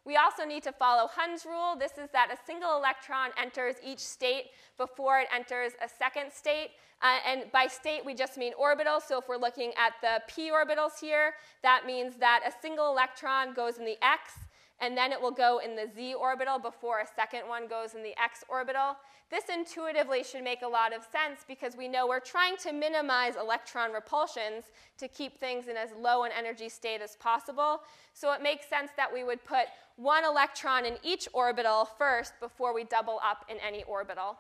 We 0.08 0.16
also 0.16 0.46
need 0.46 0.64
to 0.64 0.72
follow 0.72 1.10
Hund's 1.14 1.46
rule. 1.46 1.76
This 1.78 1.98
is 1.98 2.10
that 2.14 2.32
a 2.32 2.38
single 2.48 2.78
electron 2.78 3.32
enters 3.38 3.76
each 3.86 4.00
state 4.00 4.52
before 4.78 5.20
it 5.20 5.28
enters 5.36 5.74
a 5.84 5.90
second 5.90 6.32
state. 6.32 6.70
Uh, 7.02 7.18
and 7.28 7.52
by 7.52 7.68
state, 7.68 8.06
we 8.06 8.14
just 8.14 8.38
mean 8.38 8.54
orbital. 8.58 9.02
So 9.02 9.20
if 9.20 9.28
we're 9.28 9.36
looking 9.38 9.74
at 9.78 9.96
the 10.02 10.22
p 10.34 10.50
orbitals 10.50 10.98
here, 11.02 11.34
that 11.62 11.86
means 11.86 12.16
that 12.22 12.40
a 12.48 12.54
single 12.62 12.90
electron 12.90 13.54
goes 13.54 13.80
in 13.80 13.86
the 13.86 13.98
x 14.02 14.32
and 14.80 14.96
then 14.96 15.12
it 15.12 15.20
will 15.20 15.32
go 15.32 15.60
in 15.60 15.76
the 15.76 15.88
z 15.96 16.14
orbital 16.14 16.60
before 16.60 17.00
a 17.00 17.08
second 17.16 17.48
one 17.48 17.68
goes 17.68 17.96
in 17.96 18.04
the 18.04 18.14
x 18.22 18.44
orbital. 18.48 18.96
This 19.30 19.46
intuitively 19.54 20.24
should 20.24 20.44
make 20.44 20.62
a 20.62 20.68
lot 20.68 20.96
of 20.96 21.02
sense 21.04 21.42
because 21.48 21.76
we 21.76 21.88
know 21.88 22.08
we're 22.08 22.20
trying 22.20 22.56
to 22.58 22.72
minimize 22.72 23.36
electron 23.36 23.92
repulsions 23.92 24.66
to 24.98 25.08
keep 25.08 25.38
things 25.38 25.68
in 25.68 25.76
as 25.76 25.90
low 26.00 26.24
an 26.24 26.32
energy 26.38 26.70
state 26.70 27.02
as 27.02 27.16
possible. 27.18 27.82
So 28.14 28.32
it 28.32 28.42
makes 28.42 28.70
sense 28.70 28.92
that 28.96 29.12
we 29.12 29.24
would 29.24 29.44
put 29.44 29.66
one 29.98 30.24
electron 30.24 30.86
in 30.86 30.96
each 31.04 31.28
orbital 31.34 31.86
first 31.98 32.34
before 32.40 32.74
we 32.74 32.86
double 32.86 33.20
up 33.24 33.46
in 33.50 33.58
any 33.66 33.84
orbital. 33.84 34.38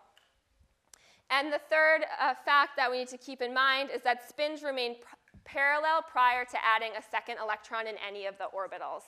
And 1.30 1.52
the 1.52 1.60
third 1.70 2.06
uh, 2.22 2.36
fact 2.46 2.78
that 2.78 2.90
we 2.90 3.00
need 3.00 3.10
to 3.10 3.18
keep 3.18 3.42
in 3.42 3.54
mind 3.54 3.90
is 3.94 4.02
that 4.04 4.28
spins 4.30 4.64
remain 4.64 4.96
pr 4.96 5.16
parallel 5.44 6.02
prior 6.02 6.44
to 6.44 6.58
adding 6.62 6.92
a 6.98 7.02
second 7.02 7.38
electron 7.42 7.88
in 7.88 7.96
any 8.06 8.26
of 8.26 8.38
the 8.38 8.48
orbitals. 8.54 9.04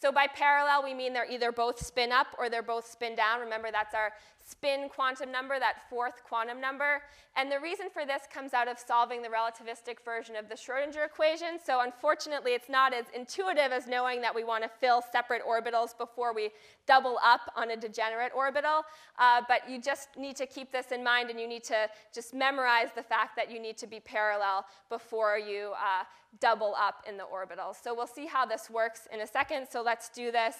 So 0.00 0.10
by 0.10 0.26
parallel, 0.28 0.82
we 0.82 0.94
mean 0.94 1.12
they're 1.12 1.30
either 1.30 1.52
both 1.52 1.84
spin 1.84 2.10
up 2.10 2.28
or 2.38 2.48
they're 2.48 2.62
both 2.62 2.90
spin 2.90 3.14
down. 3.14 3.40
Remember, 3.40 3.70
that's 3.70 3.94
our 3.94 4.12
spin 4.50 4.88
quantum 4.88 5.30
number, 5.30 5.58
that 5.58 5.88
fourth 5.88 6.24
quantum 6.24 6.60
number. 6.60 7.02
And 7.36 7.50
the 7.50 7.60
reason 7.60 7.86
for 7.92 8.04
this 8.04 8.22
comes 8.32 8.52
out 8.52 8.68
of 8.68 8.78
solving 8.78 9.22
the 9.22 9.28
relativistic 9.28 10.04
version 10.04 10.34
of 10.34 10.48
the 10.48 10.54
Schrodinger 10.54 11.06
equation. 11.06 11.58
So 11.64 11.80
unfortunately, 11.82 12.52
it's 12.52 12.68
not 12.68 12.92
as 12.92 13.06
intuitive 13.14 13.70
as 13.72 13.86
knowing 13.86 14.20
that 14.22 14.34
we 14.34 14.42
want 14.42 14.64
to 14.64 14.68
fill 14.68 15.02
separate 15.12 15.42
orbitals 15.46 15.96
before 15.96 16.34
we 16.34 16.50
double 16.86 17.18
up 17.24 17.52
on 17.54 17.70
a 17.70 17.76
degenerate 17.76 18.32
orbital. 18.34 18.82
Uh, 19.18 19.42
but 19.46 19.68
you 19.70 19.80
just 19.80 20.08
need 20.16 20.36
to 20.36 20.46
keep 20.46 20.72
this 20.72 20.90
in 20.90 21.04
mind, 21.04 21.30
and 21.30 21.38
you 21.38 21.46
need 21.46 21.64
to 21.64 21.88
just 22.12 22.34
memorize 22.34 22.88
the 22.94 23.02
fact 23.02 23.36
that 23.36 23.50
you 23.50 23.60
need 23.60 23.76
to 23.78 23.86
be 23.86 24.00
parallel 24.00 24.66
before 24.88 25.38
you 25.38 25.72
uh, 25.74 26.04
double 26.40 26.74
up 26.76 27.04
in 27.08 27.16
the 27.16 27.24
orbital. 27.24 27.74
So 27.74 27.94
we'll 27.94 28.06
see 28.06 28.26
how 28.26 28.44
this 28.46 28.68
works 28.68 29.06
in 29.12 29.20
a 29.20 29.26
second. 29.26 29.68
So 29.70 29.82
let's 29.82 30.08
do 30.08 30.32
this 30.32 30.56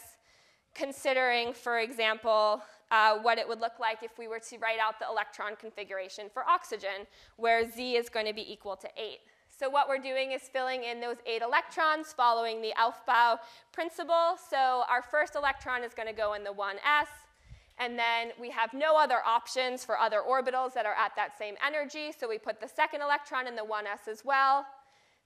considering, 0.74 1.52
for 1.52 1.80
example, 1.80 2.62
uh, 2.90 3.18
what 3.18 3.38
it 3.38 3.46
would 3.46 3.60
look 3.60 3.78
like 3.78 4.02
if 4.02 4.18
we 4.18 4.28
were 4.28 4.40
to 4.40 4.58
write 4.58 4.78
out 4.80 4.98
the 4.98 5.06
electron 5.08 5.56
configuration 5.56 6.26
for 6.32 6.44
oxygen, 6.48 7.06
where 7.36 7.70
Z 7.70 7.96
is 7.96 8.08
going 8.08 8.26
to 8.26 8.34
be 8.34 8.50
equal 8.52 8.76
to 8.76 8.88
8. 8.96 9.18
So 9.48 9.68
what 9.68 9.88
we're 9.88 9.98
doing 9.98 10.32
is 10.32 10.42
filling 10.42 10.84
in 10.84 11.00
those 11.00 11.18
8 11.26 11.42
electrons 11.42 12.12
following 12.12 12.62
the 12.62 12.72
Aufbau 12.78 13.38
principle. 13.72 14.36
So 14.48 14.84
our 14.88 15.02
first 15.02 15.36
electron 15.36 15.84
is 15.84 15.92
going 15.92 16.08
to 16.08 16.14
go 16.14 16.32
in 16.34 16.42
the 16.42 16.52
1s, 16.52 16.78
and 17.78 17.98
then 17.98 18.32
we 18.40 18.50
have 18.50 18.72
no 18.72 18.96
other 18.96 19.18
options 19.26 19.84
for 19.84 19.98
other 19.98 20.22
orbitals 20.28 20.72
that 20.74 20.86
are 20.86 20.94
at 20.94 21.12
that 21.16 21.36
same 21.38 21.56
energy, 21.66 22.12
so 22.18 22.28
we 22.28 22.38
put 22.38 22.60
the 22.60 22.68
second 22.68 23.02
electron 23.02 23.46
in 23.46 23.54
the 23.54 23.62
1s 23.62 24.08
as 24.10 24.24
well. 24.24 24.64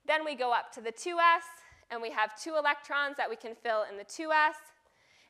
Then 0.06 0.24
we 0.24 0.34
go 0.34 0.52
up 0.52 0.72
to 0.72 0.80
the 0.80 0.92
2s, 0.92 1.46
and 1.90 2.02
we 2.02 2.10
have 2.10 2.40
two 2.40 2.56
electrons 2.56 3.16
that 3.16 3.30
we 3.30 3.36
can 3.36 3.54
fill 3.54 3.84
in 3.90 3.96
the 3.96 4.04
2s. 4.04 4.54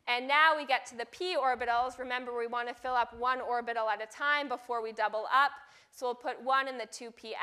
And 0.06 0.28
now 0.28 0.56
we 0.56 0.66
get 0.66 0.84
to 0.86 0.96
the 0.96 1.06
p 1.06 1.36
orbitals. 1.36 1.98
Remember, 1.98 2.36
we 2.36 2.46
want 2.46 2.68
to 2.68 2.74
fill 2.74 2.94
up 2.94 3.18
one 3.18 3.40
orbital 3.40 3.88
at 3.88 4.02
a 4.02 4.06
time 4.06 4.48
before 4.48 4.82
we 4.82 4.92
double 4.92 5.24
up. 5.32 5.52
So 5.90 6.06
we'll 6.06 6.14
put 6.14 6.42
1 6.42 6.68
in 6.68 6.76
the 6.76 6.86
2px, 6.86 7.34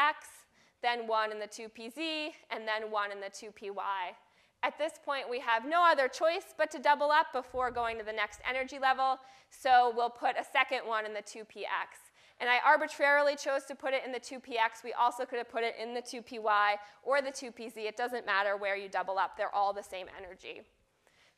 then 0.84 1.08
1 1.08 1.32
in 1.32 1.40
the 1.40 1.48
2pz, 1.48 2.32
and 2.50 2.68
then 2.68 2.92
1 2.92 3.12
in 3.12 3.20
the 3.22 3.28
2py. 3.28 3.72
At 4.64 4.78
this 4.78 4.94
point, 5.04 5.30
we 5.30 5.40
have 5.40 5.66
no 5.66 5.84
other 5.84 6.08
choice 6.08 6.54
but 6.58 6.70
to 6.72 6.80
double 6.80 7.10
up 7.10 7.28
before 7.34 7.72
going 7.72 7.98
to 7.98 8.04
the 8.04 8.14
next 8.14 8.42
energy 8.48 8.78
level. 8.78 9.18
So 9.50 9.92
we'll 9.96 10.10
put 10.10 10.36
a 10.38 10.44
second 10.44 10.82
one 10.86 11.06
in 11.06 11.14
the 11.14 11.22
2px. 11.22 12.12
And 12.40 12.50
I 12.50 12.58
arbitrarily 12.66 13.36
chose 13.36 13.64
to 13.66 13.76
put 13.76 13.94
it 13.94 14.04
in 14.06 14.12
the 14.12 14.20
2px. 14.20 14.84
We 14.84 14.94
also 14.94 15.26
could 15.26 15.38
have 15.38 15.50
put 15.50 15.64
it 15.64 15.76
in 15.82 15.94
the 15.94 16.02
2py 16.02 16.76
or 17.04 17.22
the 17.22 17.32
2pz. 17.32 17.78
It 17.78 17.98
doesn't 17.98 18.26
matter 18.26 18.58
where 18.58 18.76
you 18.76 18.90
double 18.90 19.18
up. 19.18 19.38
They're 19.38 19.54
all 19.54 19.74
the 19.74 19.84
same 19.84 20.08
energy. 20.18 20.62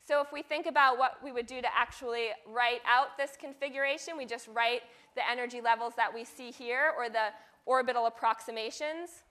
So 0.06 0.20
if 0.20 0.32
we 0.32 0.42
think 0.42 0.66
about 0.66 0.98
what 0.98 1.18
we 1.24 1.32
would 1.32 1.46
do 1.46 1.62
to 1.62 1.68
actually 1.74 2.28
write 2.46 2.82
out 2.86 3.16
this 3.16 3.32
configuration, 3.40 4.18
we 4.18 4.26
just 4.26 4.48
write 4.48 4.82
the 5.14 5.22
energy 5.28 5.62
levels 5.62 5.94
that 5.96 6.12
we 6.12 6.24
see 6.24 6.50
here 6.50 6.92
or 6.98 7.08
the 7.08 7.28
orbital 7.64 8.06
approximations. 8.06 9.22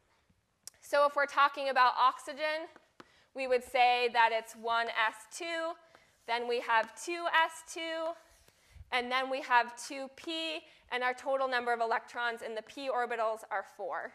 So 0.81 1.05
if 1.05 1.15
we're 1.15 1.27
talking 1.27 1.69
about 1.69 1.93
oxygen, 1.99 2.67
we 3.35 3.47
would 3.47 3.63
say 3.63 4.09
that 4.13 4.31
it's 4.31 4.55
1s2, 4.55 5.73
then 6.27 6.47
we 6.47 6.59
have 6.61 6.91
2s2, 6.95 8.13
and 8.91 9.11
then 9.11 9.29
we 9.29 9.41
have 9.41 9.75
2p, 9.75 10.59
and 10.91 11.03
our 11.03 11.13
total 11.13 11.47
number 11.47 11.71
of 11.71 11.81
electrons 11.81 12.41
in 12.41 12.55
the 12.55 12.61
p 12.63 12.89
orbitals 12.89 13.39
are 13.51 13.65
4. 13.77 14.11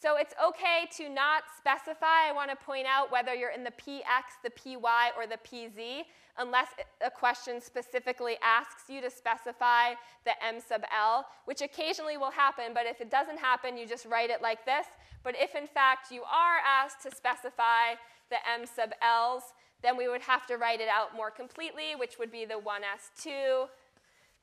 So 0.00 0.16
it's 0.16 0.32
okay 0.46 0.86
to 0.98 1.08
not 1.08 1.42
specify, 1.56 2.28
I 2.28 2.32
want 2.32 2.50
to 2.50 2.56
point 2.56 2.86
out, 2.86 3.10
whether 3.10 3.34
you're 3.34 3.50
in 3.50 3.64
the 3.64 3.72
px, 3.72 4.38
the 4.44 4.50
py, 4.50 4.76
or 4.76 5.26
the 5.26 5.38
pz, 5.44 6.04
unless 6.38 6.68
a 7.04 7.10
question 7.10 7.60
specifically 7.60 8.36
asks 8.40 8.88
you 8.88 9.00
to 9.00 9.10
specify 9.10 9.94
the 10.24 10.32
m 10.44 10.60
sub 10.60 10.82
l, 10.96 11.26
which 11.46 11.62
occasionally 11.62 12.16
will 12.16 12.30
happen, 12.30 12.66
but 12.74 12.86
if 12.86 13.00
it 13.00 13.10
doesn't 13.10 13.38
happen, 13.38 13.76
you 13.76 13.88
just 13.88 14.06
write 14.06 14.30
it 14.30 14.40
like 14.40 14.64
this. 14.64 14.86
But 15.24 15.34
if 15.36 15.56
in 15.56 15.66
fact 15.66 16.12
you 16.12 16.22
are 16.22 16.58
asked 16.64 17.02
to 17.02 17.10
specify 17.10 17.94
the 18.30 18.36
m 18.48 18.66
sub 18.66 18.92
l's, 19.02 19.42
then 19.82 19.96
we 19.96 20.06
would 20.06 20.22
have 20.22 20.46
to 20.46 20.58
write 20.58 20.80
it 20.80 20.88
out 20.88 21.16
more 21.16 21.32
completely, 21.32 21.96
which 21.98 22.20
would 22.20 22.30
be 22.30 22.44
the 22.44 22.54
1s2, 22.54 23.66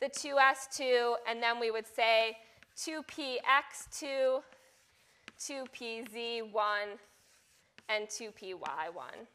the 0.02 0.10
2s2, 0.10 1.16
and 1.30 1.42
then 1.42 1.62
we 1.62 1.72
would 1.72 1.88
say 1.88 2.38
2px2 2.78 4.42
2pz1 5.40 6.98
and 7.90 8.08
2py1. 8.08 9.28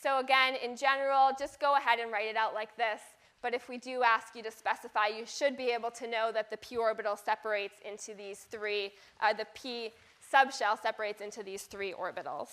So 0.00 0.20
again, 0.20 0.54
in 0.62 0.76
general, 0.76 1.30
just 1.38 1.58
go 1.58 1.76
ahead 1.76 1.98
and 1.98 2.12
write 2.12 2.28
it 2.28 2.36
out 2.36 2.54
like 2.54 2.76
this. 2.76 3.00
But 3.40 3.54
if 3.54 3.68
we 3.68 3.78
do 3.78 4.02
ask 4.02 4.34
you 4.34 4.42
to 4.42 4.50
specify, 4.50 5.06
you 5.06 5.24
should 5.24 5.56
be 5.56 5.70
able 5.70 5.90
to 5.92 6.08
know 6.08 6.30
that 6.32 6.50
the 6.50 6.56
p 6.56 6.76
orbital 6.76 7.16
separates 7.16 7.80
into 7.88 8.14
these 8.14 8.40
three, 8.40 8.92
uh, 9.20 9.32
the 9.32 9.46
p 9.54 9.90
subshell 10.32 10.80
separates 10.80 11.20
into 11.20 11.42
these 11.42 11.64
three 11.64 11.92
orbitals. 11.92 12.48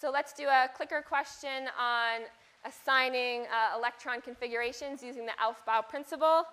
So 0.00 0.10
let's 0.10 0.32
do 0.32 0.46
a 0.46 0.68
clicker 0.76 1.02
question 1.06 1.68
on 1.80 2.22
assigning 2.64 3.42
uh, 3.42 3.76
electron 3.76 4.20
configurations 4.20 5.02
using 5.02 5.26
the 5.26 5.32
Aufbau 5.32 5.88
principle. 5.88 6.44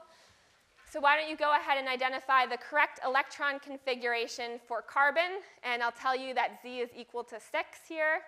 So 0.92 1.00
why 1.00 1.16
don't 1.16 1.30
you 1.30 1.38
go 1.38 1.56
ahead 1.56 1.78
and 1.78 1.88
identify 1.88 2.46
the 2.46 2.58
correct 2.58 3.00
electron 3.06 3.60
configuration 3.60 4.60
for 4.68 4.82
carbon, 4.82 5.40
and 5.64 5.82
I'll 5.82 5.94
tell 5.94 6.14
you 6.14 6.34
that 6.34 6.60
Z 6.62 6.80
is 6.80 6.90
equal 6.94 7.24
to 7.24 7.40
6 7.40 7.78
here. 7.88 8.24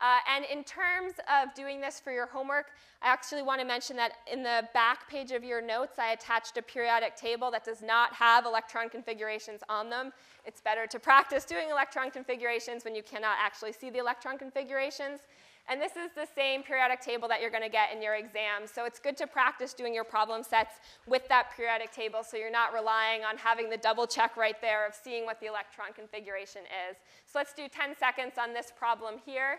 Uh, 0.00 0.18
and 0.28 0.44
in 0.46 0.64
terms 0.64 1.12
of 1.30 1.54
doing 1.54 1.80
this 1.80 2.00
for 2.00 2.10
your 2.10 2.26
homework, 2.26 2.72
I 3.00 3.12
actually 3.12 3.42
want 3.42 3.60
to 3.60 3.66
mention 3.66 3.96
that 3.98 4.14
in 4.32 4.42
the 4.42 4.66
back 4.74 5.08
page 5.08 5.30
of 5.30 5.44
your 5.44 5.62
notes, 5.62 6.00
I 6.00 6.10
attached 6.10 6.56
a 6.56 6.62
periodic 6.62 7.14
table 7.14 7.48
that 7.52 7.64
does 7.64 7.80
not 7.80 8.12
have 8.14 8.44
electron 8.44 8.88
configurations 8.88 9.60
on 9.68 9.88
them. 9.88 10.12
It's 10.44 10.60
better 10.60 10.88
to 10.88 10.98
practice 10.98 11.44
doing 11.44 11.70
electron 11.70 12.10
configurations 12.10 12.84
when 12.84 12.96
you 12.96 13.04
cannot 13.04 13.36
actually 13.38 13.72
see 13.72 13.88
the 13.88 13.98
electron 13.98 14.36
configurations. 14.36 15.20
And 15.68 15.80
this 15.80 15.92
is 15.92 16.10
the 16.14 16.26
same 16.34 16.62
periodic 16.62 17.00
table 17.00 17.28
that 17.28 17.40
you're 17.40 17.50
going 17.50 17.62
to 17.62 17.68
get 17.70 17.92
in 17.94 18.02
your 18.02 18.14
exam. 18.14 18.66
So 18.66 18.84
it's 18.84 18.98
good 18.98 19.16
to 19.18 19.26
practice 19.26 19.72
doing 19.72 19.94
your 19.94 20.04
problem 20.04 20.42
sets 20.42 20.74
with 21.06 21.28
that 21.28 21.50
periodic 21.56 21.92
table 21.92 22.20
so 22.24 22.36
you're 22.36 22.50
not 22.50 22.72
relying 22.72 23.22
on 23.22 23.36
having 23.36 23.70
the 23.70 23.76
double 23.76 24.06
check 24.06 24.36
right 24.36 24.60
there 24.60 24.86
of 24.86 24.94
seeing 24.94 25.24
what 25.24 25.40
the 25.40 25.46
electron 25.46 25.92
configuration 25.94 26.62
is. 26.90 26.96
So 27.26 27.38
let's 27.38 27.52
do 27.52 27.68
10 27.68 27.96
seconds 27.98 28.32
on 28.38 28.52
this 28.52 28.72
problem 28.76 29.16
here. 29.24 29.58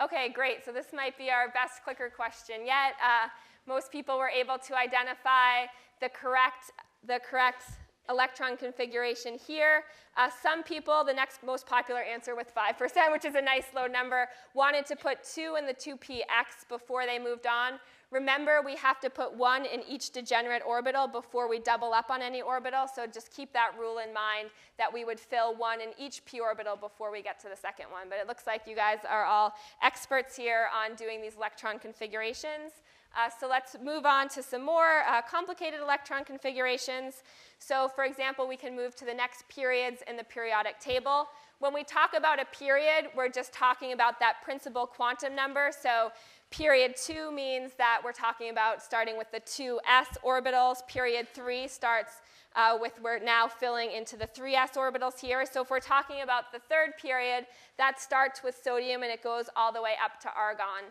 Okay, 0.00 0.28
great. 0.32 0.64
So 0.64 0.70
this 0.70 0.86
might 0.94 1.18
be 1.18 1.28
our 1.28 1.48
best 1.48 1.82
clicker 1.82 2.08
question 2.08 2.64
yet. 2.64 2.94
Uh, 3.02 3.28
most 3.66 3.90
people 3.90 4.16
were 4.16 4.28
able 4.28 4.56
to 4.56 4.76
identify 4.76 5.66
the 6.00 6.08
correct, 6.08 6.70
the 7.04 7.18
correct 7.28 7.64
electron 8.08 8.56
configuration 8.56 9.36
here. 9.36 9.82
Uh, 10.16 10.28
some 10.40 10.62
people, 10.62 11.02
the 11.04 11.12
next 11.12 11.42
most 11.42 11.66
popular 11.66 12.00
answer 12.00 12.36
with 12.36 12.54
5%, 12.54 12.78
which 13.12 13.24
is 13.24 13.34
a 13.34 13.42
nice 13.42 13.66
low 13.74 13.88
number, 13.88 14.28
wanted 14.54 14.86
to 14.86 14.94
put 14.94 15.24
2 15.24 15.56
in 15.58 15.66
the 15.66 15.74
2px 15.74 16.68
before 16.68 17.04
they 17.04 17.18
moved 17.18 17.48
on. 17.48 17.80
Remember, 18.10 18.62
we 18.64 18.74
have 18.76 19.00
to 19.00 19.10
put 19.10 19.34
1 19.34 19.66
in 19.66 19.82
each 19.86 20.10
degenerate 20.10 20.62
orbital 20.66 21.06
before 21.06 21.46
we 21.46 21.58
double 21.58 21.92
up 21.92 22.10
on 22.10 22.22
any 22.22 22.40
orbital, 22.40 22.86
so 22.86 23.06
just 23.06 23.30
keep 23.34 23.52
that 23.52 23.72
rule 23.78 23.98
in 23.98 24.14
mind 24.14 24.48
that 24.78 24.90
we 24.90 25.04
would 25.04 25.20
fill 25.20 25.54
1 25.54 25.82
in 25.82 25.88
each 25.98 26.24
p 26.24 26.40
orbital 26.40 26.74
before 26.74 27.12
we 27.12 27.20
get 27.20 27.38
to 27.40 27.48
the 27.50 27.56
second 27.56 27.86
one. 27.90 28.08
But 28.08 28.18
it 28.18 28.26
looks 28.26 28.46
like 28.46 28.62
you 28.66 28.74
guys 28.74 29.00
are 29.08 29.24
all 29.24 29.52
experts 29.82 30.34
here 30.34 30.68
on 30.74 30.96
doing 30.96 31.20
these 31.20 31.36
electron 31.36 31.78
configurations. 31.78 32.72
Uh, 33.16 33.28
so 33.40 33.48
let's 33.48 33.76
move 33.82 34.06
on 34.06 34.28
to 34.28 34.42
some 34.42 34.64
more 34.64 35.02
uh, 35.08 35.20
complicated 35.22 35.80
electron 35.80 36.24
configurations. 36.24 37.22
So 37.58 37.88
for 37.88 38.04
example, 38.04 38.46
we 38.46 38.56
can 38.56 38.76
move 38.76 38.94
to 38.96 39.04
the 39.04 39.14
next 39.14 39.48
periods 39.48 40.02
in 40.08 40.16
the 40.16 40.24
periodic 40.24 40.78
table. 40.78 41.26
When 41.58 41.74
we 41.74 41.82
talk 41.82 42.14
about 42.16 42.40
a 42.40 42.44
period, 42.44 43.08
we're 43.16 43.30
just 43.30 43.52
talking 43.52 43.92
about 43.92 44.20
that 44.20 44.36
principal 44.44 44.86
quantum 44.86 45.34
number. 45.34 45.70
So 45.72 46.12
Period 46.50 46.96
2 46.96 47.30
means 47.30 47.72
that 47.76 48.00
we're 48.02 48.12
talking 48.12 48.48
about 48.50 48.82
starting 48.82 49.18
with 49.18 49.30
the 49.30 49.40
two 49.40 49.78
s 49.86 50.08
orbitals. 50.24 50.86
Period 50.88 51.28
3 51.34 51.68
starts 51.68 52.22
uh, 52.56 52.78
with 52.80 52.98
we're 53.02 53.18
now 53.18 53.46
filling 53.46 53.92
into 53.92 54.16
the 54.16 54.26
3s 54.26 54.74
orbitals 54.74 55.20
here. 55.20 55.44
So 55.44 55.60
if 55.60 55.70
we're 55.70 55.78
talking 55.80 56.22
about 56.22 56.50
the 56.50 56.58
third 56.58 56.96
period, 57.00 57.46
that 57.76 58.00
starts 58.00 58.42
with 58.42 58.58
sodium 58.62 59.02
and 59.02 59.12
it 59.12 59.22
goes 59.22 59.50
all 59.56 59.72
the 59.72 59.82
way 59.82 59.92
up 60.02 60.20
to 60.20 60.30
argon. 60.34 60.90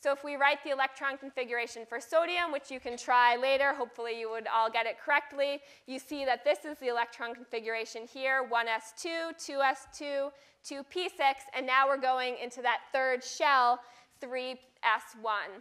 So 0.00 0.12
if 0.12 0.24
we 0.24 0.36
write 0.36 0.62
the 0.64 0.70
electron 0.70 1.16
configuration 1.16 1.84
for 1.88 1.98
sodium, 1.98 2.52
which 2.52 2.70
you 2.70 2.78
can 2.78 2.96
try 2.96 3.36
later, 3.36 3.72
hopefully 3.72 4.18
you 4.18 4.30
would 4.30 4.46
all 4.46 4.70
get 4.70 4.84
it 4.84 4.96
correctly, 5.02 5.60
you 5.86 5.98
see 5.98 6.26
that 6.26 6.44
this 6.44 6.66
is 6.66 6.76
the 6.78 6.88
electron 6.88 7.34
configuration 7.34 8.06
here, 8.06 8.46
1s2, 8.52 9.32
2s2, 9.38 10.30
2p6, 10.62 11.34
and 11.56 11.66
now 11.66 11.86
we're 11.86 11.96
going 11.96 12.36
into 12.42 12.60
that 12.60 12.80
third 12.92 13.24
shell, 13.24 13.80
3 14.24 14.56
S1. 14.82 15.60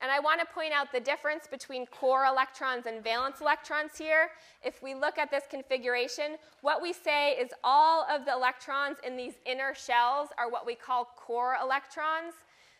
And 0.00 0.10
I 0.10 0.18
want 0.18 0.40
to 0.40 0.46
point 0.52 0.72
out 0.72 0.90
the 0.90 0.98
difference 0.98 1.46
between 1.46 1.86
core 1.86 2.24
electrons 2.24 2.86
and 2.86 3.04
valence 3.04 3.40
electrons 3.40 3.92
here. 3.96 4.30
If 4.64 4.82
we 4.82 4.94
look 4.94 5.18
at 5.18 5.30
this 5.30 5.44
configuration, 5.48 6.36
what 6.62 6.82
we 6.82 6.92
say 6.92 7.32
is 7.32 7.50
all 7.62 8.04
of 8.10 8.24
the 8.24 8.32
electrons 8.32 8.96
in 9.06 9.16
these 9.16 9.34
inner 9.46 9.74
shells 9.74 10.30
are 10.38 10.50
what 10.50 10.66
we 10.66 10.74
call 10.74 11.10
core 11.16 11.56
electrons. 11.62 12.34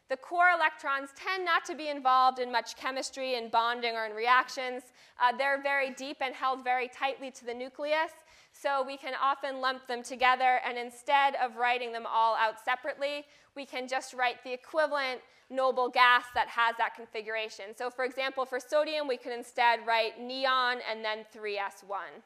The 0.09 0.17
core 0.17 0.51
electrons 0.55 1.11
tend 1.15 1.45
not 1.45 1.65
to 1.67 1.77
be 1.77 1.89
involved 1.89 2.39
in 2.39 2.51
much 2.51 2.77
chemistry 2.77 3.37
and 3.37 3.51
bonding 3.51 3.95
or 3.95 4.05
in 4.05 4.13
reactions. 4.13 4.83
Uh, 5.23 5.37
they're 5.37 5.63
very 5.63 5.91
deep 5.91 6.17
and 6.21 6.35
held 6.35 6.65
very 6.65 6.89
tightly 6.89 7.31
to 7.31 7.45
the 7.45 7.55
nucleus. 7.55 8.13
So 8.63 8.85
we 8.87 8.97
can 8.97 9.15
often 9.21 9.61
lump 9.61 9.89
them 9.89 10.05
together, 10.05 10.61
and 10.65 10.79
instead 10.79 11.35
of 11.43 11.57
writing 11.57 11.91
them 11.91 12.07
all 12.07 12.37
out 12.37 12.65
separately, 12.65 13.25
we 13.57 13.67
can 13.67 13.89
just 13.89 14.15
write 14.15 14.37
the 14.45 14.53
equivalent 14.53 15.21
noble 15.51 15.89
gas 15.89 16.25
that 16.35 16.47
has 16.47 16.77
that 16.79 16.95
configuration. 16.95 17.77
So 17.77 17.91
for 17.91 18.05
example, 18.05 18.47
for 18.47 18.61
sodium, 18.61 19.09
we 19.09 19.17
could 19.17 19.33
instead 19.33 19.81
write 19.85 20.21
neon 20.21 20.79
and 20.89 21.05
then 21.05 21.25
3s1. 21.35 22.23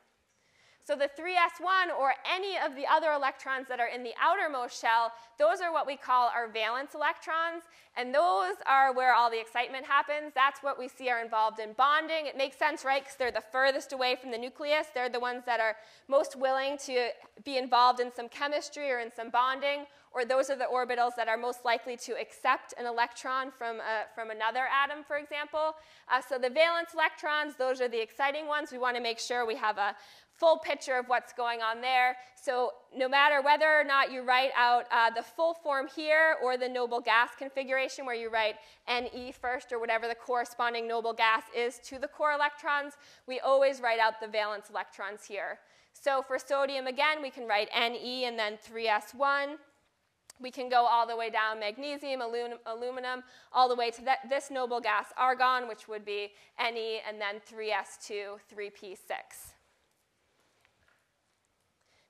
So 0.86 0.94
the 0.94 1.10
3s1 1.20 1.98
or 1.98 2.14
any 2.32 2.56
of 2.64 2.76
the 2.76 2.86
other 2.86 3.10
electrons 3.10 3.66
that 3.66 3.80
are 3.80 3.88
in 3.88 4.04
the 4.04 4.12
outermost 4.22 4.80
shell, 4.80 5.10
those 5.36 5.60
are 5.60 5.72
what 5.72 5.84
we 5.84 5.96
call 5.96 6.30
our 6.32 6.46
valence 6.46 6.94
electrons, 6.94 7.64
and 7.96 8.14
those 8.14 8.54
are 8.66 8.94
where 8.94 9.12
all 9.12 9.28
the 9.28 9.40
excitement 9.40 9.84
happens. 9.84 10.30
That's 10.32 10.62
what 10.62 10.78
we 10.78 10.86
see 10.86 11.10
are 11.10 11.20
involved 11.20 11.58
in 11.58 11.72
bonding. 11.72 12.26
It 12.26 12.36
makes 12.36 12.56
sense, 12.56 12.84
right, 12.84 13.02
because 13.02 13.16
they're 13.16 13.32
the 13.32 13.42
furthest 13.50 13.92
away 13.94 14.14
from 14.14 14.30
the 14.30 14.38
nucleus. 14.38 14.86
They're 14.94 15.08
the 15.08 15.18
ones 15.18 15.42
that 15.46 15.58
are 15.58 15.74
most 16.06 16.36
willing 16.36 16.78
to 16.86 17.08
be 17.42 17.58
involved 17.58 17.98
in 17.98 18.12
some 18.14 18.28
chemistry 18.28 18.88
or 18.92 19.00
in 19.00 19.10
some 19.12 19.30
bonding, 19.30 19.86
or 20.12 20.24
those 20.24 20.50
are 20.50 20.56
the 20.56 20.68
orbitals 20.72 21.14
that 21.16 21.28
are 21.28 21.36
most 21.36 21.64
likely 21.64 21.96
to 21.96 22.12
accept 22.12 22.74
an 22.78 22.86
electron 22.86 23.50
from, 23.50 23.80
a, 23.80 24.04
from 24.14 24.30
another 24.30 24.66
atom, 24.72 25.04
for 25.04 25.18
example. 25.18 25.74
Uh, 26.10 26.22
so 26.26 26.38
the 26.38 26.48
valence 26.48 26.90
electrons, 26.94 27.54
those 27.58 27.80
are 27.80 27.88
the 27.88 28.00
exciting 28.00 28.46
ones. 28.46 28.72
We 28.72 28.78
want 28.78 28.96
to 28.96 29.02
make 29.02 29.18
sure 29.18 29.44
we 29.44 29.56
have 29.56 29.78
a 29.78 29.94
full 30.36 30.58
picture 30.58 30.98
of 30.98 31.06
what's 31.06 31.32
going 31.32 31.62
on 31.62 31.80
there. 31.80 32.16
So 32.40 32.72
no 32.94 33.08
matter 33.08 33.40
whether 33.40 33.66
or 33.66 33.84
not 33.84 34.12
you 34.12 34.22
write 34.22 34.50
out 34.56 34.84
uh, 34.92 35.10
the 35.10 35.22
full 35.22 35.54
form 35.54 35.88
here 35.94 36.36
or 36.42 36.56
the 36.56 36.68
noble 36.68 37.00
gas 37.00 37.30
configuration 37.38 38.04
where 38.04 38.14
you 38.14 38.30
write 38.30 38.56
Ne 38.88 39.32
first 39.32 39.72
or 39.72 39.78
whatever 39.78 40.06
the 40.06 40.14
corresponding 40.14 40.86
noble 40.86 41.12
gas 41.12 41.44
is 41.56 41.78
to 41.84 41.98
the 41.98 42.08
core 42.08 42.32
electrons, 42.32 42.94
we 43.26 43.40
always 43.40 43.80
write 43.80 43.98
out 43.98 44.20
the 44.20 44.28
valence 44.28 44.68
electrons 44.70 45.24
here. 45.24 45.58
So 45.92 46.22
for 46.22 46.38
sodium, 46.38 46.86
again, 46.86 47.22
we 47.22 47.30
can 47.30 47.46
write 47.48 47.68
Ne 47.74 48.24
and 48.26 48.38
then 48.38 48.58
3s1. 48.58 49.56
We 50.38 50.50
can 50.50 50.68
go 50.68 50.84
all 50.84 51.06
the 51.06 51.16
way 51.16 51.30
down 51.30 51.58
magnesium, 51.58 52.20
aluminum, 52.20 53.22
all 53.54 53.70
the 53.70 53.74
way 53.74 53.90
to 53.92 54.04
that, 54.04 54.18
this 54.28 54.50
noble 54.50 54.80
gas 54.80 55.06
argon, 55.16 55.66
which 55.66 55.88
would 55.88 56.04
be 56.04 56.32
Ne 56.60 57.00
and 57.08 57.18
then 57.18 57.36
3s2, 57.50 58.38
3p6. 58.54 59.55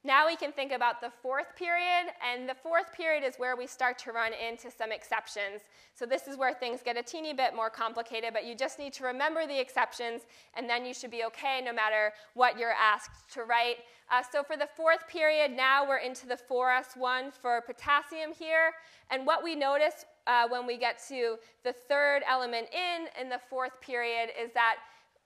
Now 0.06 0.28
we 0.28 0.36
can 0.36 0.52
think 0.52 0.70
about 0.70 1.00
the 1.00 1.10
fourth 1.20 1.56
period, 1.56 2.12
and 2.22 2.48
the 2.48 2.54
fourth 2.54 2.92
period 2.92 3.24
is 3.24 3.34
where 3.38 3.56
we 3.56 3.66
start 3.66 3.98
to 3.98 4.12
run 4.12 4.30
into 4.32 4.70
some 4.70 4.92
exceptions. 4.92 5.62
So 5.96 6.06
this 6.06 6.28
is 6.28 6.36
where 6.36 6.54
things 6.54 6.78
get 6.84 6.96
a 6.96 7.02
teeny 7.02 7.32
bit 7.32 7.56
more 7.56 7.70
complicated, 7.70 8.30
but 8.32 8.46
you 8.46 8.54
just 8.54 8.78
need 8.78 8.92
to 8.92 9.04
remember 9.04 9.48
the 9.48 9.58
exceptions, 9.58 10.22
and 10.54 10.70
then 10.70 10.86
you 10.86 10.94
should 10.94 11.10
be 11.10 11.24
okay 11.24 11.60
no 11.60 11.72
matter 11.72 12.12
what 12.34 12.56
you're 12.56 12.70
asked 12.70 13.32
to 13.32 13.42
write. 13.42 13.78
Uh, 14.08 14.22
so 14.30 14.44
for 14.44 14.56
the 14.56 14.68
fourth 14.76 15.08
period, 15.08 15.50
now 15.50 15.84
we're 15.84 15.96
into 15.96 16.28
the 16.28 16.38
4s1 16.48 17.32
for 17.32 17.60
potassium 17.62 18.32
here, 18.32 18.74
and 19.10 19.26
what 19.26 19.42
we 19.42 19.56
notice 19.56 20.04
uh, 20.28 20.46
when 20.48 20.68
we 20.68 20.76
get 20.76 21.02
to 21.08 21.34
the 21.64 21.72
third 21.72 22.22
element 22.30 22.68
in, 22.72 23.08
in 23.20 23.28
the 23.28 23.40
fourth 23.50 23.80
period, 23.80 24.30
is 24.40 24.52
that 24.52 24.76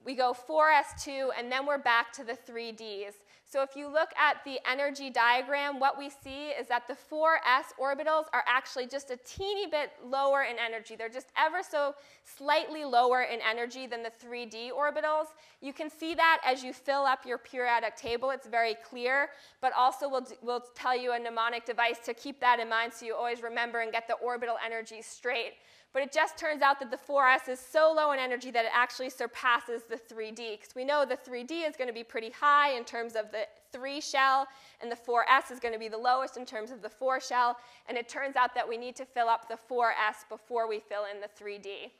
we 0.03 0.15
go 0.15 0.33
4s2, 0.33 1.29
and 1.37 1.51
then 1.51 1.67
we're 1.67 1.77
back 1.77 2.11
to 2.13 2.23
the 2.23 2.33
3ds. 2.51 3.13
So 3.51 3.61
if 3.63 3.75
you 3.75 3.89
look 3.89 4.11
at 4.17 4.37
the 4.45 4.59
energy 4.65 5.09
diagram, 5.09 5.77
what 5.77 5.97
we 5.97 6.09
see 6.09 6.51
is 6.51 6.69
that 6.69 6.87
the 6.87 6.93
4s 6.93 7.73
orbitals 7.77 8.27
are 8.31 8.45
actually 8.47 8.87
just 8.87 9.11
a 9.11 9.17
teeny 9.25 9.67
bit 9.67 9.91
lower 10.05 10.43
in 10.43 10.55
energy. 10.57 10.95
They're 10.95 11.09
just 11.09 11.27
ever 11.37 11.57
so 11.61 11.93
slightly 12.23 12.85
lower 12.85 13.23
in 13.23 13.39
energy 13.41 13.87
than 13.87 14.03
the 14.03 14.11
3d 14.25 14.71
orbitals. 14.71 15.25
You 15.59 15.73
can 15.73 15.89
see 15.89 16.13
that 16.13 16.39
as 16.45 16.63
you 16.63 16.71
fill 16.71 17.01
up 17.01 17.25
your 17.25 17.37
periodic 17.37 17.97
table. 17.97 18.29
It's 18.29 18.47
very 18.47 18.77
clear, 18.89 19.31
but 19.59 19.73
also 19.73 20.07
we'll, 20.07 20.27
we'll 20.41 20.63
tell 20.73 20.97
you 20.97 21.11
a 21.11 21.19
mnemonic 21.19 21.65
device 21.65 21.97
to 22.05 22.13
keep 22.13 22.39
that 22.39 22.61
in 22.61 22.69
mind 22.69 22.93
so 22.93 23.05
you 23.05 23.15
always 23.15 23.43
remember 23.43 23.81
and 23.81 23.91
get 23.91 24.07
the 24.07 24.15
orbital 24.15 24.55
energy 24.65 25.01
straight. 25.01 25.55
But 25.93 26.03
it 26.03 26.13
just 26.13 26.37
turns 26.37 26.61
out 26.61 26.79
that 26.79 26.89
the 26.89 26.97
4s 26.97 27.49
is 27.49 27.59
so 27.59 27.93
low 27.93 28.13
in 28.13 28.19
energy 28.19 28.49
that 28.51 28.63
it 28.63 28.71
actually 28.73 29.09
surpasses 29.09 29.81
the 29.89 29.97
3d. 29.97 30.59
Because 30.59 30.73
we 30.73 30.85
know 30.85 31.05
the 31.05 31.17
3d 31.17 31.67
is 31.67 31.75
going 31.75 31.89
to 31.89 31.93
be 31.93 32.03
pretty 32.03 32.29
high 32.29 32.71
in 32.77 32.85
terms 32.85 33.15
of 33.15 33.31
the 33.31 33.45
3 33.73 33.99
shell, 33.99 34.47
and 34.81 34.89
the 34.89 34.95
4s 34.95 35.51
is 35.51 35.59
going 35.59 35.73
to 35.73 35.79
be 35.79 35.89
the 35.89 35.97
lowest 35.97 36.37
in 36.37 36.45
terms 36.45 36.71
of 36.71 36.81
the 36.81 36.89
4 36.89 37.19
shell. 37.19 37.57
And 37.89 37.97
it 37.97 38.07
turns 38.07 38.37
out 38.37 38.55
that 38.55 38.67
we 38.67 38.77
need 38.77 38.95
to 38.97 39.05
fill 39.05 39.27
up 39.27 39.49
the 39.49 39.57
4s 39.69 40.27
before 40.29 40.69
we 40.69 40.79
fill 40.79 41.03
in 41.13 41.19
the 41.19 41.27
3d. 41.43 41.91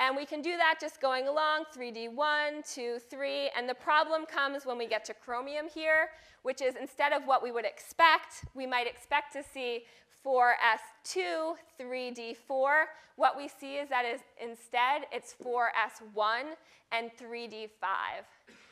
And 0.00 0.16
we 0.16 0.24
can 0.24 0.40
do 0.40 0.56
that 0.56 0.76
just 0.80 1.00
going 1.00 1.26
along, 1.26 1.64
3D 1.76 2.14
1, 2.14 2.62
2, 2.72 2.98
3. 3.10 3.50
And 3.56 3.68
the 3.68 3.74
problem 3.74 4.26
comes 4.26 4.64
when 4.64 4.78
we 4.78 4.86
get 4.86 5.04
to 5.06 5.14
chromium 5.14 5.66
here, 5.68 6.10
which 6.42 6.62
is 6.62 6.76
instead 6.80 7.12
of 7.12 7.26
what 7.26 7.42
we 7.42 7.50
would 7.50 7.64
expect, 7.64 8.44
we 8.54 8.64
might 8.64 8.86
expect 8.86 9.32
to 9.32 9.42
see 9.42 9.82
4s2, 10.24 11.54
3d4. 11.80 12.84
What 13.16 13.36
we 13.36 13.48
see 13.48 13.76
is 13.76 13.88
that 13.88 14.04
is 14.04 14.20
instead 14.42 15.02
it's 15.12 15.34
4s1 15.44 16.54
and 16.92 17.10
3d5. 17.20 17.68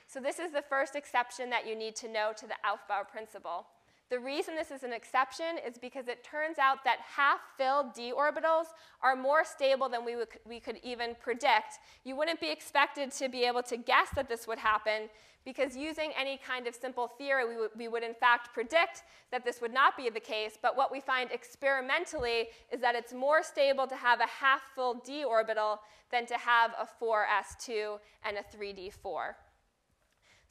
So 0.09 0.21
this 0.21 0.39
is 0.39 0.53
the 0.53 0.63
first 0.63 0.95
exception 0.95 1.51
that 1.51 1.67
you 1.67 1.75
need 1.75 1.97
to 1.97 2.09
know 2.09 2.33
to 2.37 2.47
the 2.47 2.55
Aufbau 2.65 3.09
principle. 3.11 3.67
The 4.09 4.21
reason 4.21 4.55
this 4.55 4.71
is 4.71 4.85
an 4.85 4.93
exception 4.93 5.59
is 5.67 5.79
because 5.79 6.07
it 6.07 6.23
turns 6.23 6.59
out 6.59 6.85
that 6.85 6.99
half-filled 7.01 7.93
d 7.93 8.13
orbitals 8.17 8.67
are 9.03 9.17
more 9.17 9.45
stable 9.45 9.89
than 9.89 10.05
we, 10.05 10.15
we 10.47 10.61
could 10.61 10.79
even 10.85 11.17
predict. 11.21 11.81
You 12.05 12.15
wouldn't 12.15 12.41
be 12.41 12.51
expected 12.51 13.11
to 13.13 13.29
be 13.29 13.43
able 13.45 13.65
to 13.65 13.77
guess 13.77 14.09
that 14.15 14.29
this 14.29 14.47
would 14.47 14.59
happen 14.59 15.09
because 15.45 15.77
using 15.77 16.13
any 16.19 16.39
kind 16.39 16.69
of 16.69 16.75
simple 16.75 17.09
theory, 17.19 17.45
we, 17.49 17.67
we 17.77 17.89
would 17.89 18.05
in 18.05 18.15
fact 18.15 18.55
predict 18.55 19.03
that 19.33 19.45
this 19.45 19.61
would 19.61 19.73
not 19.73 19.97
be 19.97 20.09
the 20.09 20.21
case. 20.21 20.57
But 20.61 20.77
what 20.77 20.93
we 20.93 21.01
find 21.01 21.31
experimentally 21.33 22.49
is 22.71 22.81
that 22.81 22.95
it's 22.95 23.13
more 23.13 23.43
stable 23.43 23.89
to 23.89 23.97
have 23.97 24.21
a 24.21 24.27
half-filled 24.27 25.05
d 25.05 25.25
orbital 25.25 25.81
than 26.13 26.27
to 26.27 26.35
have 26.35 26.73
a 26.79 26.87
4s2 27.03 27.99
and 28.25 28.37
a 28.37 28.57
3d4. 28.57 29.35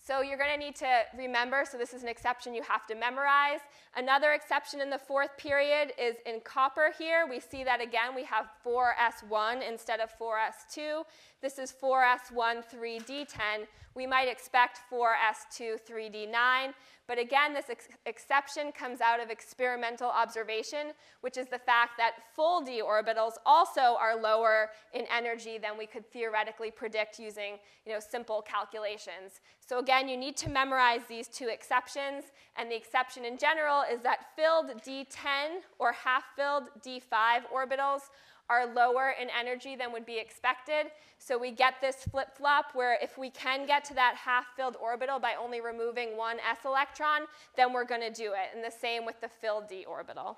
So 0.06 0.22
you're 0.22 0.38
going 0.38 0.52
to 0.52 0.64
need 0.64 0.76
to 0.76 1.02
remember, 1.18 1.64
so 1.70 1.80
this 1.80 1.92
is 1.92 2.04
an 2.04 2.10
exception 2.10 2.54
you 2.54 2.62
have 2.62 2.86
to 2.88 2.96
memorize. 2.96 3.62
Another 3.96 4.34
exception 4.34 4.80
in 4.80 4.92
the 4.92 5.00
fourth 5.00 5.36
period 5.36 5.94
is 5.98 6.18
in 6.28 6.42
copper 6.42 6.94
here. 6.96 7.26
We 7.28 7.40
see 7.40 7.64
that 7.64 7.82
again, 7.82 8.14
we 8.16 8.24
have 8.26 8.46
4s1 8.64 9.68
instead 9.68 10.00
of 10.00 10.12
4s2. 10.20 11.04
This 11.42 11.58
is 11.58 11.74
4s1 11.82 12.64
3d10. 12.72 13.66
We 13.96 14.06
might 14.06 14.28
expect 14.28 14.82
4s2 14.92 15.80
3d9. 15.90 16.74
But 17.08 17.20
again, 17.20 17.54
this 17.54 17.70
ex 17.70 17.88
exception 18.06 18.72
comes 18.72 19.00
out 19.00 19.22
of 19.22 19.30
experimental 19.30 20.10
observation, 20.10 20.88
which 21.22 21.38
is 21.38 21.48
the 21.48 21.60
fact 21.60 21.92
that 21.98 22.16
full 22.36 22.62
d 22.62 22.82
orbitals 22.86 23.34
also 23.46 23.96
are 24.00 24.20
lower 24.20 24.72
in 24.94 25.06
energy 25.16 25.58
than 25.58 25.78
we 25.78 25.86
could 25.86 26.06
theoretically 26.12 26.72
predict 26.72 27.20
using 27.20 27.60
you 27.86 27.94
know, 27.94 28.00
simple 28.00 28.42
calculations. 28.42 29.40
So 29.60 29.80
again, 29.80 30.10
you 30.10 30.18
need 30.18 30.36
to 30.38 30.50
memorize 30.50 31.02
these 31.08 31.28
two 31.28 31.48
exceptions. 31.48 32.26
And 32.58 32.72
the 32.72 32.76
exception 32.76 33.24
in 33.24 33.38
general 33.38 33.84
is 33.90 34.02
that 34.02 34.36
filled 34.36 34.68
d10 34.84 35.62
or 35.80 35.94
half-filled 35.94 36.70
d5 36.84 37.44
orbitals 37.54 38.10
are 38.50 38.66
lower 38.74 39.14
in 39.20 39.30
energy 39.30 39.76
than 39.76 39.92
would 39.92 40.06
be 40.06 40.20
expected. 40.20 40.92
So 41.18 41.38
we 41.38 41.52
get 41.52 41.76
this 41.82 41.96
flip-flop 42.12 42.68
where 42.74 42.98
if 43.02 43.18
we 43.18 43.30
can 43.30 43.66
get 43.66 43.84
to 43.86 43.94
that 43.96 44.16
half-filled 44.16 44.78
orbital 44.82 45.20
by 45.20 45.34
only 45.42 45.62
removing 45.62 46.18
one 46.18 46.38
s 46.40 46.60
electron, 46.66 47.22
then 47.56 47.74
we're 47.74 47.86
going 47.86 48.02
to 48.02 48.12
do 48.12 48.34
it. 48.34 48.56
And 48.56 48.64
the 48.64 48.72
same 48.72 49.06
with 49.06 49.20
the 49.22 49.30
filled 49.30 49.68
d 49.68 49.86
orbital. 49.88 50.38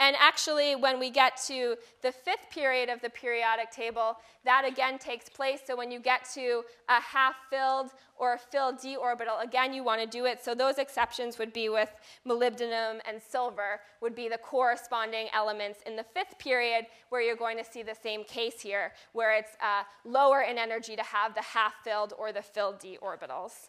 And 0.00 0.16
actually, 0.18 0.74
when 0.74 0.98
we 0.98 1.08
get 1.08 1.40
to 1.46 1.76
the 2.02 2.10
fifth 2.10 2.50
period 2.50 2.88
of 2.88 3.00
the 3.00 3.10
periodic 3.10 3.70
table, 3.70 4.16
that 4.44 4.64
again 4.66 4.98
takes 4.98 5.28
place. 5.28 5.60
So 5.64 5.76
when 5.76 5.90
you 5.92 6.00
get 6.00 6.28
to 6.34 6.64
a 6.88 7.00
half-filled 7.00 7.92
or 8.16 8.34
a 8.34 8.38
filled 8.38 8.80
d 8.80 8.96
orbital, 8.96 9.38
again, 9.38 9.72
you 9.72 9.84
want 9.84 10.00
to 10.00 10.06
do 10.06 10.24
it. 10.24 10.42
So 10.44 10.52
those 10.52 10.78
exceptions 10.78 11.38
would 11.38 11.52
be 11.52 11.68
with 11.68 11.90
molybdenum 12.26 13.00
and 13.08 13.22
silver, 13.22 13.80
would 14.00 14.16
be 14.16 14.28
the 14.28 14.38
corresponding 14.38 15.28
elements 15.32 15.78
in 15.86 15.94
the 15.94 16.04
fifth 16.04 16.38
period, 16.38 16.86
where 17.10 17.22
you're 17.22 17.36
going 17.36 17.56
to 17.58 17.64
see 17.64 17.84
the 17.84 17.94
same 17.94 18.24
case 18.24 18.60
here, 18.60 18.92
where 19.12 19.36
it's 19.36 19.56
uh, 19.62 19.84
lower 20.04 20.42
in 20.42 20.58
energy 20.58 20.96
to 20.96 21.04
have 21.04 21.34
the 21.34 21.42
half-filled 21.42 22.14
or 22.18 22.32
the 22.32 22.42
filled 22.42 22.80
d 22.80 22.98
orbitals. 23.00 23.68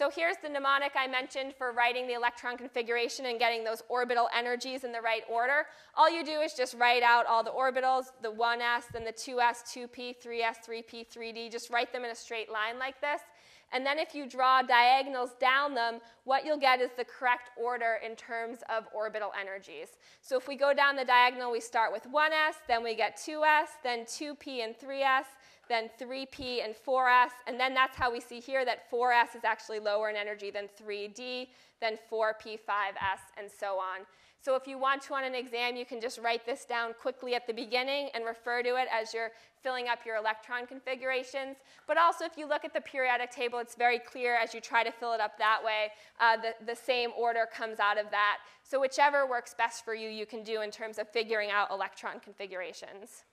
So 0.00 0.08
here's 0.08 0.38
the 0.42 0.48
mnemonic 0.48 0.92
I 0.96 1.06
mentioned 1.06 1.52
for 1.58 1.72
writing 1.72 2.06
the 2.06 2.14
electron 2.14 2.56
configuration 2.56 3.26
and 3.26 3.38
getting 3.38 3.64
those 3.64 3.82
orbital 3.90 4.30
energies 4.34 4.82
in 4.84 4.92
the 4.92 5.00
right 5.02 5.24
order. 5.30 5.66
All 5.94 6.10
you 6.10 6.24
do 6.24 6.40
is 6.40 6.54
just 6.54 6.74
write 6.78 7.02
out 7.02 7.26
all 7.26 7.44
the 7.44 7.50
orbitals, 7.50 8.04
the 8.22 8.32
1s, 8.32 8.84
then 8.94 9.04
the 9.04 9.12
2s, 9.12 9.62
2p, 9.62 10.16
3s, 10.24 10.54
3p, 10.66 11.06
3d. 11.06 11.52
Just 11.52 11.68
write 11.68 11.92
them 11.92 12.06
in 12.06 12.12
a 12.12 12.14
straight 12.14 12.50
line 12.50 12.78
like 12.78 12.98
this. 13.02 13.20
And 13.72 13.84
then 13.84 13.98
if 13.98 14.14
you 14.14 14.26
draw 14.26 14.62
diagonals 14.62 15.32
down 15.38 15.74
them, 15.74 16.00
what 16.24 16.46
you'll 16.46 16.58
get 16.58 16.80
is 16.80 16.90
the 16.96 17.04
correct 17.04 17.50
order 17.62 17.98
in 18.02 18.16
terms 18.16 18.60
of 18.70 18.84
orbital 18.94 19.32
energies. 19.38 19.98
So 20.22 20.38
if 20.38 20.48
we 20.48 20.56
go 20.56 20.72
down 20.72 20.96
the 20.96 21.04
diagonal, 21.04 21.52
we 21.52 21.60
start 21.60 21.92
with 21.92 22.04
1s, 22.04 22.54
then 22.66 22.82
we 22.82 22.96
get 22.96 23.18
2s, 23.18 23.66
then 23.84 24.06
2p 24.06 24.64
and 24.64 24.74
3s, 24.78 25.26
then 25.70 25.88
3p 25.98 26.64
and 26.64 26.74
4s, 26.74 27.30
and 27.46 27.58
then 27.58 27.72
that's 27.72 27.96
how 27.96 28.12
we 28.12 28.20
see 28.20 28.40
here 28.40 28.64
that 28.64 28.90
4s 28.90 29.36
is 29.36 29.44
actually 29.44 29.78
lower 29.78 30.10
in 30.10 30.16
energy 30.16 30.50
than 30.50 30.68
3d, 30.82 31.46
then 31.80 31.96
4p, 32.12 32.58
5s, 32.68 33.22
and 33.38 33.48
so 33.48 33.78
on. 33.78 34.04
So 34.42 34.56
if 34.56 34.66
you 34.66 34.78
want 34.78 35.02
to 35.02 35.14
on 35.14 35.22
an 35.22 35.34
exam, 35.34 35.76
you 35.76 35.84
can 35.84 36.00
just 36.00 36.18
write 36.18 36.44
this 36.44 36.64
down 36.64 36.94
quickly 37.00 37.34
at 37.34 37.46
the 37.46 37.52
beginning 37.52 38.08
and 38.14 38.24
refer 38.24 38.62
to 38.62 38.76
it 38.76 38.88
as 38.90 39.14
you're 39.14 39.30
filling 39.62 39.86
up 39.86 40.00
your 40.04 40.16
electron 40.16 40.66
configurations. 40.66 41.58
But 41.86 41.98
also 41.98 42.24
if 42.24 42.36
you 42.36 42.48
look 42.48 42.64
at 42.64 42.72
the 42.72 42.80
periodic 42.80 43.30
table, 43.30 43.58
it's 43.58 43.76
very 43.76 43.98
clear 43.98 44.34
as 44.34 44.54
you 44.54 44.60
try 44.60 44.82
to 44.82 44.90
fill 44.90 45.12
it 45.12 45.20
up 45.20 45.38
that 45.38 45.60
way, 45.62 45.88
uh, 46.18 46.38
the, 46.38 46.54
the 46.64 46.74
same 46.74 47.10
order 47.16 47.46
comes 47.54 47.78
out 47.78 47.98
of 47.98 48.10
that. 48.10 48.38
So 48.64 48.80
whichever 48.80 49.26
works 49.26 49.54
best 49.56 49.84
for 49.84 49.94
you, 49.94 50.08
you 50.08 50.24
can 50.24 50.42
do 50.42 50.62
in 50.62 50.70
terms 50.70 50.98
of 50.98 51.08
figuring 51.10 51.50
out 51.50 51.70
electron 51.70 52.18
configurations. 52.18 53.24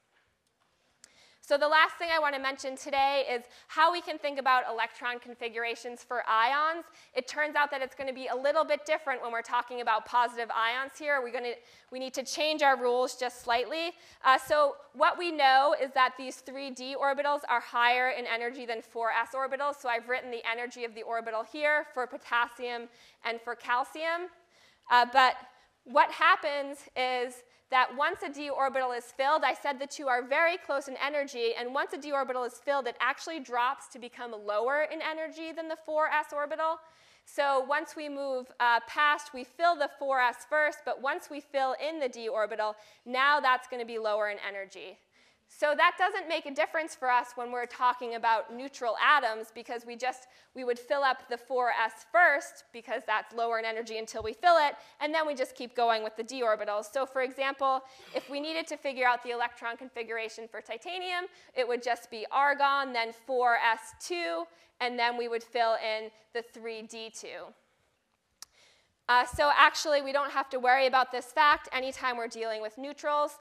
So 1.47 1.57
the 1.57 1.65
last 1.65 1.95
thing 1.95 2.09
I 2.13 2.19
want 2.19 2.35
to 2.35 2.41
mention 2.41 2.75
today 2.75 3.23
is 3.31 3.45
how 3.69 3.89
we 3.89 4.01
can 4.01 4.17
think 4.17 4.37
about 4.37 4.65
electron 4.69 5.17
configurations 5.17 6.03
for 6.03 6.21
ions. 6.27 6.83
It 7.15 7.25
turns 7.25 7.55
out 7.55 7.71
that 7.71 7.81
it's 7.81 7.95
going 7.95 8.09
to 8.09 8.13
be 8.13 8.27
a 8.27 8.35
little 8.35 8.65
bit 8.65 8.85
different 8.85 9.21
when 9.21 9.31
we're 9.31 9.41
talking 9.41 9.79
about 9.79 10.05
positive 10.05 10.49
ions 10.53 10.99
here. 10.99 11.21
We're 11.23 11.31
going 11.31 11.45
to, 11.45 11.55
we 11.89 11.99
need 11.99 12.13
to 12.15 12.23
change 12.23 12.63
our 12.63 12.77
rules 12.77 13.15
just 13.15 13.43
slightly. 13.45 13.93
Uh, 14.25 14.37
so 14.37 14.75
what 14.91 15.17
we 15.17 15.31
know 15.31 15.73
is 15.81 15.89
that 15.93 16.15
these 16.17 16.43
3d 16.45 16.97
orbitals 16.97 17.39
are 17.47 17.61
higher 17.61 18.09
in 18.09 18.25
energy 18.25 18.65
than 18.65 18.79
4s 18.79 19.33
orbitals. 19.33 19.75
So 19.81 19.87
I've 19.87 20.09
written 20.09 20.29
the 20.29 20.41
energy 20.45 20.83
of 20.83 20.93
the 20.95 21.03
orbital 21.03 21.45
here 21.49 21.85
for 21.93 22.05
potassium 22.07 22.89
and 23.23 23.39
for 23.39 23.55
calcium. 23.55 24.27
Uh, 24.91 25.05
but 25.13 25.37
what 25.85 26.11
happens 26.11 26.79
is 26.97 27.35
that 27.69 27.95
once 27.95 28.19
a 28.23 28.29
d 28.29 28.49
orbital 28.49 28.91
is 28.91 29.05
filled, 29.05 29.43
I 29.43 29.53
said 29.53 29.79
the 29.79 29.87
two 29.87 30.07
are 30.07 30.23
very 30.23 30.57
close 30.57 30.87
in 30.87 30.95
energy, 31.05 31.53
and 31.59 31.73
once 31.73 31.93
a 31.93 31.97
d 31.97 32.11
orbital 32.11 32.43
is 32.43 32.53
filled, 32.53 32.87
it 32.87 32.95
actually 32.99 33.39
drops 33.39 33.87
to 33.89 33.99
become 33.99 34.33
lower 34.45 34.87
in 34.91 34.99
energy 35.01 35.51
than 35.51 35.67
the 35.67 35.77
4s 35.87 36.33
orbital. 36.33 36.79
So 37.25 37.65
once 37.67 37.95
we 37.97 38.07
move 38.07 38.49
uh, 38.61 38.79
past, 38.87 39.33
we 39.33 39.43
fill 39.43 39.75
the 39.75 39.89
4s 40.01 40.47
first, 40.49 40.79
but 40.85 41.01
once 41.01 41.29
we 41.29 41.41
fill 41.41 41.75
in 41.85 41.99
the 41.99 42.07
d 42.07 42.29
orbital, 42.29 42.75
now 43.05 43.41
that's 43.41 43.67
going 43.67 43.81
to 43.81 43.85
be 43.85 43.99
lower 43.99 44.29
in 44.29 44.37
energy. 44.47 44.97
So 45.49 45.73
that 45.75 45.95
doesn't 45.97 46.27
make 46.27 46.45
a 46.45 46.53
difference 46.53 46.93
for 46.93 47.09
us 47.09 47.29
when 47.35 47.51
we're 47.51 47.65
talking 47.65 48.15
about 48.15 48.53
neutral 48.53 48.95
atoms 49.03 49.47
because 49.55 49.85
we 49.85 49.95
just, 49.95 50.27
we 50.55 50.63
would 50.63 50.77
fill 50.77 51.03
up 51.03 51.29
the 51.29 51.37
4s 51.37 52.05
first 52.11 52.65
because 52.73 53.01
that's 53.07 53.33
lower 53.33 53.57
in 53.57 53.65
energy 53.65 53.97
until 53.97 54.21
we 54.21 54.33
fill 54.33 54.57
it, 54.57 54.75
and 54.99 55.13
then 55.13 55.25
we 55.25 55.33
just 55.33 55.55
keep 55.55 55.75
going 55.75 56.03
with 56.03 56.15
the 56.17 56.23
d 56.23 56.43
orbitals. 56.43 56.85
So 56.91 57.05
for 57.05 57.21
example, 57.21 57.81
if 58.13 58.29
we 58.29 58.39
needed 58.39 58.67
to 58.67 58.77
figure 58.77 59.07
out 59.07 59.23
the 59.23 59.31
electron 59.31 59.77
configuration 59.77 60.47
for 60.47 60.61
titanium, 60.61 61.25
it 61.55 61.67
would 61.67 61.81
just 61.81 62.11
be 62.11 62.25
argon, 62.31 62.93
then 62.93 63.13
4s2, 63.27 64.43
and 64.81 64.99
then 64.99 65.17
we 65.17 65.27
would 65.27 65.43
fill 65.43 65.75
in 65.75 66.11
the 66.33 66.43
3d2. 66.59 67.25
Uh, 69.09 69.25
so 69.25 69.49
actually, 69.55 70.01
we 70.01 70.11
don't 70.11 70.31
have 70.31 70.49
to 70.49 70.59
worry 70.59 70.85
about 70.85 71.13
this 71.13 71.27
fact 71.27 71.69
anytime 71.71 72.17
we're 72.17 72.27
dealing 72.27 72.61
with 72.61 72.77
neutrals. 72.77 73.39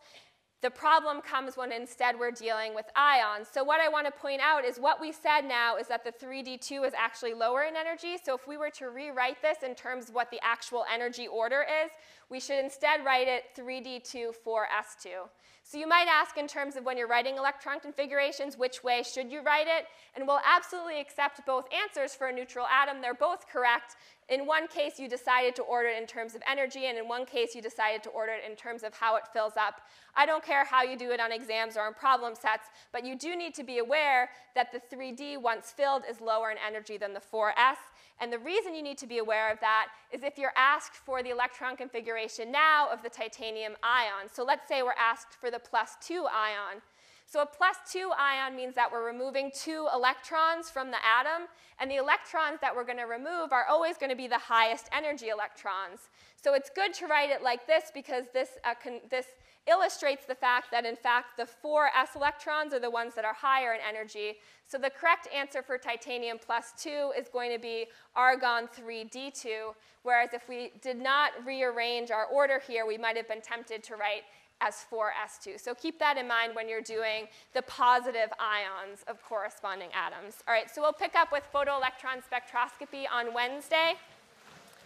The 0.62 0.70
problem 0.70 1.20
comes 1.20 1.56
when 1.56 1.70
instead 1.70 2.18
we're 2.18 2.30
dealing 2.30 2.74
with 2.74 2.86
ions. 2.96 3.48
So 3.52 3.62
what 3.62 3.80
I 3.80 3.88
want 3.88 4.06
to 4.06 4.12
point 4.12 4.40
out 4.40 4.64
is 4.64 4.78
what 4.78 5.00
we 5.00 5.12
said 5.12 5.42
now 5.42 5.76
is 5.76 5.86
that 5.88 6.02
the 6.02 6.12
3D2 6.12 6.86
is 6.86 6.94
actually 6.94 7.34
lower 7.34 7.64
in 7.64 7.76
energy. 7.76 8.16
So 8.24 8.34
if 8.34 8.48
we 8.48 8.56
were 8.56 8.70
to 8.70 8.88
rewrite 8.88 9.42
this 9.42 9.58
in 9.62 9.74
terms 9.74 10.08
of 10.08 10.14
what 10.14 10.30
the 10.30 10.40
actual 10.42 10.84
energy 10.92 11.26
order 11.26 11.62
is, 11.84 11.90
we 12.30 12.40
should 12.40 12.58
instead 12.58 13.04
write 13.04 13.28
it 13.28 13.44
3D2 13.56 14.32
4S2. 14.44 15.28
So 15.68 15.78
you 15.78 15.88
might 15.88 16.06
ask 16.08 16.38
in 16.38 16.46
terms 16.46 16.76
of 16.76 16.84
when 16.84 16.96
you're 16.96 17.08
writing 17.08 17.38
electron 17.38 17.80
configurations, 17.80 18.56
which 18.56 18.84
way 18.84 19.02
should 19.02 19.32
you 19.32 19.42
write 19.42 19.66
it? 19.66 19.86
And 20.14 20.24
we'll 20.24 20.38
absolutely 20.46 21.00
accept 21.00 21.44
both 21.44 21.66
answers 21.74 22.14
for 22.14 22.28
a 22.28 22.32
neutral 22.32 22.66
atom. 22.66 23.02
They're 23.02 23.14
both 23.14 23.48
correct. 23.48 23.96
In 24.28 24.46
one 24.46 24.68
case, 24.68 25.00
you 25.00 25.08
decided 25.08 25.56
to 25.56 25.62
order 25.62 25.88
it 25.88 26.00
in 26.00 26.06
terms 26.06 26.36
of 26.36 26.42
energy, 26.48 26.86
and 26.86 26.96
in 26.96 27.08
one 27.08 27.26
case, 27.26 27.52
you 27.52 27.60
decided 27.60 28.04
to 28.04 28.10
order 28.10 28.32
it 28.32 28.48
in 28.48 28.54
terms 28.54 28.84
of 28.84 28.94
how 28.94 29.16
it 29.16 29.24
fills 29.32 29.54
up. 29.56 29.80
I 30.14 30.24
don't 30.24 30.44
care 30.44 30.64
how 30.64 30.84
you 30.84 30.96
do 30.96 31.10
it 31.10 31.18
on 31.18 31.32
exams 31.32 31.76
or 31.76 31.80
on 31.80 31.94
problem 31.94 32.36
sets, 32.36 32.68
but 32.92 33.04
you 33.04 33.18
do 33.18 33.34
need 33.34 33.54
to 33.54 33.64
be 33.64 33.78
aware 33.78 34.30
that 34.54 34.70
the 34.70 34.96
3D, 34.96 35.40
once 35.40 35.72
filled, 35.72 36.04
is 36.08 36.20
lower 36.20 36.52
in 36.52 36.58
energy 36.64 36.96
than 36.96 37.12
the 37.12 37.20
4S. 37.20 37.76
And 38.20 38.32
the 38.32 38.38
reason 38.38 38.74
you 38.74 38.82
need 38.82 38.98
to 38.98 39.06
be 39.06 39.18
aware 39.18 39.52
of 39.52 39.60
that 39.60 39.88
is 40.10 40.22
if 40.22 40.38
you're 40.38 40.54
asked 40.56 40.96
for 40.96 41.22
the 41.22 41.30
electron 41.30 41.76
configuration 41.76 42.50
now 42.50 42.88
of 42.90 43.02
the 43.02 43.10
titanium 43.10 43.74
ion. 43.82 44.28
So 44.32 44.42
let's 44.44 44.66
say 44.68 44.82
we're 44.82 44.92
asked 44.98 45.34
for 45.38 45.50
the 45.50 45.58
plus 45.58 45.96
2 46.00 46.26
ion. 46.26 46.80
So 47.28 47.42
a 47.42 47.46
plus 47.46 47.76
2 47.90 48.12
ion 48.16 48.54
means 48.54 48.76
that 48.76 48.90
we're 48.90 49.04
removing 49.04 49.50
two 49.52 49.88
electrons 49.92 50.70
from 50.70 50.92
the 50.92 50.98
atom, 51.04 51.48
and 51.80 51.90
the 51.90 51.96
electrons 51.96 52.60
that 52.60 52.74
we're 52.74 52.84
going 52.84 52.98
to 52.98 53.04
remove 53.04 53.52
are 53.52 53.66
always 53.66 53.98
going 53.98 54.10
to 54.10 54.16
be 54.16 54.28
the 54.28 54.38
highest 54.38 54.88
energy 54.96 55.28
electrons. 55.28 56.08
So 56.40 56.54
it's 56.54 56.70
good 56.70 56.94
to 56.94 57.08
write 57.08 57.30
it 57.30 57.42
like 57.42 57.66
this 57.66 57.90
because 57.92 58.26
this, 58.32 58.50
uh, 58.64 58.74
this 59.10 59.26
illustrates 59.66 60.24
the 60.24 60.36
fact 60.36 60.70
that, 60.70 60.86
in 60.86 60.94
fact, 60.94 61.36
the 61.36 61.46
four 61.46 61.88
s 61.96 62.10
electrons 62.14 62.72
are 62.72 62.78
the 62.78 62.90
ones 62.90 63.14
that 63.16 63.24
are 63.24 63.34
higher 63.34 63.74
in 63.74 63.80
energy. 63.86 64.36
So 64.68 64.78
the 64.78 64.90
correct 64.90 65.28
answer 65.34 65.62
for 65.62 65.78
titanium 65.78 66.38
plus 66.44 66.72
2 66.78 67.12
is 67.16 67.28
going 67.28 67.52
to 67.52 67.58
be 67.58 67.86
argon 68.16 68.68
3d2, 68.68 69.74
whereas 70.02 70.30
if 70.32 70.48
we 70.48 70.72
did 70.82 71.00
not 71.00 71.32
rearrange 71.44 72.10
our 72.10 72.24
order 72.26 72.60
here, 72.66 72.84
we 72.84 72.98
might 72.98 73.16
have 73.16 73.28
been 73.28 73.40
tempted 73.40 73.84
to 73.84 73.94
write 73.94 74.22
S4S2. 74.62 75.60
So 75.60 75.74
keep 75.74 75.98
that 75.98 76.16
in 76.16 76.26
mind 76.26 76.54
when 76.54 76.68
you're 76.68 76.80
doing 76.80 77.28
the 77.54 77.62
positive 77.62 78.30
ions 78.40 79.04
of 79.06 79.22
corresponding 79.22 79.90
atoms. 79.92 80.42
All 80.48 80.54
right, 80.54 80.70
so 80.70 80.80
we'll 80.80 80.92
pick 80.92 81.14
up 81.14 81.30
with 81.30 81.44
photoelectron 81.54 82.22
spectroscopy 82.24 83.04
on 83.12 83.34
Wednesday. 83.34 83.94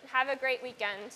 Have 0.08 0.28
a 0.28 0.36
great 0.36 0.62
weekend. 0.62 1.14